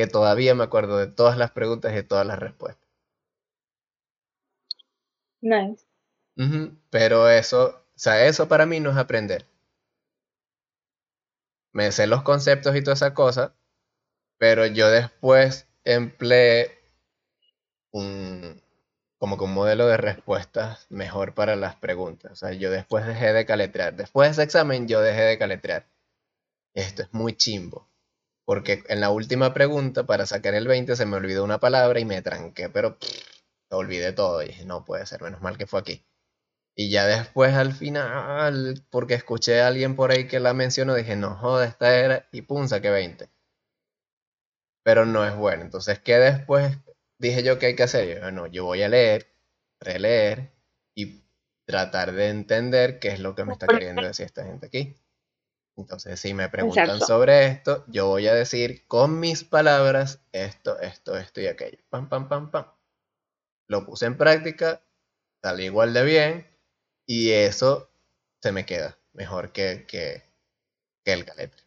que 0.00 0.06
todavía 0.06 0.54
me 0.54 0.64
acuerdo 0.64 0.96
de 0.96 1.08
todas 1.08 1.36
las 1.36 1.50
preguntas 1.50 1.92
y 1.92 1.96
de 1.96 2.02
todas 2.02 2.26
las 2.26 2.38
respuestas. 2.38 2.88
Nice. 5.42 5.84
Pero 6.88 7.28
eso, 7.28 7.84
o 7.94 7.98
sea, 7.98 8.24
eso 8.24 8.48
para 8.48 8.64
mí 8.64 8.80
no 8.80 8.90
es 8.90 8.96
aprender. 8.96 9.44
Me 11.72 11.92
sé 11.92 12.06
los 12.06 12.22
conceptos 12.22 12.74
y 12.74 12.82
toda 12.82 12.94
esa 12.94 13.12
cosa, 13.12 13.52
pero 14.38 14.64
yo 14.64 14.88
después 14.88 15.68
empleé 15.84 16.78
un, 17.90 18.62
como 19.18 19.36
que 19.36 19.44
un 19.44 19.52
modelo 19.52 19.86
de 19.86 19.98
respuestas 19.98 20.86
mejor 20.88 21.34
para 21.34 21.56
las 21.56 21.76
preguntas. 21.76 22.32
O 22.32 22.36
sea, 22.36 22.52
yo 22.54 22.70
después 22.70 23.06
dejé 23.06 23.34
de 23.34 23.44
caletrear. 23.44 23.94
Después 23.94 24.28
de 24.28 24.32
ese 24.32 24.42
examen 24.44 24.88
yo 24.88 25.02
dejé 25.02 25.24
de 25.24 25.38
caletrear. 25.38 25.84
Esto 26.72 27.02
es 27.02 27.12
muy 27.12 27.34
chimbo. 27.36 27.89
Porque 28.50 28.82
en 28.88 28.98
la 28.98 29.10
última 29.10 29.54
pregunta, 29.54 30.06
para 30.06 30.26
sacar 30.26 30.56
el 30.56 30.66
20, 30.66 30.96
se 30.96 31.06
me 31.06 31.16
olvidó 31.16 31.44
una 31.44 31.60
palabra 31.60 32.00
y 32.00 32.04
me 32.04 32.20
tranqué, 32.20 32.68
pero 32.68 32.98
olvidé 33.70 34.12
todo 34.12 34.42
y 34.42 34.48
dije, 34.48 34.64
no 34.64 34.84
puede 34.84 35.06
ser, 35.06 35.22
menos 35.22 35.40
mal 35.40 35.56
que 35.56 35.68
fue 35.68 35.78
aquí. 35.78 36.04
Y 36.74 36.90
ya 36.90 37.06
después 37.06 37.54
al 37.54 37.72
final, 37.72 38.84
porque 38.90 39.14
escuché 39.14 39.60
a 39.60 39.68
alguien 39.68 39.94
por 39.94 40.10
ahí 40.10 40.26
que 40.26 40.40
la 40.40 40.52
mencionó, 40.52 40.96
dije, 40.96 41.14
no 41.14 41.36
joda, 41.36 41.64
esta 41.64 41.96
era, 41.96 42.28
y 42.32 42.42
pum, 42.42 42.66
saqué 42.66 42.90
20. 42.90 43.30
Pero 44.82 45.06
no 45.06 45.24
es 45.24 45.36
bueno. 45.36 45.62
Entonces, 45.62 46.00
¿qué 46.00 46.16
después 46.16 46.76
dije 47.18 47.44
yo 47.44 47.60
que 47.60 47.66
hay 47.66 47.76
que 47.76 47.84
hacer? 47.84 48.16
Yo, 48.16 48.20
bueno, 48.20 48.48
yo 48.48 48.64
voy 48.64 48.82
a 48.82 48.88
leer, 48.88 49.32
releer 49.78 50.50
y 50.96 51.22
tratar 51.66 52.10
de 52.10 52.30
entender 52.30 52.98
qué 52.98 53.10
es 53.10 53.20
lo 53.20 53.36
que 53.36 53.44
me 53.44 53.52
está 53.52 53.68
queriendo 53.68 54.02
decir 54.02 54.26
esta 54.26 54.44
gente 54.44 54.66
aquí. 54.66 54.96
Entonces, 55.80 56.20
si 56.20 56.34
me 56.34 56.48
preguntan 56.48 57.00
sobre 57.00 57.46
esto, 57.46 57.84
yo 57.88 58.06
voy 58.06 58.26
a 58.26 58.34
decir 58.34 58.86
con 58.86 59.20
mis 59.20 59.44
palabras 59.44 60.20
esto, 60.32 60.78
esto, 60.80 61.16
esto 61.16 61.40
y 61.40 61.46
aquello. 61.46 61.78
Pam, 61.90 62.08
pam, 62.08 62.28
pam, 62.28 62.50
pam 62.50 62.66
lo 63.70 63.86
puse 63.86 64.06
en 64.06 64.16
práctica, 64.16 64.82
salió 65.40 65.64
igual 65.64 65.94
de 65.94 66.04
bien 66.04 66.46
y 67.06 67.30
eso 67.30 67.88
se 68.42 68.50
me 68.50 68.66
queda 68.66 68.98
mejor 69.12 69.52
que, 69.52 69.86
que, 69.86 70.24
el 71.04 71.24
caletre. 71.24 71.62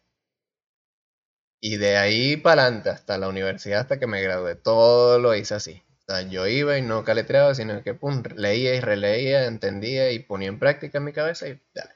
Y 1.60 1.76
de 1.78 1.96
ahí 1.96 2.36
para 2.36 2.62
adelante, 2.62 2.90
hasta 2.90 3.18
la 3.18 3.28
universidad, 3.28 3.80
hasta 3.80 3.98
que 3.98 4.06
me 4.06 4.22
gradué, 4.22 4.54
todo 4.54 5.18
lo 5.18 5.34
hice 5.34 5.54
así. 5.54 5.82
O 6.00 6.12
sea, 6.12 6.22
yo 6.22 6.46
iba 6.46 6.76
y 6.76 6.82
no 6.82 7.04
caletreaba, 7.04 7.54
sino 7.54 7.82
que 7.82 7.94
pum, 7.94 8.22
leía 8.36 8.74
y 8.74 8.80
releía, 8.80 9.46
entendía 9.46 10.10
y 10.12 10.18
ponía 10.18 10.48
en 10.48 10.58
práctica 10.58 10.98
en 10.98 11.04
mi 11.04 11.12
cabeza 11.12 11.48
y 11.48 11.60
dale. 11.74 11.93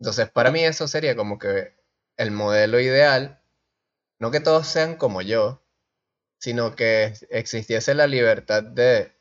Entonces, 0.00 0.30
para 0.30 0.50
mí 0.50 0.64
eso 0.64 0.88
sería 0.88 1.16
como 1.16 1.38
que 1.38 1.74
el 2.16 2.30
modelo 2.30 2.80
ideal. 2.80 3.40
No 4.20 4.30
que 4.30 4.40
todos 4.40 4.66
sean 4.66 4.96
como 4.96 5.22
yo, 5.22 5.62
sino 6.38 6.76
que 6.76 7.14
existiese 7.30 7.94
la 7.94 8.06
libertad 8.06 8.62
de, 8.62 9.12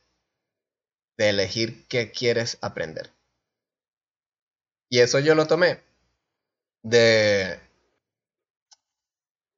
de 1.17 1.29
elegir 1.29 1.85
qué 1.89 2.11
quieres 2.11 2.57
aprender. 2.61 3.11
Y 4.89 4.99
eso 5.01 5.19
yo 5.19 5.35
lo 5.35 5.45
tomé 5.45 5.79
de, 6.83 7.59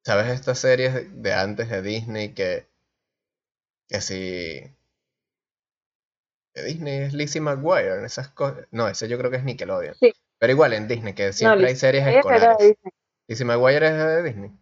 ¿sabes? 0.04 0.26
Estas 0.30 0.58
series 0.58 1.22
de 1.22 1.32
antes 1.32 1.68
de 1.70 1.82
Disney 1.82 2.34
que, 2.34 2.66
que 3.88 4.00
si... 4.00 4.74
De 6.54 6.62
Disney 6.62 6.98
es 7.04 7.14
Lizzie 7.14 7.40
McGuire, 7.40 8.04
esas 8.04 8.28
cosas. 8.28 8.66
No, 8.70 8.86
ese 8.86 9.08
yo 9.08 9.16
creo 9.16 9.30
que 9.30 9.38
es 9.38 9.44
Nickelodeon. 9.44 9.96
Pero 10.38 10.52
igual 10.52 10.72
en 10.72 10.88
Disney, 10.88 11.14
que 11.14 11.32
siempre 11.32 11.68
hay 11.68 11.76
series 11.76 12.06
escolares. 12.06 12.76
Lizzie 13.26 13.44
McGuire 13.44 13.88
es 13.88 13.94
de 13.94 14.22
Disney 14.22 14.52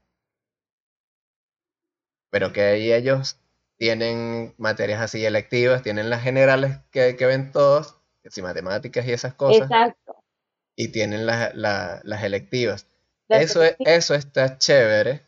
pero 2.37 2.53
que 2.53 2.61
ahí 2.61 2.93
ellos 2.93 3.39
tienen 3.79 4.55
materias 4.59 5.01
así 5.01 5.25
electivas, 5.25 5.83
tienen 5.83 6.11
las 6.11 6.23
generales 6.23 6.79
que, 6.91 7.15
ven 7.19 7.51
todos, 7.51 7.99
y 8.23 8.43
matemáticas 8.43 9.07
y 9.07 9.13
esas 9.13 9.33
cosas. 9.33 9.63
Exacto. 9.63 10.23
Y 10.77 10.89
tienen 10.89 11.25
las 11.25 12.23
electivas. 12.23 12.87
eso, 13.31 13.63
eso 13.79 14.15
está 14.15 14.59
chévere, 14.59 15.27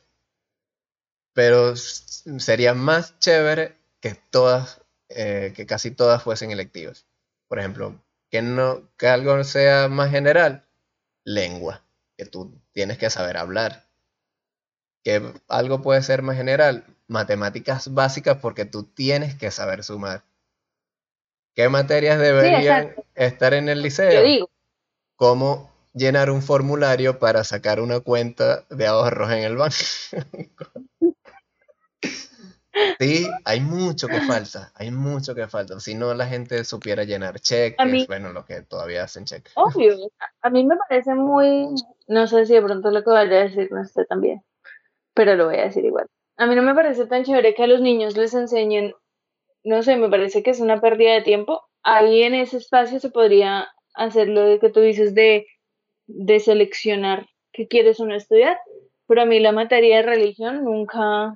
pero 1.33 1.77
sería 1.77 2.75
más 2.75 3.19
chévere 3.21 3.79
que 4.01 4.15
todas, 4.31 4.83
eh, 5.09 5.55
que 5.57 5.65
casi 5.65 5.91
todas 5.91 6.23
fuesen 6.23 6.51
electivas. 6.51 7.07
Por 7.47 7.59
ejemplo, 7.59 7.99
que, 8.31 8.43
no, 8.43 8.89
que 8.97 9.09
algo 9.09 9.43
sea 9.45 9.89
más 9.89 10.11
general, 10.11 10.66
lengua, 11.24 11.85
que 12.16 12.26
tú 12.26 12.61
tienes 12.72 12.99
que 12.99 13.11
saber 13.11 13.37
hablar. 13.37 13.87
Que 15.03 15.33
algo 15.49 15.81
puede 15.81 16.03
ser 16.03 16.22
más 16.22 16.37
general, 16.37 16.85
matemáticas 17.07 17.95
básicas 17.95 18.39
porque 18.39 18.64
tú 18.64 18.85
tienes 18.85 19.35
que 19.35 19.51
saber 19.51 19.85
sumar. 19.85 20.24
¿Qué 21.55 21.68
materias 21.68 22.18
deberían 22.18 22.95
estar 23.14 23.55
en 23.55 23.68
el 23.68 23.83
liceo? 23.83 24.12
Yo 24.12 24.22
digo. 24.22 24.51
¿Cómo 25.16 25.72
llenar 25.93 26.31
un 26.31 26.43
formulario 26.43 27.18
para 27.18 27.43
sacar 27.43 27.81
una 27.81 28.01
cuenta 28.01 28.64
de 28.70 28.87
ahorros 28.87 29.33
en 29.33 29.39
el 29.39 29.57
banco? 29.57 29.74
Sí, 32.99 33.26
hay 33.45 33.61
mucho 33.61 34.09
que 34.09 34.20
falta, 34.20 34.72
hay 34.74 34.91
mucho 34.91 35.35
que 35.35 35.47
falta. 35.47 35.79
Si 35.81 35.95
no, 35.95 36.14
la 36.14 36.26
gente 36.26 36.64
supiera 36.64 37.05
llenar 37.05 37.41
cheques, 37.41 38.07
bueno, 38.07 38.33
lo 38.33 38.45
que 38.45 38.62
todavía 38.62 39.05
hacen 39.05 39.24
cheques. 39.24 39.53
Obvio, 39.57 39.97
a 40.43 40.51
mí 40.51 40.64
me 40.64 40.76
parece 40.76 41.14
muy, 41.14 41.68
no 42.07 42.26
sé 42.26 42.47
si 42.47 42.55
de 42.55 42.62
pronto 42.62 42.91
lo 42.91 43.03
que 43.03 43.11
vaya 43.11 43.41
a 43.41 43.45
decir 43.45 43.68
no 43.70 43.83
esté 43.83 44.05
tan 44.05 44.20
bien, 44.20 44.43
pero 45.14 45.35
lo 45.37 45.47
voy 45.47 45.57
a 45.57 45.64
decir 45.64 45.85
igual. 45.85 46.07
A 46.37 46.47
mí 46.47 46.55
no 46.55 46.62
me 46.62 46.74
parece 46.74 47.07
tan 47.07 47.24
chévere 47.24 47.55
que 47.55 47.64
a 47.64 47.66
los 47.66 47.81
niños 47.81 48.16
les 48.16 48.33
enseñen, 48.35 48.95
no 49.64 49.83
sé, 49.83 49.97
me 49.97 50.09
parece 50.09 50.43
que 50.43 50.51
es 50.51 50.61
una 50.61 50.81
pérdida 50.81 51.12
de 51.14 51.22
tiempo. 51.22 51.62
Ahí 51.83 52.22
en 52.22 52.35
ese 52.35 52.59
espacio 52.59 53.01
se 53.01 53.11
podría 53.11 53.68
hacer 53.95 54.29
lo 54.29 54.43
de 54.43 54.61
que 54.61 54.70
tú 54.70 54.81
dices 54.81 55.14
de, 55.14 55.47
de 56.07 56.41
seleccionar 56.41 57.26
qué 57.53 57.66
quieres 57.66 57.99
uno 57.99 58.14
estudiar, 58.14 58.59
pero 59.09 59.22
a 59.22 59.26
mí 59.26 59.41
la 59.41 59.53
materia 59.53 59.97
de 59.97 60.03
religión 60.03 60.64
nunca, 60.64 61.35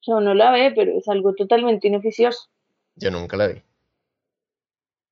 o 0.00 0.02
sea, 0.02 0.16
uno 0.16 0.34
la 0.34 0.50
ve, 0.50 0.72
pero 0.74 0.98
es 0.98 1.06
algo 1.08 1.34
totalmente 1.34 1.88
inoficioso. 1.88 2.48
Yo 2.96 3.10
nunca 3.10 3.36
la 3.36 3.48
vi. 3.48 3.62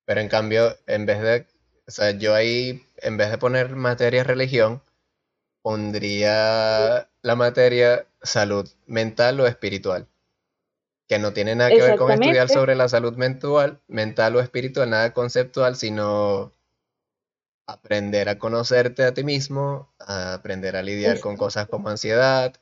Pero 0.05 0.21
en 0.21 0.29
cambio, 0.29 0.75
en 0.87 1.05
vez 1.05 1.21
de, 1.21 1.45
o 1.87 1.91
sea, 1.91 2.11
yo 2.11 2.33
ahí, 2.33 2.83
en 2.97 3.17
vez 3.17 3.29
de 3.29 3.37
poner 3.37 3.75
materia 3.75 4.23
religión, 4.23 4.81
pondría 5.61 7.07
la 7.21 7.35
materia 7.35 8.07
salud 8.21 8.67
mental 8.87 9.39
o 9.39 9.47
espiritual. 9.47 10.07
Que 11.07 11.19
no 11.19 11.33
tiene 11.33 11.55
nada 11.55 11.69
que 11.69 11.81
ver 11.81 11.97
con 11.97 12.11
estudiar 12.11 12.49
sobre 12.49 12.75
la 12.75 12.87
salud 12.87 13.15
mental, 13.15 13.79
mental 13.87 14.35
o 14.35 14.39
espiritual, 14.39 14.89
nada 14.89 15.13
conceptual, 15.13 15.75
sino 15.75 16.53
aprender 17.67 18.29
a 18.29 18.39
conocerte 18.39 19.03
a 19.03 19.13
ti 19.13 19.23
mismo, 19.23 19.93
a 19.99 20.33
aprender 20.33 20.75
a 20.75 20.81
lidiar 20.81 21.19
con 21.19 21.37
cosas 21.37 21.67
como 21.67 21.89
ansiedad, 21.89 22.55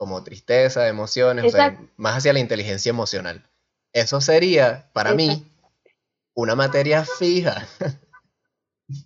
como 0.00 0.24
tristeza, 0.24 0.88
emociones, 0.88 1.44
o 1.44 1.50
sea, 1.50 1.78
más 1.98 2.16
hacia 2.16 2.32
la 2.32 2.38
inteligencia 2.38 2.88
emocional. 2.88 3.44
Eso 3.92 4.22
sería, 4.22 4.88
para 4.94 5.12
mí, 5.12 5.44
una 6.32 6.54
materia 6.54 7.04
fija. 7.04 7.66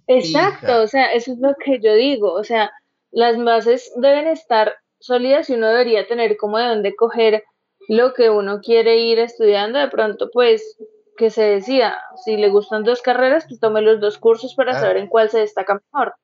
Exacto, 0.06 0.82
o 0.82 0.86
sea, 0.86 1.12
eso 1.12 1.32
es 1.32 1.38
lo 1.40 1.56
que 1.56 1.80
yo 1.80 1.94
digo, 1.94 2.32
o 2.32 2.44
sea, 2.44 2.70
las 3.10 3.36
bases 3.42 3.90
deben 3.96 4.28
estar 4.28 4.76
sólidas 5.00 5.50
y 5.50 5.54
uno 5.54 5.66
debería 5.66 6.06
tener 6.06 6.36
como 6.36 6.58
de 6.58 6.68
dónde 6.68 6.94
coger 6.94 7.42
lo 7.88 8.14
que 8.14 8.30
uno 8.30 8.60
quiere 8.60 8.98
ir 8.98 9.18
estudiando, 9.18 9.80
de 9.80 9.88
pronto 9.88 10.30
pues 10.32 10.76
que 11.16 11.30
se 11.30 11.42
decida, 11.42 12.00
si 12.24 12.36
le 12.36 12.50
gustan 12.50 12.84
dos 12.84 13.02
carreras, 13.02 13.46
pues 13.48 13.58
tome 13.58 13.82
los 13.82 14.00
dos 14.00 14.16
cursos 14.18 14.54
para 14.54 14.74
saber 14.74 14.98
en 14.98 15.08
cuál 15.08 15.28
se 15.28 15.40
destaca 15.40 15.74
mejor. 15.74 16.14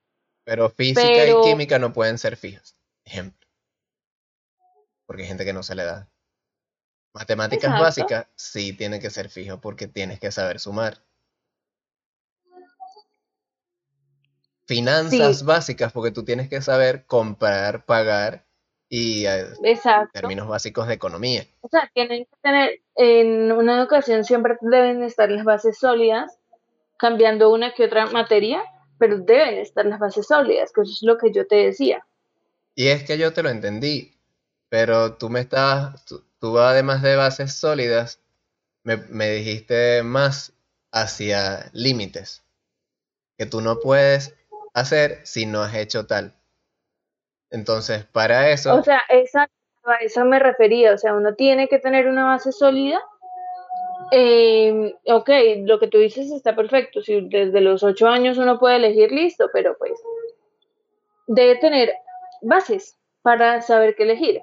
Pero 0.44 0.70
física 0.70 1.26
y 1.26 1.40
química 1.42 1.80
no 1.80 1.92
pueden 1.92 2.18
ser 2.18 2.36
fijas, 2.36 2.76
ejemplo 3.04 3.39
porque 5.10 5.22
hay 5.24 5.28
gente 5.28 5.44
que 5.44 5.52
no 5.52 5.64
se 5.64 5.74
le 5.74 5.82
da. 5.82 6.08
Matemáticas 7.14 7.80
básicas 7.80 8.28
sí 8.36 8.72
tiene 8.74 9.00
que 9.00 9.10
ser 9.10 9.28
fijo 9.28 9.60
porque 9.60 9.88
tienes 9.88 10.20
que 10.20 10.30
saber 10.30 10.60
sumar. 10.60 11.02
Finanzas 14.66 15.44
básicas 15.44 15.92
porque 15.92 16.12
tú 16.12 16.24
tienes 16.24 16.48
que 16.48 16.62
saber 16.62 17.06
comprar, 17.06 17.84
pagar 17.86 18.46
y 18.88 19.26
eh, 19.26 19.46
términos 20.12 20.46
básicos 20.46 20.86
de 20.86 20.94
economía. 20.94 21.44
O 21.62 21.68
sea, 21.68 21.90
tienen 21.92 22.26
que 22.26 22.36
tener, 22.40 22.80
en 22.94 23.50
una 23.50 23.80
educación 23.80 24.24
siempre 24.24 24.58
deben 24.60 25.02
estar 25.02 25.28
las 25.28 25.44
bases 25.44 25.76
sólidas, 25.76 26.38
cambiando 26.96 27.52
una 27.52 27.74
que 27.74 27.86
otra 27.86 28.06
materia, 28.06 28.62
pero 28.96 29.18
deben 29.18 29.58
estar 29.58 29.84
las 29.86 29.98
bases 29.98 30.28
sólidas, 30.28 30.70
que 30.72 30.82
eso 30.82 30.92
es 30.92 31.02
lo 31.02 31.18
que 31.18 31.32
yo 31.32 31.48
te 31.48 31.56
decía. 31.56 32.06
Y 32.76 32.86
es 32.86 33.02
que 33.02 33.18
yo 33.18 33.32
te 33.32 33.42
lo 33.42 33.48
entendí. 33.48 34.19
Pero 34.70 35.14
tú 35.16 35.28
me 35.28 35.40
estabas, 35.40 36.04
tú, 36.38 36.58
además 36.58 37.02
de 37.02 37.16
bases 37.16 37.52
sólidas, 37.52 38.22
me, 38.84 38.96
dijiste 39.30 40.02
más 40.04 40.54
hacia 40.92 41.70
límites, 41.72 42.44
que 43.36 43.46
tú 43.46 43.60
no 43.60 43.80
puedes 43.80 44.34
hacer 44.72 45.20
si 45.24 45.44
no 45.44 45.62
has 45.62 45.74
hecho 45.74 46.06
tal. 46.06 46.34
Entonces, 47.50 48.04
para 48.06 48.50
eso... 48.50 48.74
O 48.76 48.82
sea, 48.84 49.02
a 49.84 49.96
eso 49.96 50.24
me 50.24 50.38
refería, 50.38 50.94
o 50.94 50.98
sea, 50.98 51.14
uno 51.14 51.34
tiene 51.34 51.68
que 51.68 51.80
tener 51.80 52.06
una 52.06 52.26
base 52.26 52.52
sólida. 52.52 53.02
Eh, 54.12 54.94
ok, 55.06 55.30
lo 55.64 55.80
que 55.80 55.88
tú 55.88 55.98
dices 55.98 56.30
está 56.30 56.54
perfecto, 56.54 57.02
si 57.02 57.28
desde 57.28 57.60
los 57.60 57.82
ocho 57.82 58.06
años 58.06 58.38
uno 58.38 58.60
puede 58.60 58.76
elegir, 58.76 59.10
listo, 59.10 59.50
pero 59.52 59.76
pues 59.78 59.92
debe 61.26 61.56
tener 61.56 61.92
bases 62.40 62.96
para 63.22 63.62
saber 63.62 63.96
qué 63.96 64.04
elegir. 64.04 64.42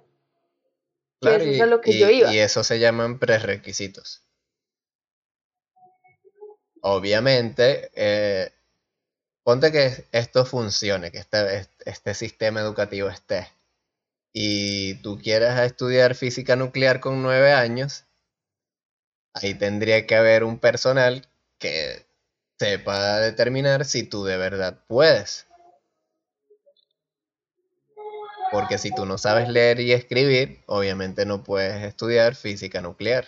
Claro, 1.20 1.44
y, 1.44 1.56
eso 1.56 1.66
lo 1.66 1.82
que 1.82 1.98
yo 1.98 2.10
iba. 2.10 2.34
Y 2.34 2.40
eso 2.40 2.64
se 2.64 2.80
llaman 2.80 3.20
prerequisitos. 3.20 4.24
Obviamente, 6.82 7.90
eh, 7.96 8.52
ponte 9.44 9.72
que 9.72 10.06
esto 10.12 10.46
funcione, 10.46 11.12
que 11.12 11.18
este, 11.18 11.68
este 11.86 12.14
sistema 12.14 12.62
educativo 12.62 13.10
esté, 13.10 13.48
y 14.32 15.02
tú 15.02 15.18
quieras 15.18 15.60
estudiar 15.66 16.14
física 16.14 16.56
nuclear 16.56 17.00
con 17.00 17.24
nueve 17.24 17.54
años, 17.54 18.06
ahí 19.34 19.56
tendría 19.56 20.06
que 20.06 20.16
haber 20.16 20.44
un 20.44 20.60
personal 20.60 21.28
que 21.58 22.06
sepa 22.60 23.20
determinar 23.20 23.86
si 23.86 24.04
tú 24.04 24.26
de 24.26 24.38
verdad 24.38 24.84
puedes. 24.88 25.47
Porque 28.52 28.78
si 28.78 28.94
tú 28.94 29.06
no 29.06 29.18
sabes 29.18 29.50
leer 29.50 29.80
y 29.80 29.92
escribir, 29.92 30.60
obviamente 30.68 31.26
no 31.26 31.44
puedes 31.44 31.84
estudiar 31.84 32.36
física 32.36 32.82
nuclear. 32.82 33.26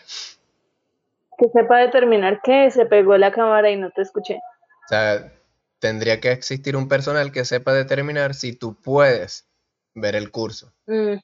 Que 1.37 1.49
sepa 1.49 1.77
determinar 1.77 2.41
que 2.41 2.71
se 2.71 2.85
pegó 2.85 3.17
la 3.17 3.31
cámara 3.31 3.69
y 3.69 3.77
no 3.77 3.91
te 3.91 4.01
escuché. 4.01 4.35
O 4.35 4.87
sea, 4.87 5.31
tendría 5.79 6.19
que 6.19 6.31
existir 6.31 6.75
un 6.75 6.87
personal 6.87 7.31
que 7.31 7.45
sepa 7.45 7.73
determinar 7.73 8.33
si 8.33 8.53
tú 8.53 8.75
puedes 8.75 9.47
ver 9.93 10.15
el 10.15 10.31
curso. 10.31 10.73
Mm, 10.87 11.15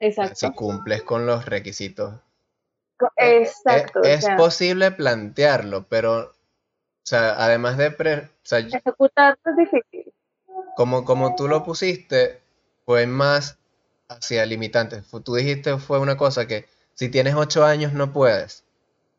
exacto. 0.00 0.34
Si 0.34 0.52
cumples 0.52 1.02
con 1.02 1.26
los 1.26 1.46
requisitos. 1.46 2.14
Exacto. 3.16 4.02
Es, 4.02 4.26
posible 4.36 4.90
plantearlo, 4.90 5.86
pero, 5.88 6.18
o 6.18 6.32
sea, 7.02 7.42
además 7.42 7.78
de... 7.78 7.90
Pre, 7.90 8.30
Ejecutar 8.50 9.38
es 9.44 9.56
difícil. 9.56 10.12
Como, 10.76 11.04
como 11.04 11.34
tú 11.34 11.48
lo 11.48 11.62
pusiste, 11.62 12.40
fue 12.90 13.06
más 13.06 13.56
hacia 14.08 14.44
limitantes. 14.46 15.04
Tú 15.24 15.36
dijiste 15.36 15.78
fue 15.78 16.00
una 16.00 16.16
cosa 16.16 16.48
que 16.48 16.64
si 16.94 17.08
tienes 17.08 17.36
ocho 17.36 17.64
años 17.64 17.92
no 17.92 18.12
puedes. 18.12 18.64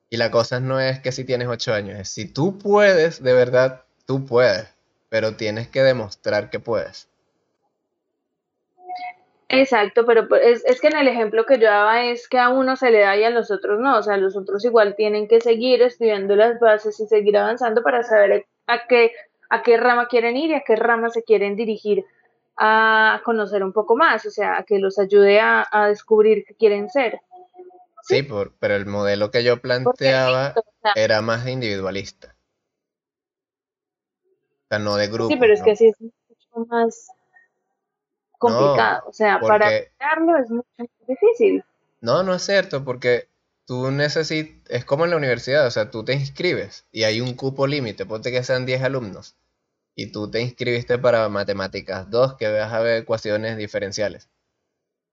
Y 0.10 0.18
la 0.18 0.30
cosa 0.30 0.60
no 0.60 0.82
es 0.82 1.00
que 1.00 1.14
si 1.14 1.24
tienes 1.24 1.48
ocho 1.48 1.74
años, 1.74 1.98
es 1.98 2.10
si 2.10 2.26
tú 2.26 2.58
puedes, 2.58 3.24
de 3.24 3.32
verdad, 3.32 3.84
tú 4.06 4.26
puedes, 4.26 4.68
pero 5.08 5.38
tienes 5.38 5.70
que 5.70 5.84
demostrar 5.84 6.50
que 6.50 6.60
puedes. 6.60 7.08
Exacto, 9.48 10.06
pero 10.06 10.28
pues, 10.28 10.66
es, 10.66 10.82
que 10.82 10.88
en 10.88 10.98
el 10.98 11.08
ejemplo 11.08 11.46
que 11.46 11.58
yo 11.58 11.68
daba 11.68 12.04
es 12.04 12.28
que 12.28 12.40
a 12.40 12.50
uno 12.50 12.76
se 12.76 12.92
le 12.92 13.00
da 13.00 13.16
y 13.16 13.24
a 13.24 13.30
los 13.30 13.52
otros 13.52 13.80
no, 13.80 14.00
o 14.00 14.04
sea, 14.04 14.18
los 14.18 14.36
otros 14.36 14.66
igual 14.66 14.98
tienen 14.98 15.30
que 15.30 15.40
seguir 15.40 15.82
estudiando 15.82 16.36
las 16.36 16.60
bases 16.60 17.00
y 17.00 17.08
seguir 17.08 17.38
avanzando 17.38 17.84
para 17.84 18.04
saber 18.04 18.48
a 18.68 18.86
qué, 18.88 19.14
a 19.50 19.64
qué 19.64 19.78
rama 19.78 20.10
quieren 20.10 20.36
ir 20.36 20.50
y 20.50 20.56
a 20.56 20.64
qué 20.68 20.76
rama 20.76 21.10
se 21.10 21.24
quieren 21.24 21.56
dirigir 21.56 22.04
a 22.64 23.22
conocer 23.26 23.64
un 23.64 23.74
poco 23.74 23.96
más, 23.96 24.24
o 24.28 24.30
sea, 24.30 24.64
que 24.68 24.78
los 24.78 25.00
ayude 25.00 25.40
a, 25.42 25.68
descubrir 25.88 26.46
qué 26.46 26.54
quieren 26.54 26.92
ser. 26.92 27.20
Sí, 28.04 28.22
por, 28.22 28.54
pero 28.60 28.76
el 28.76 28.86
modelo 28.86 29.32
que 29.32 29.44
yo 29.44 29.60
planteaba 29.60 30.54
era 30.94 31.22
más 31.24 31.48
individualista. 31.48 32.36
O 34.26 34.68
sea, 34.70 34.78
no 34.78 34.96
de 34.96 35.08
grupo. 35.08 35.30
Sí, 35.30 35.38
pero 35.40 35.54
es 35.54 35.64
que 35.64 35.72
así 35.72 35.88
es 35.88 36.00
mucho 36.00 36.70
más 36.70 37.08
complicado. 38.38 39.10
o 39.10 39.14
sea, 39.14 39.40
para 39.40 39.68
crearlo 39.68 40.38
es 40.38 40.52
mucho 40.52 40.70
más 40.78 40.88
difícil. 41.08 41.66
No, 42.00 42.22
no 42.22 42.36
es 42.36 42.44
cierto, 42.44 42.84
porque 42.84 43.28
tú 43.66 43.90
necesitas, 43.90 44.70
es 44.70 44.86
como 44.86 45.06
en 45.06 45.12
la 45.12 45.18
universidad, 45.18 45.66
o 45.66 45.72
sea, 45.72 45.90
tú 45.90 46.06
te 46.06 46.14
inscribes 46.14 46.86
y 46.92 47.06
hay 47.06 47.22
un 47.22 47.34
cupo 47.34 47.66
límite, 47.66 48.06
ponte 48.06 48.32
que 48.32 48.44
sean 48.44 48.68
10 48.68 48.84
alumnos 48.84 49.36
y 49.96 50.12
tú 50.12 50.30
te 50.32 50.42
inscribiste 50.42 50.98
para 50.98 51.30
matemáticas 51.30 52.10
2 52.10 52.36
que 52.38 52.52
vas 52.52 52.72
a 52.74 52.80
ver 52.80 53.04
ecuaciones 53.04 53.58
diferenciales. 53.58 54.30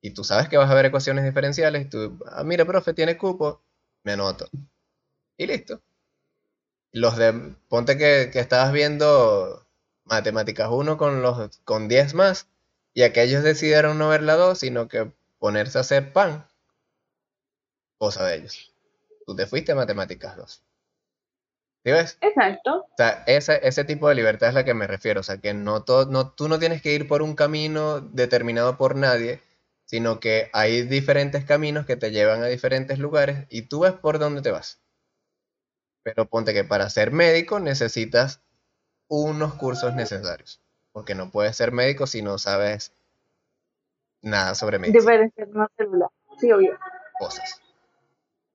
Y 0.01 0.13
tú 0.13 0.25
sabes 0.25 0.49
que 0.49 0.57
vas 0.57 0.71
a 0.71 0.75
ver 0.75 0.87
ecuaciones 0.87 1.25
diferenciales 1.25 1.83
y 1.87 1.91
tú, 1.91 2.19
ah, 2.27 2.45
mira, 2.45 2.65
profe, 2.65 2.95
tiene 2.95 3.19
cupo, 3.19 3.63
me 4.05 4.13
anoto. 4.13 4.49
Y 5.37 5.47
listo. 5.47 5.83
Los 6.93 7.17
de, 7.17 7.57
ponte 7.69 7.97
que, 7.97 8.31
que 8.33 8.41
estabas 8.41 8.73
viendo 8.73 9.67
matemáticas 10.05 10.69
1 10.71 10.97
con, 10.99 11.23
los, 11.23 11.59
con 11.65 11.89
10 11.89 12.15
más 12.15 12.49
y 12.95 13.03
aquellos 13.03 13.43
decidieron 13.43 13.99
no 13.99 14.09
ver 14.09 14.23
la 14.23 14.37
2, 14.37 14.59
sino 14.59 14.89
que 14.89 15.13
ponerse 15.39 15.79
a 15.79 15.83
hacer 15.83 16.13
pan. 16.13 16.47
Cosa 17.99 18.25
de 18.25 18.37
ellos. 18.37 18.73
Tú 19.27 19.37
te 19.37 19.47
fuiste 19.47 19.73
a 19.73 19.75
matemáticas 19.75 20.37
2. 20.37 20.63
¿Sí 21.89 21.93
ves? 21.93 22.19
Exacto. 22.21 22.81
O 22.83 22.95
sea, 22.99 23.25
ese, 23.27 23.67
ese 23.67 23.83
tipo 23.83 24.11
de 24.11 24.15
libertad 24.15 24.51
es 24.51 24.55
la 24.55 24.65
que 24.65 24.75
me 24.75 24.87
refiero. 24.87 25.21
O 25.21 25.23
sea, 25.23 25.39
que 25.39 25.55
no, 25.55 25.85
todo, 25.85 26.05
no 26.05 26.33
tú 26.33 26.47
no 26.47 26.59
tienes 26.59 26.83
que 26.83 26.93
ir 26.93 27.09
por 27.09 27.23
un 27.23 27.35
camino 27.35 28.03
determinado 28.03 28.77
por 28.77 28.95
nadie, 28.95 29.41
sino 29.87 30.21
que 30.21 30.51
hay 30.53 30.83
diferentes 30.83 31.47
caminos 31.47 31.87
que 31.87 31.97
te 31.97 32.11
llevan 32.11 32.43
a 32.43 32.47
diferentes 32.47 32.99
lugares 32.99 33.47
y 33.49 33.63
tú 33.63 33.81
ves 33.81 33.95
por 33.95 34.19
dónde 34.19 34.43
te 34.43 34.51
vas. 34.51 34.83
Pero 36.03 36.27
ponte 36.27 36.53
que 36.53 36.63
para 36.63 36.91
ser 36.91 37.11
médico 37.11 37.59
necesitas 37.59 38.43
unos 39.09 39.55
cursos 39.55 39.95
necesarios, 39.95 40.61
porque 40.93 41.15
no 41.15 41.31
puedes 41.31 41.57
ser 41.57 41.73
médico 41.73 42.07
si 42.07 42.21
no 42.21 42.37
sabes 42.37 42.93
nada 44.21 44.55
sobre 44.55 44.79
medicina. 44.79 45.31
sí, 46.39 46.53
obvio. 46.53 46.79
Cosas. 47.19 47.63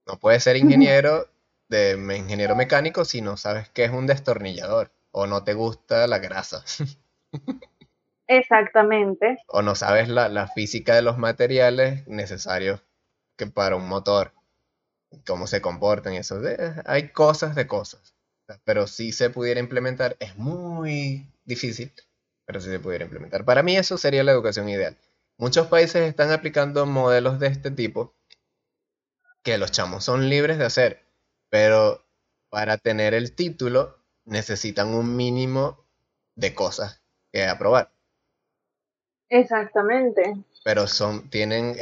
No 0.06 0.20
puedes 0.20 0.44
ser 0.44 0.56
ingeniero 0.56 1.26
de 1.68 1.92
ingeniero 2.16 2.54
mecánico 2.56 3.04
si 3.04 3.20
no 3.20 3.36
sabes 3.36 3.68
qué 3.70 3.84
es 3.84 3.90
un 3.90 4.06
destornillador 4.06 4.92
o 5.10 5.26
no 5.26 5.44
te 5.44 5.54
gusta 5.54 6.06
la 6.06 6.18
grasa. 6.18 6.64
Exactamente. 8.26 9.38
O 9.48 9.62
no 9.62 9.74
sabes 9.74 10.08
la, 10.08 10.28
la 10.28 10.48
física 10.48 10.94
de 10.94 11.02
los 11.02 11.18
materiales 11.18 12.06
necesarios 12.08 12.82
que 13.36 13.46
para 13.46 13.76
un 13.76 13.88
motor 13.88 14.32
cómo 15.26 15.46
se 15.46 15.60
comportan 15.60 16.14
y 16.14 16.18
eso. 16.18 16.40
hay 16.86 17.10
cosas 17.10 17.54
de 17.54 17.66
cosas. 17.66 18.14
Pero 18.64 18.86
si 18.86 19.12
se 19.12 19.30
pudiera 19.30 19.60
implementar, 19.60 20.16
es 20.20 20.36
muy 20.36 21.26
difícil, 21.44 21.92
pero 22.44 22.60
si 22.60 22.70
se 22.70 22.78
pudiera 22.78 23.04
implementar. 23.04 23.44
Para 23.44 23.62
mí 23.62 23.76
eso 23.76 23.96
sería 23.96 24.24
la 24.24 24.32
educación 24.32 24.68
ideal. 24.68 24.96
Muchos 25.38 25.66
países 25.68 26.02
están 26.02 26.30
aplicando 26.30 26.84
modelos 26.86 27.38
de 27.40 27.48
este 27.48 27.70
tipo 27.70 28.14
que 29.42 29.58
los 29.58 29.70
chamos 29.72 30.04
son 30.04 30.28
libres 30.28 30.58
de 30.58 30.64
hacer, 30.64 31.03
pero 31.54 32.04
para 32.50 32.78
tener 32.78 33.14
el 33.14 33.36
título 33.36 33.96
necesitan 34.24 34.88
un 34.88 35.14
mínimo 35.14 35.86
de 36.34 36.52
cosas 36.52 37.00
que 37.30 37.46
aprobar. 37.46 37.92
Exactamente 39.28 40.34
pero 40.64 40.88
son, 40.88 41.28
tienen, 41.28 41.76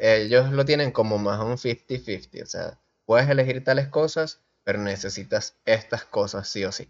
ellos 0.00 0.52
lo 0.52 0.64
tienen 0.64 0.92
como 0.92 1.18
más 1.18 1.40
un 1.40 1.56
50-50, 1.58 2.44
o 2.44 2.46
sea, 2.46 2.80
puedes 3.04 3.28
elegir 3.28 3.62
tales 3.64 3.88
cosas, 3.88 4.40
pero 4.62 4.78
necesitas 4.78 5.56
estas 5.64 6.04
cosas 6.04 6.48
sí 6.48 6.64
o 6.64 6.70
sí. 6.70 6.88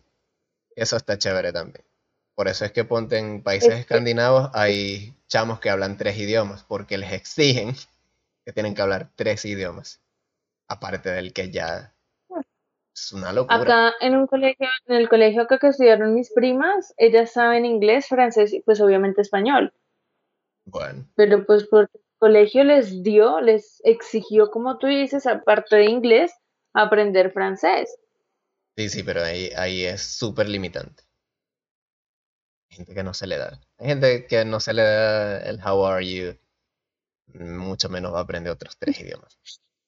Eso 0.77 0.97
está 0.99 1.17
chévere 1.17 1.51
también. 1.51 1.83
Por 2.35 2.47
eso 2.49 2.67
es 2.67 2.73
que 2.73 2.85
ponte 2.85 3.17
en 3.17 3.43
países 3.43 3.73
escandinavos 3.73 4.51
hay 4.53 5.17
chamos 5.27 5.61
que 5.61 5.71
hablan 5.71 5.97
tres 5.97 6.19
idiomas, 6.19 6.63
porque 6.63 6.99
les 6.99 7.13
exigen 7.13 7.75
que 8.45 8.53
tienen 8.53 8.75
que 8.75 8.83
hablar 8.83 9.09
tres 9.17 9.47
idiomas, 9.47 10.03
aparte 10.69 11.11
del 11.11 11.33
que 11.33 11.51
ya 11.51 11.94
es 12.95 13.13
una 13.13 13.33
locura. 13.33 13.57
Acá 13.57 13.95
en 14.01 14.17
un 14.17 14.27
colegio, 14.27 14.69
en 14.87 14.97
el 14.97 15.09
colegio 15.09 15.47
que 15.47 15.67
estudiaron 15.67 16.15
mis 16.15 16.33
primas, 16.33 16.95
ellas 16.97 17.33
saben 17.33 17.67
inglés, 17.67 18.07
francés 18.07 18.53
y 18.53 18.61
pues 18.61 18.81
obviamente 18.81 19.21
español. 19.21 19.73
Bueno. 20.65 21.07
Pero 21.17 21.45
pues 21.45 21.65
porque 21.65 21.97
el 21.97 22.19
colegio 22.19 22.65
les 22.65 23.03
dio, 23.03 23.41
les 23.41 23.81
exigió, 23.85 24.51
como 24.51 24.79
tú 24.79 24.87
dices, 24.87 25.27
aparte 25.27 25.77
de 25.77 25.87
inglés, 25.87 26.33
aprender 26.73 27.33
francés. 27.33 27.97
Sí, 28.77 28.89
sí, 28.89 29.03
pero 29.03 29.23
ahí, 29.23 29.51
ahí 29.57 29.85
es 29.85 30.03
súper 30.03 30.49
limitante. 30.49 31.03
Hay 32.71 32.77
gente 32.79 32.95
que 32.95 33.05
no 33.05 33.15
se 33.15 33.27
le 33.27 33.39
da. 33.39 33.61
Hay 33.79 33.89
gente 33.89 34.27
que 34.27 34.45
no 34.45 34.59
se 34.61 34.73
le 34.73 34.83
da 34.83 35.39
el 35.39 35.61
how 35.65 35.85
are 35.87 36.05
you. 36.05 36.37
Mucho 37.27 37.89
menos 37.89 38.13
va 38.13 38.19
a 38.19 38.23
aprender 38.23 38.53
otros 38.53 38.77
tres 38.79 39.01
idiomas. 39.01 39.39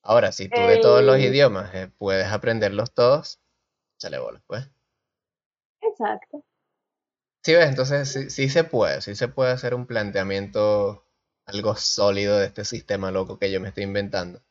Ahora, 0.07 0.32
si 0.32 0.48
tú 0.48 0.64
de 0.66 0.78
todos 0.78 1.02
los 1.04 1.18
idiomas 1.18 1.74
eh, 1.74 1.90
puedes 1.98 2.26
aprenderlos 2.28 2.94
todos, 2.94 3.40
chale 3.98 4.18
bolas, 4.18 4.42
pues. 4.46 4.68
Exacto. 5.80 6.44
Sí, 7.42 7.54
ves, 7.54 7.68
entonces 7.68 8.32
sí, 8.34 8.48
se 8.50 8.64
puede, 8.64 9.00
sí 9.00 9.14
se 9.14 9.28
puede 9.28 9.52
hacer 9.52 9.74
un 9.74 9.86
planteamiento 9.86 11.07
algo 11.46 11.74
sólido 11.76 12.38
de 12.38 12.46
este 12.46 12.64
sistema 12.66 13.11
loco 13.11 13.38
que 13.38 13.50
yo 13.50 13.59
me 13.61 13.68
estoy 13.68 13.84
inventando. 13.84 14.42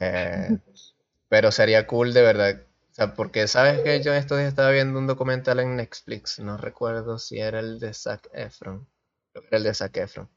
Eh, 0.00 0.48
pero 1.28 1.52
sería 1.52 1.86
cool 1.86 2.12
de 2.14 2.22
verdad. 2.22 2.62
O 2.92 2.94
sea, 2.94 3.14
porque 3.14 3.48
sabes 3.48 3.82
que 3.82 4.02
yo 4.02 4.14
estos 4.14 4.38
días 4.38 4.48
estaba 4.50 4.70
viendo 4.70 4.98
un 4.98 5.06
documental 5.06 5.60
en 5.60 5.76
Netflix, 5.76 6.38
no 6.40 6.56
recuerdo 6.56 7.18
si 7.18 7.38
era 7.38 7.60
el 7.60 7.78
de 7.80 7.94
Zac 7.94 8.28
Efron, 8.32 8.88
creo 9.32 9.42
que 9.42 9.48
era 9.48 9.58
el 9.58 9.64
de 9.64 9.74
Zac 9.74 9.96
Efron, 9.96 10.28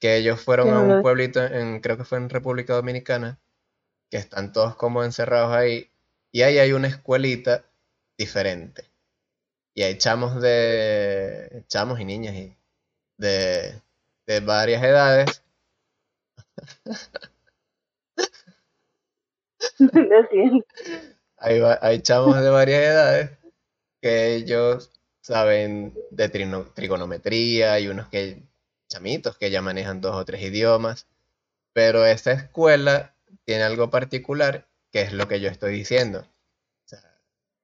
que 0.00 0.16
ellos 0.16 0.40
fueron 0.40 0.70
a 0.70 0.80
un 0.80 1.02
pueblito 1.02 1.44
en, 1.44 1.80
creo 1.80 1.96
que 1.96 2.04
fue 2.04 2.18
en 2.18 2.30
República 2.30 2.74
Dominicana, 2.74 3.38
que 4.10 4.18
están 4.18 4.52
todos 4.52 4.76
como 4.76 5.04
encerrados 5.04 5.54
ahí, 5.54 5.90
y 6.32 6.42
ahí 6.42 6.58
hay 6.58 6.72
una 6.72 6.88
escuelita 6.88 7.64
diferente 8.18 8.90
y 9.76 9.82
hay 9.82 9.98
chamos 9.98 10.40
de. 10.40 11.64
chamos 11.68 12.00
y 12.00 12.04
niñas 12.06 12.34
y 12.34 12.56
de, 13.18 13.82
de 14.26 14.40
varias 14.40 14.82
edades. 14.82 15.42
hay, 21.36 21.60
hay 21.82 22.00
chamos 22.00 22.40
de 22.40 22.48
varias 22.48 22.80
edades 22.80 23.30
que 24.00 24.34
ellos 24.34 24.90
saben 25.20 25.92
de 26.10 26.28
trigonometría, 26.28 27.78
y 27.78 27.88
unos 27.88 28.08
que 28.08 28.42
chamitos 28.96 29.36
que 29.38 29.50
ya 29.50 29.62
manejan 29.62 30.00
dos 30.00 30.16
o 30.16 30.24
tres 30.24 30.42
idiomas, 30.42 31.06
pero 31.72 32.04
esta 32.04 32.32
escuela 32.32 33.14
tiene 33.44 33.62
algo 33.62 33.90
particular 33.90 34.66
que 34.92 35.02
es 35.02 35.12
lo 35.12 35.28
que 35.28 35.40
yo 35.40 35.48
estoy 35.48 35.72
diciendo 35.74 36.26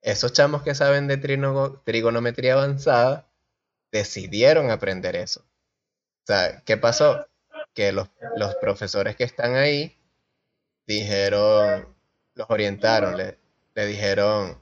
esos 0.03 0.33
chamos 0.33 0.62
que 0.62 0.74
saben 0.74 1.07
de 1.07 1.16
trigonometría 1.16 2.55
avanzada 2.55 3.28
decidieron 3.93 4.70
aprender 4.70 5.16
eso. 5.16 5.41
O 5.41 6.26
sea, 6.26 6.62
¿qué 6.66 6.76
pasó? 6.76 7.26
Que 7.72 7.93
los, 7.93 8.09
profesores 8.61 9.16
que 9.16 9.24
están 9.24 9.55
ahí 9.55 9.97
dijeron, 10.87 11.95
los 12.35 12.51
orientaron, 12.51 13.16
le, 13.16 13.39
dijeron, 13.87 14.61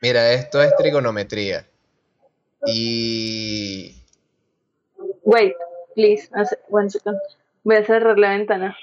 mira, 0.00 0.32
esto 0.32 0.62
es 0.62 0.74
trigonometría. 0.76 1.68
Y... 2.66 4.00
Wait, 5.22 5.54
please, 5.94 6.28
one 6.68 6.90
second. 6.90 7.18
Voy 7.64 7.76
a 7.76 7.84
cerrar 7.84 8.18
la 8.18 8.30
ventana. 8.30 8.76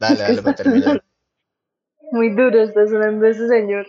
Dale, 0.00 0.18
dale, 0.18 0.42
para 0.42 0.56
terminar. 0.56 1.02
Muy 2.12 2.30
duro 2.34 2.62
está 2.62 2.86
sonando 2.86 3.26
ese 3.26 3.48
señor. 3.48 3.86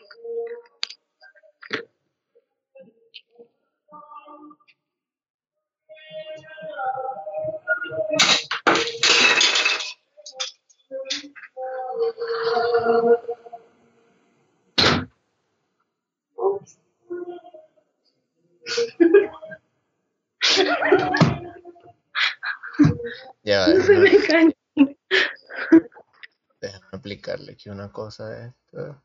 no 23.75 23.83
se 23.83 23.97
me 23.97 24.17
cae 24.27 24.57
aplicarle 26.91 27.53
aquí 27.53 27.69
una 27.69 27.91
cosa 27.91 28.29
de 28.29 28.47
esto. 28.47 29.03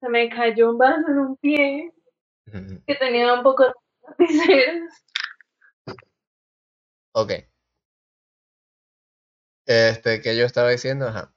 Se 0.00 0.08
me 0.08 0.28
cayó 0.28 0.70
un 0.70 0.78
vaso 0.78 1.08
en 1.08 1.18
un 1.18 1.36
pie 1.36 1.92
que 2.86 2.94
tenía 2.96 3.34
un 3.34 3.42
poco 3.42 3.64
de 3.64 3.72
lapiceras. 4.02 5.04
Ok. 7.12 7.32
Este, 9.66 10.22
que 10.22 10.36
yo 10.36 10.44
estaba 10.44 10.70
diciendo, 10.70 11.08
ajá. 11.08 11.34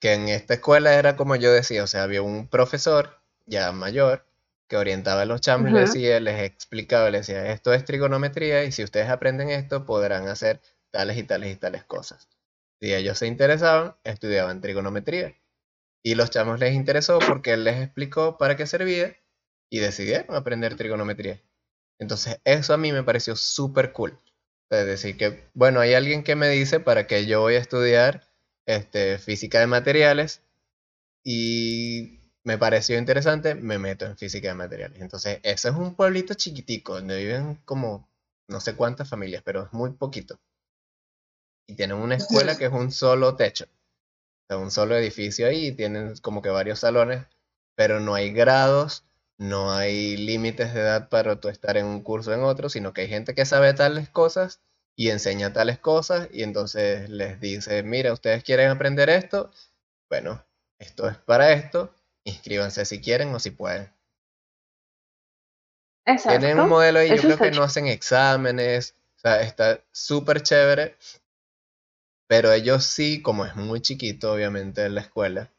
Que 0.00 0.14
en 0.14 0.28
esta 0.28 0.54
escuela 0.54 0.94
era 0.94 1.16
como 1.16 1.36
yo 1.36 1.52
decía, 1.52 1.84
o 1.84 1.86
sea, 1.86 2.02
había 2.02 2.22
un 2.22 2.48
profesor 2.48 3.22
ya 3.46 3.72
mayor 3.72 4.26
que 4.70 4.76
orientaba 4.76 5.22
a 5.22 5.24
los 5.24 5.40
chamos 5.40 5.68
y 5.68 5.74
les 5.74 5.92
decía, 5.92 6.20
les 6.20 6.44
explicaba, 6.44 7.10
les 7.10 7.26
decía, 7.26 7.50
esto 7.50 7.74
es 7.74 7.84
trigonometría 7.84 8.62
y 8.62 8.70
si 8.70 8.84
ustedes 8.84 9.08
aprenden 9.08 9.50
esto 9.50 9.84
podrán 9.84 10.28
hacer 10.28 10.60
tales 10.92 11.16
y 11.18 11.24
tales 11.24 11.52
y 11.52 11.56
tales 11.56 11.82
cosas. 11.82 12.28
Si 12.80 12.94
ellos 12.94 13.18
se 13.18 13.26
interesaban, 13.26 13.96
estudiaban 14.04 14.60
trigonometría. 14.60 15.34
Y 16.04 16.14
los 16.14 16.30
chamos 16.30 16.60
les 16.60 16.72
interesó 16.72 17.18
porque 17.18 17.54
él 17.54 17.64
les 17.64 17.82
explicó 17.82 18.38
para 18.38 18.56
qué 18.56 18.64
servía 18.64 19.16
y 19.70 19.80
decidieron 19.80 20.36
aprender 20.36 20.76
trigonometría. 20.76 21.42
Entonces, 21.98 22.40
eso 22.44 22.72
a 22.72 22.76
mí 22.76 22.92
me 22.92 23.02
pareció 23.02 23.34
súper 23.34 23.92
cool. 23.92 24.20
Es 24.70 24.86
decir, 24.86 25.16
que, 25.16 25.50
bueno, 25.52 25.80
hay 25.80 25.94
alguien 25.94 26.22
que 26.22 26.36
me 26.36 26.48
dice 26.48 26.78
para 26.78 27.08
qué 27.08 27.26
yo 27.26 27.40
voy 27.40 27.56
a 27.56 27.58
estudiar 27.58 28.22
este, 28.66 29.18
física 29.18 29.58
de 29.58 29.66
materiales 29.66 30.42
y 31.24 32.19
me 32.44 32.58
pareció 32.58 32.98
interesante, 32.98 33.54
me 33.54 33.78
meto 33.78 34.06
en 34.06 34.16
física 34.16 34.48
de 34.48 34.54
materiales. 34.54 35.00
Entonces, 35.00 35.40
eso 35.42 35.68
es 35.68 35.74
un 35.74 35.94
pueblito 35.94 36.34
chiquitico 36.34 36.94
donde 36.94 37.18
viven 37.18 37.56
como 37.64 38.08
no 38.48 38.60
sé 38.60 38.74
cuántas 38.74 39.08
familias, 39.08 39.42
pero 39.44 39.64
es 39.64 39.72
muy 39.72 39.90
poquito. 39.92 40.40
Y 41.66 41.74
tienen 41.76 41.98
una 41.98 42.16
escuela 42.16 42.56
que 42.56 42.66
es 42.66 42.72
un 42.72 42.90
solo 42.90 43.36
techo, 43.36 43.66
o 44.50 44.58
un 44.58 44.70
solo 44.70 44.96
edificio 44.96 45.46
ahí, 45.46 45.68
y 45.68 45.72
tienen 45.72 46.16
como 46.18 46.42
que 46.42 46.50
varios 46.50 46.80
salones, 46.80 47.26
pero 47.76 48.00
no 48.00 48.14
hay 48.14 48.32
grados 48.32 49.04
no 49.40 49.72
hay 49.72 50.18
límites 50.18 50.74
de 50.74 50.80
edad 50.80 51.08
para 51.08 51.40
tú 51.40 51.48
estar 51.48 51.78
en 51.78 51.86
un 51.86 52.02
curso 52.02 52.30
o 52.30 52.34
en 52.34 52.42
otro, 52.42 52.68
sino 52.68 52.92
que 52.92 53.00
hay 53.02 53.08
gente 53.08 53.34
que 53.34 53.46
sabe 53.46 53.72
tales 53.72 54.10
cosas 54.10 54.60
y 54.94 55.08
enseña 55.08 55.54
tales 55.54 55.78
cosas 55.78 56.28
y 56.30 56.42
entonces 56.42 57.08
les 57.08 57.40
dice, 57.40 57.82
mira, 57.82 58.12
ustedes 58.12 58.44
quieren 58.44 58.68
aprender 58.68 59.08
esto, 59.08 59.50
bueno, 60.10 60.44
esto 60.78 61.08
es 61.08 61.16
para 61.16 61.52
esto, 61.52 61.94
inscríbanse 62.24 62.84
si 62.84 63.00
quieren 63.00 63.34
o 63.34 63.38
si 63.40 63.50
pueden. 63.50 63.92
Exacto. 66.06 66.40
Tienen 66.40 66.60
un 66.60 66.68
modelo 66.68 67.02
y 67.02 67.08
yo 67.08 67.14
Eso 67.14 67.22
creo 67.24 67.38
que 67.38 67.50
no 67.50 67.62
hacen 67.62 67.86
exámenes, 67.86 68.94
o 69.16 69.20
sea, 69.20 69.42
está 69.42 69.80
súper 69.92 70.42
chévere, 70.42 70.96
pero 72.26 72.52
ellos 72.52 72.84
sí, 72.84 73.22
como 73.22 73.44
es 73.44 73.56
muy 73.56 73.80
chiquito, 73.80 74.32
obviamente, 74.32 74.84
en 74.84 74.94
la 74.94 75.02
escuela, 75.02 75.52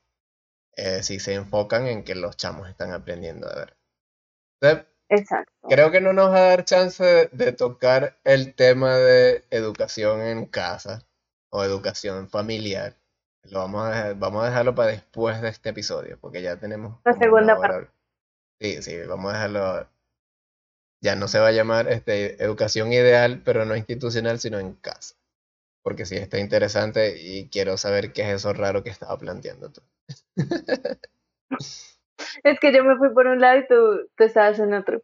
eh, 0.77 1.03
sí 1.03 1.19
se 1.19 1.33
enfocan 1.35 1.87
en 1.87 2.03
que 2.03 2.15
los 2.15 2.37
chamos 2.37 2.69
están 2.69 2.93
aprendiendo 2.93 3.49
a 3.49 3.55
ver. 3.55 3.77
Entonces, 4.61 4.87
Exacto. 5.09 5.67
creo 5.69 5.91
que 5.91 6.01
no 6.01 6.13
nos 6.13 6.31
va 6.31 6.37
a 6.37 6.49
dar 6.49 6.65
chance 6.65 7.03
de, 7.03 7.29
de 7.33 7.53
tocar 7.53 8.19
el 8.25 8.55
tema 8.55 8.97
de 8.97 9.45
educación 9.51 10.21
en 10.21 10.45
casa 10.47 11.07
o 11.51 11.63
educación 11.63 12.29
familiar. 12.29 12.97
Lo 13.43 13.59
vamos 13.59 13.83
a 13.85 13.89
dejar- 13.89 14.15
vamos 14.19 14.43
a 14.43 14.47
dejarlo 14.47 14.75
para 14.75 14.91
después 14.91 15.41
de 15.41 15.49
este 15.49 15.69
episodio, 15.69 16.17
porque 16.19 16.41
ya 16.41 16.57
tenemos 16.59 16.99
La 17.05 17.13
segunda 17.13 17.57
hora. 17.57 17.93
Sí, 18.59 18.81
sí, 18.83 18.97
vamos 19.07 19.31
a 19.31 19.35
dejarlo. 19.35 19.87
Ya 21.01 21.15
no 21.15 21.27
se 21.27 21.39
va 21.39 21.47
a 21.47 21.51
llamar 21.51 21.89
este, 21.91 22.41
educación 22.43 22.93
ideal, 22.93 23.41
pero 23.43 23.65
no 23.65 23.75
institucional, 23.75 24.39
sino 24.39 24.59
en 24.59 24.73
casa. 24.75 25.15
Porque 25.83 26.05
sí 26.05 26.15
está 26.17 26.39
interesante 26.39 27.17
y 27.21 27.49
quiero 27.49 27.77
saber 27.77 28.13
qué 28.13 28.23
es 28.23 28.29
eso 28.37 28.53
raro 28.53 28.83
que 28.83 28.91
estaba 28.91 29.17
planteando 29.17 29.71
tú. 29.71 29.81
Es 32.43 32.59
que 32.59 32.71
yo 32.73 32.83
me 32.83 32.97
fui 32.97 33.09
por 33.13 33.25
un 33.27 33.39
lado 33.41 33.59
y 33.59 33.67
tú, 33.67 34.09
tú 34.15 34.23
estabas 34.23 34.59
en 34.59 34.73
otro. 34.73 35.01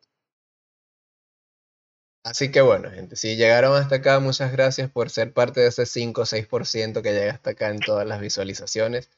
Así 2.29 2.51
que 2.51 2.59
bueno, 2.61 2.91
gente, 2.91 3.15
si 3.15 3.37
llegaron 3.37 3.75
hasta 3.75 3.95
acá, 3.95 4.19
muchas 4.19 4.51
gracias 4.51 4.91
por 4.91 5.09
ser 5.09 5.31
parte 5.31 5.61
de 5.61 5.67
ese 5.67 5.85
5 5.85 6.21
o 6.21 6.25
6% 6.25 7.01
que 7.01 7.13
llega 7.13 7.31
hasta 7.31 7.51
acá 7.51 7.69
en 7.69 7.79
todas 7.79 8.05
las 8.05 8.19
visualizaciones. 8.19 9.09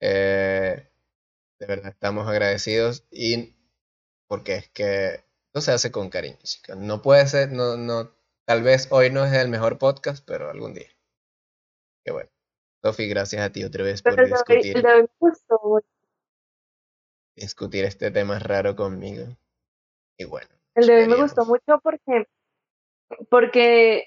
Eh, 0.00 0.88
de 1.58 1.66
verdad 1.66 1.88
estamos 1.92 2.28
agradecidos 2.28 3.04
y 3.10 3.54
porque 4.28 4.54
es 4.56 4.68
que 4.68 5.24
esto 5.46 5.60
se 5.60 5.72
hace 5.72 5.90
con 5.90 6.10
cariño, 6.10 6.38
chicos. 6.42 6.76
No 6.76 7.02
puede 7.02 7.26
ser, 7.26 7.50
no, 7.50 7.76
no, 7.76 8.14
tal 8.44 8.62
vez 8.62 8.86
hoy 8.90 9.10
no 9.10 9.24
es 9.24 9.32
el 9.32 9.48
mejor 9.48 9.78
podcast, 9.78 10.24
pero 10.24 10.48
algún 10.48 10.74
día. 10.74 10.88
Qué 12.04 12.12
bueno. 12.12 12.30
Sofi, 12.84 13.08
gracias 13.08 13.42
a 13.42 13.50
ti 13.50 13.64
otra 13.64 13.82
vez 13.82 14.02
por 14.02 14.14
Pero 14.14 14.28
discutir, 14.28 14.82
me 14.82 15.08
gustó 15.18 15.60
mucho. 15.64 15.86
discutir 17.34 17.84
este 17.84 18.10
tema 18.10 18.38
raro 18.38 18.76
conmigo. 18.76 19.26
Y 20.18 20.24
bueno, 20.24 20.48
El 20.76 20.86
de 20.86 20.96
hoy 20.96 21.08
me 21.08 21.16
gustó 21.16 21.44
mucho 21.46 21.80
porque, 21.82 22.28
porque 23.30 24.06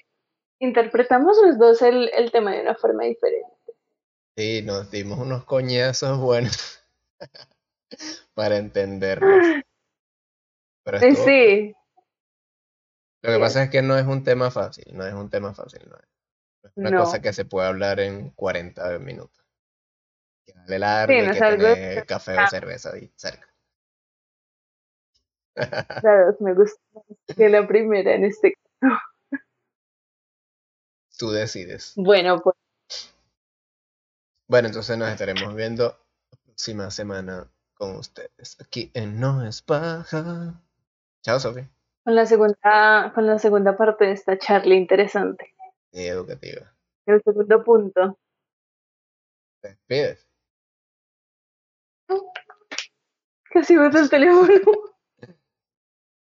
interpretamos 0.60 1.36
los 1.44 1.58
dos 1.58 1.82
el, 1.82 2.10
el 2.14 2.30
tema 2.32 2.52
de 2.52 2.62
una 2.62 2.74
forma 2.74 3.04
diferente. 3.04 3.46
sí, 4.36 4.62
nos 4.62 4.90
dimos 4.90 5.18
unos 5.18 5.44
coñazos 5.44 6.18
buenos 6.18 6.82
para 8.34 8.56
entendernos. 8.56 9.44
Pero 10.84 10.98
estuvo- 10.98 11.24
Sí, 11.24 11.74
Lo 13.22 13.30
que 13.30 13.34
sí. 13.36 13.40
pasa 13.40 13.62
es 13.64 13.70
que 13.70 13.82
no 13.82 13.96
es 13.98 14.06
un 14.06 14.22
tema 14.24 14.50
fácil, 14.50 14.84
no 14.96 15.06
es 15.06 15.12
un 15.14 15.28
tema 15.28 15.54
fácil, 15.54 15.82
no 15.88 15.96
es, 15.96 16.02
no 16.62 16.68
es 16.70 16.76
una 16.76 16.90
No. 16.92 16.98
cosa 17.04 17.20
que 17.20 17.32
se 17.32 17.44
puede 17.44 17.68
hablar 17.68 18.00
en 18.00 18.30
40 18.30 18.98
minutos. 18.98 19.44
Que 20.46 20.52
dale 20.54 20.78
largo 20.78 21.12
Sí, 21.12 21.18
y 21.18 21.26
no 21.26 21.32
que 21.32 22.04
café 22.06 22.38
o 22.38 22.46
cerveza 22.46 22.92
ahí 22.94 23.12
cerca. 23.16 23.46
la 26.02 26.26
dos 26.26 26.40
me 26.40 26.54
gustó 26.54 26.80
más 26.94 27.36
que 27.36 27.48
la 27.48 27.66
primera 27.66 28.14
en 28.14 28.24
este 28.24 28.52
caso. 28.52 28.67
Tú 31.18 31.30
decides. 31.30 31.94
Bueno, 31.96 32.38
pues 32.40 32.54
Bueno, 34.46 34.68
entonces 34.68 34.96
nos 34.96 35.10
estaremos 35.10 35.54
viendo 35.54 35.98
la 36.30 36.38
próxima 36.44 36.90
semana 36.90 37.50
con 37.74 37.96
ustedes 37.96 38.56
aquí 38.60 38.90
en 38.94 39.18
No 39.20 39.44
es 39.46 39.62
Paja. 39.62 40.60
Chao, 41.22 41.40
Sofi. 41.40 41.66
con 42.04 42.14
la 42.14 42.24
segunda, 42.26 43.12
con 43.14 43.26
la 43.26 43.38
segunda 43.38 43.76
parte 43.76 44.06
de 44.06 44.12
esta 44.12 44.38
charla 44.38 44.74
interesante. 44.74 45.54
Y 45.92 46.06
educativa. 46.06 46.72
El 47.06 47.22
segundo 47.22 47.64
punto. 47.64 48.18
Te 49.60 49.68
despides. 49.70 50.26
Casi 53.50 53.76
boto 53.76 53.98
el 53.98 54.08
teléfono. 54.10 54.48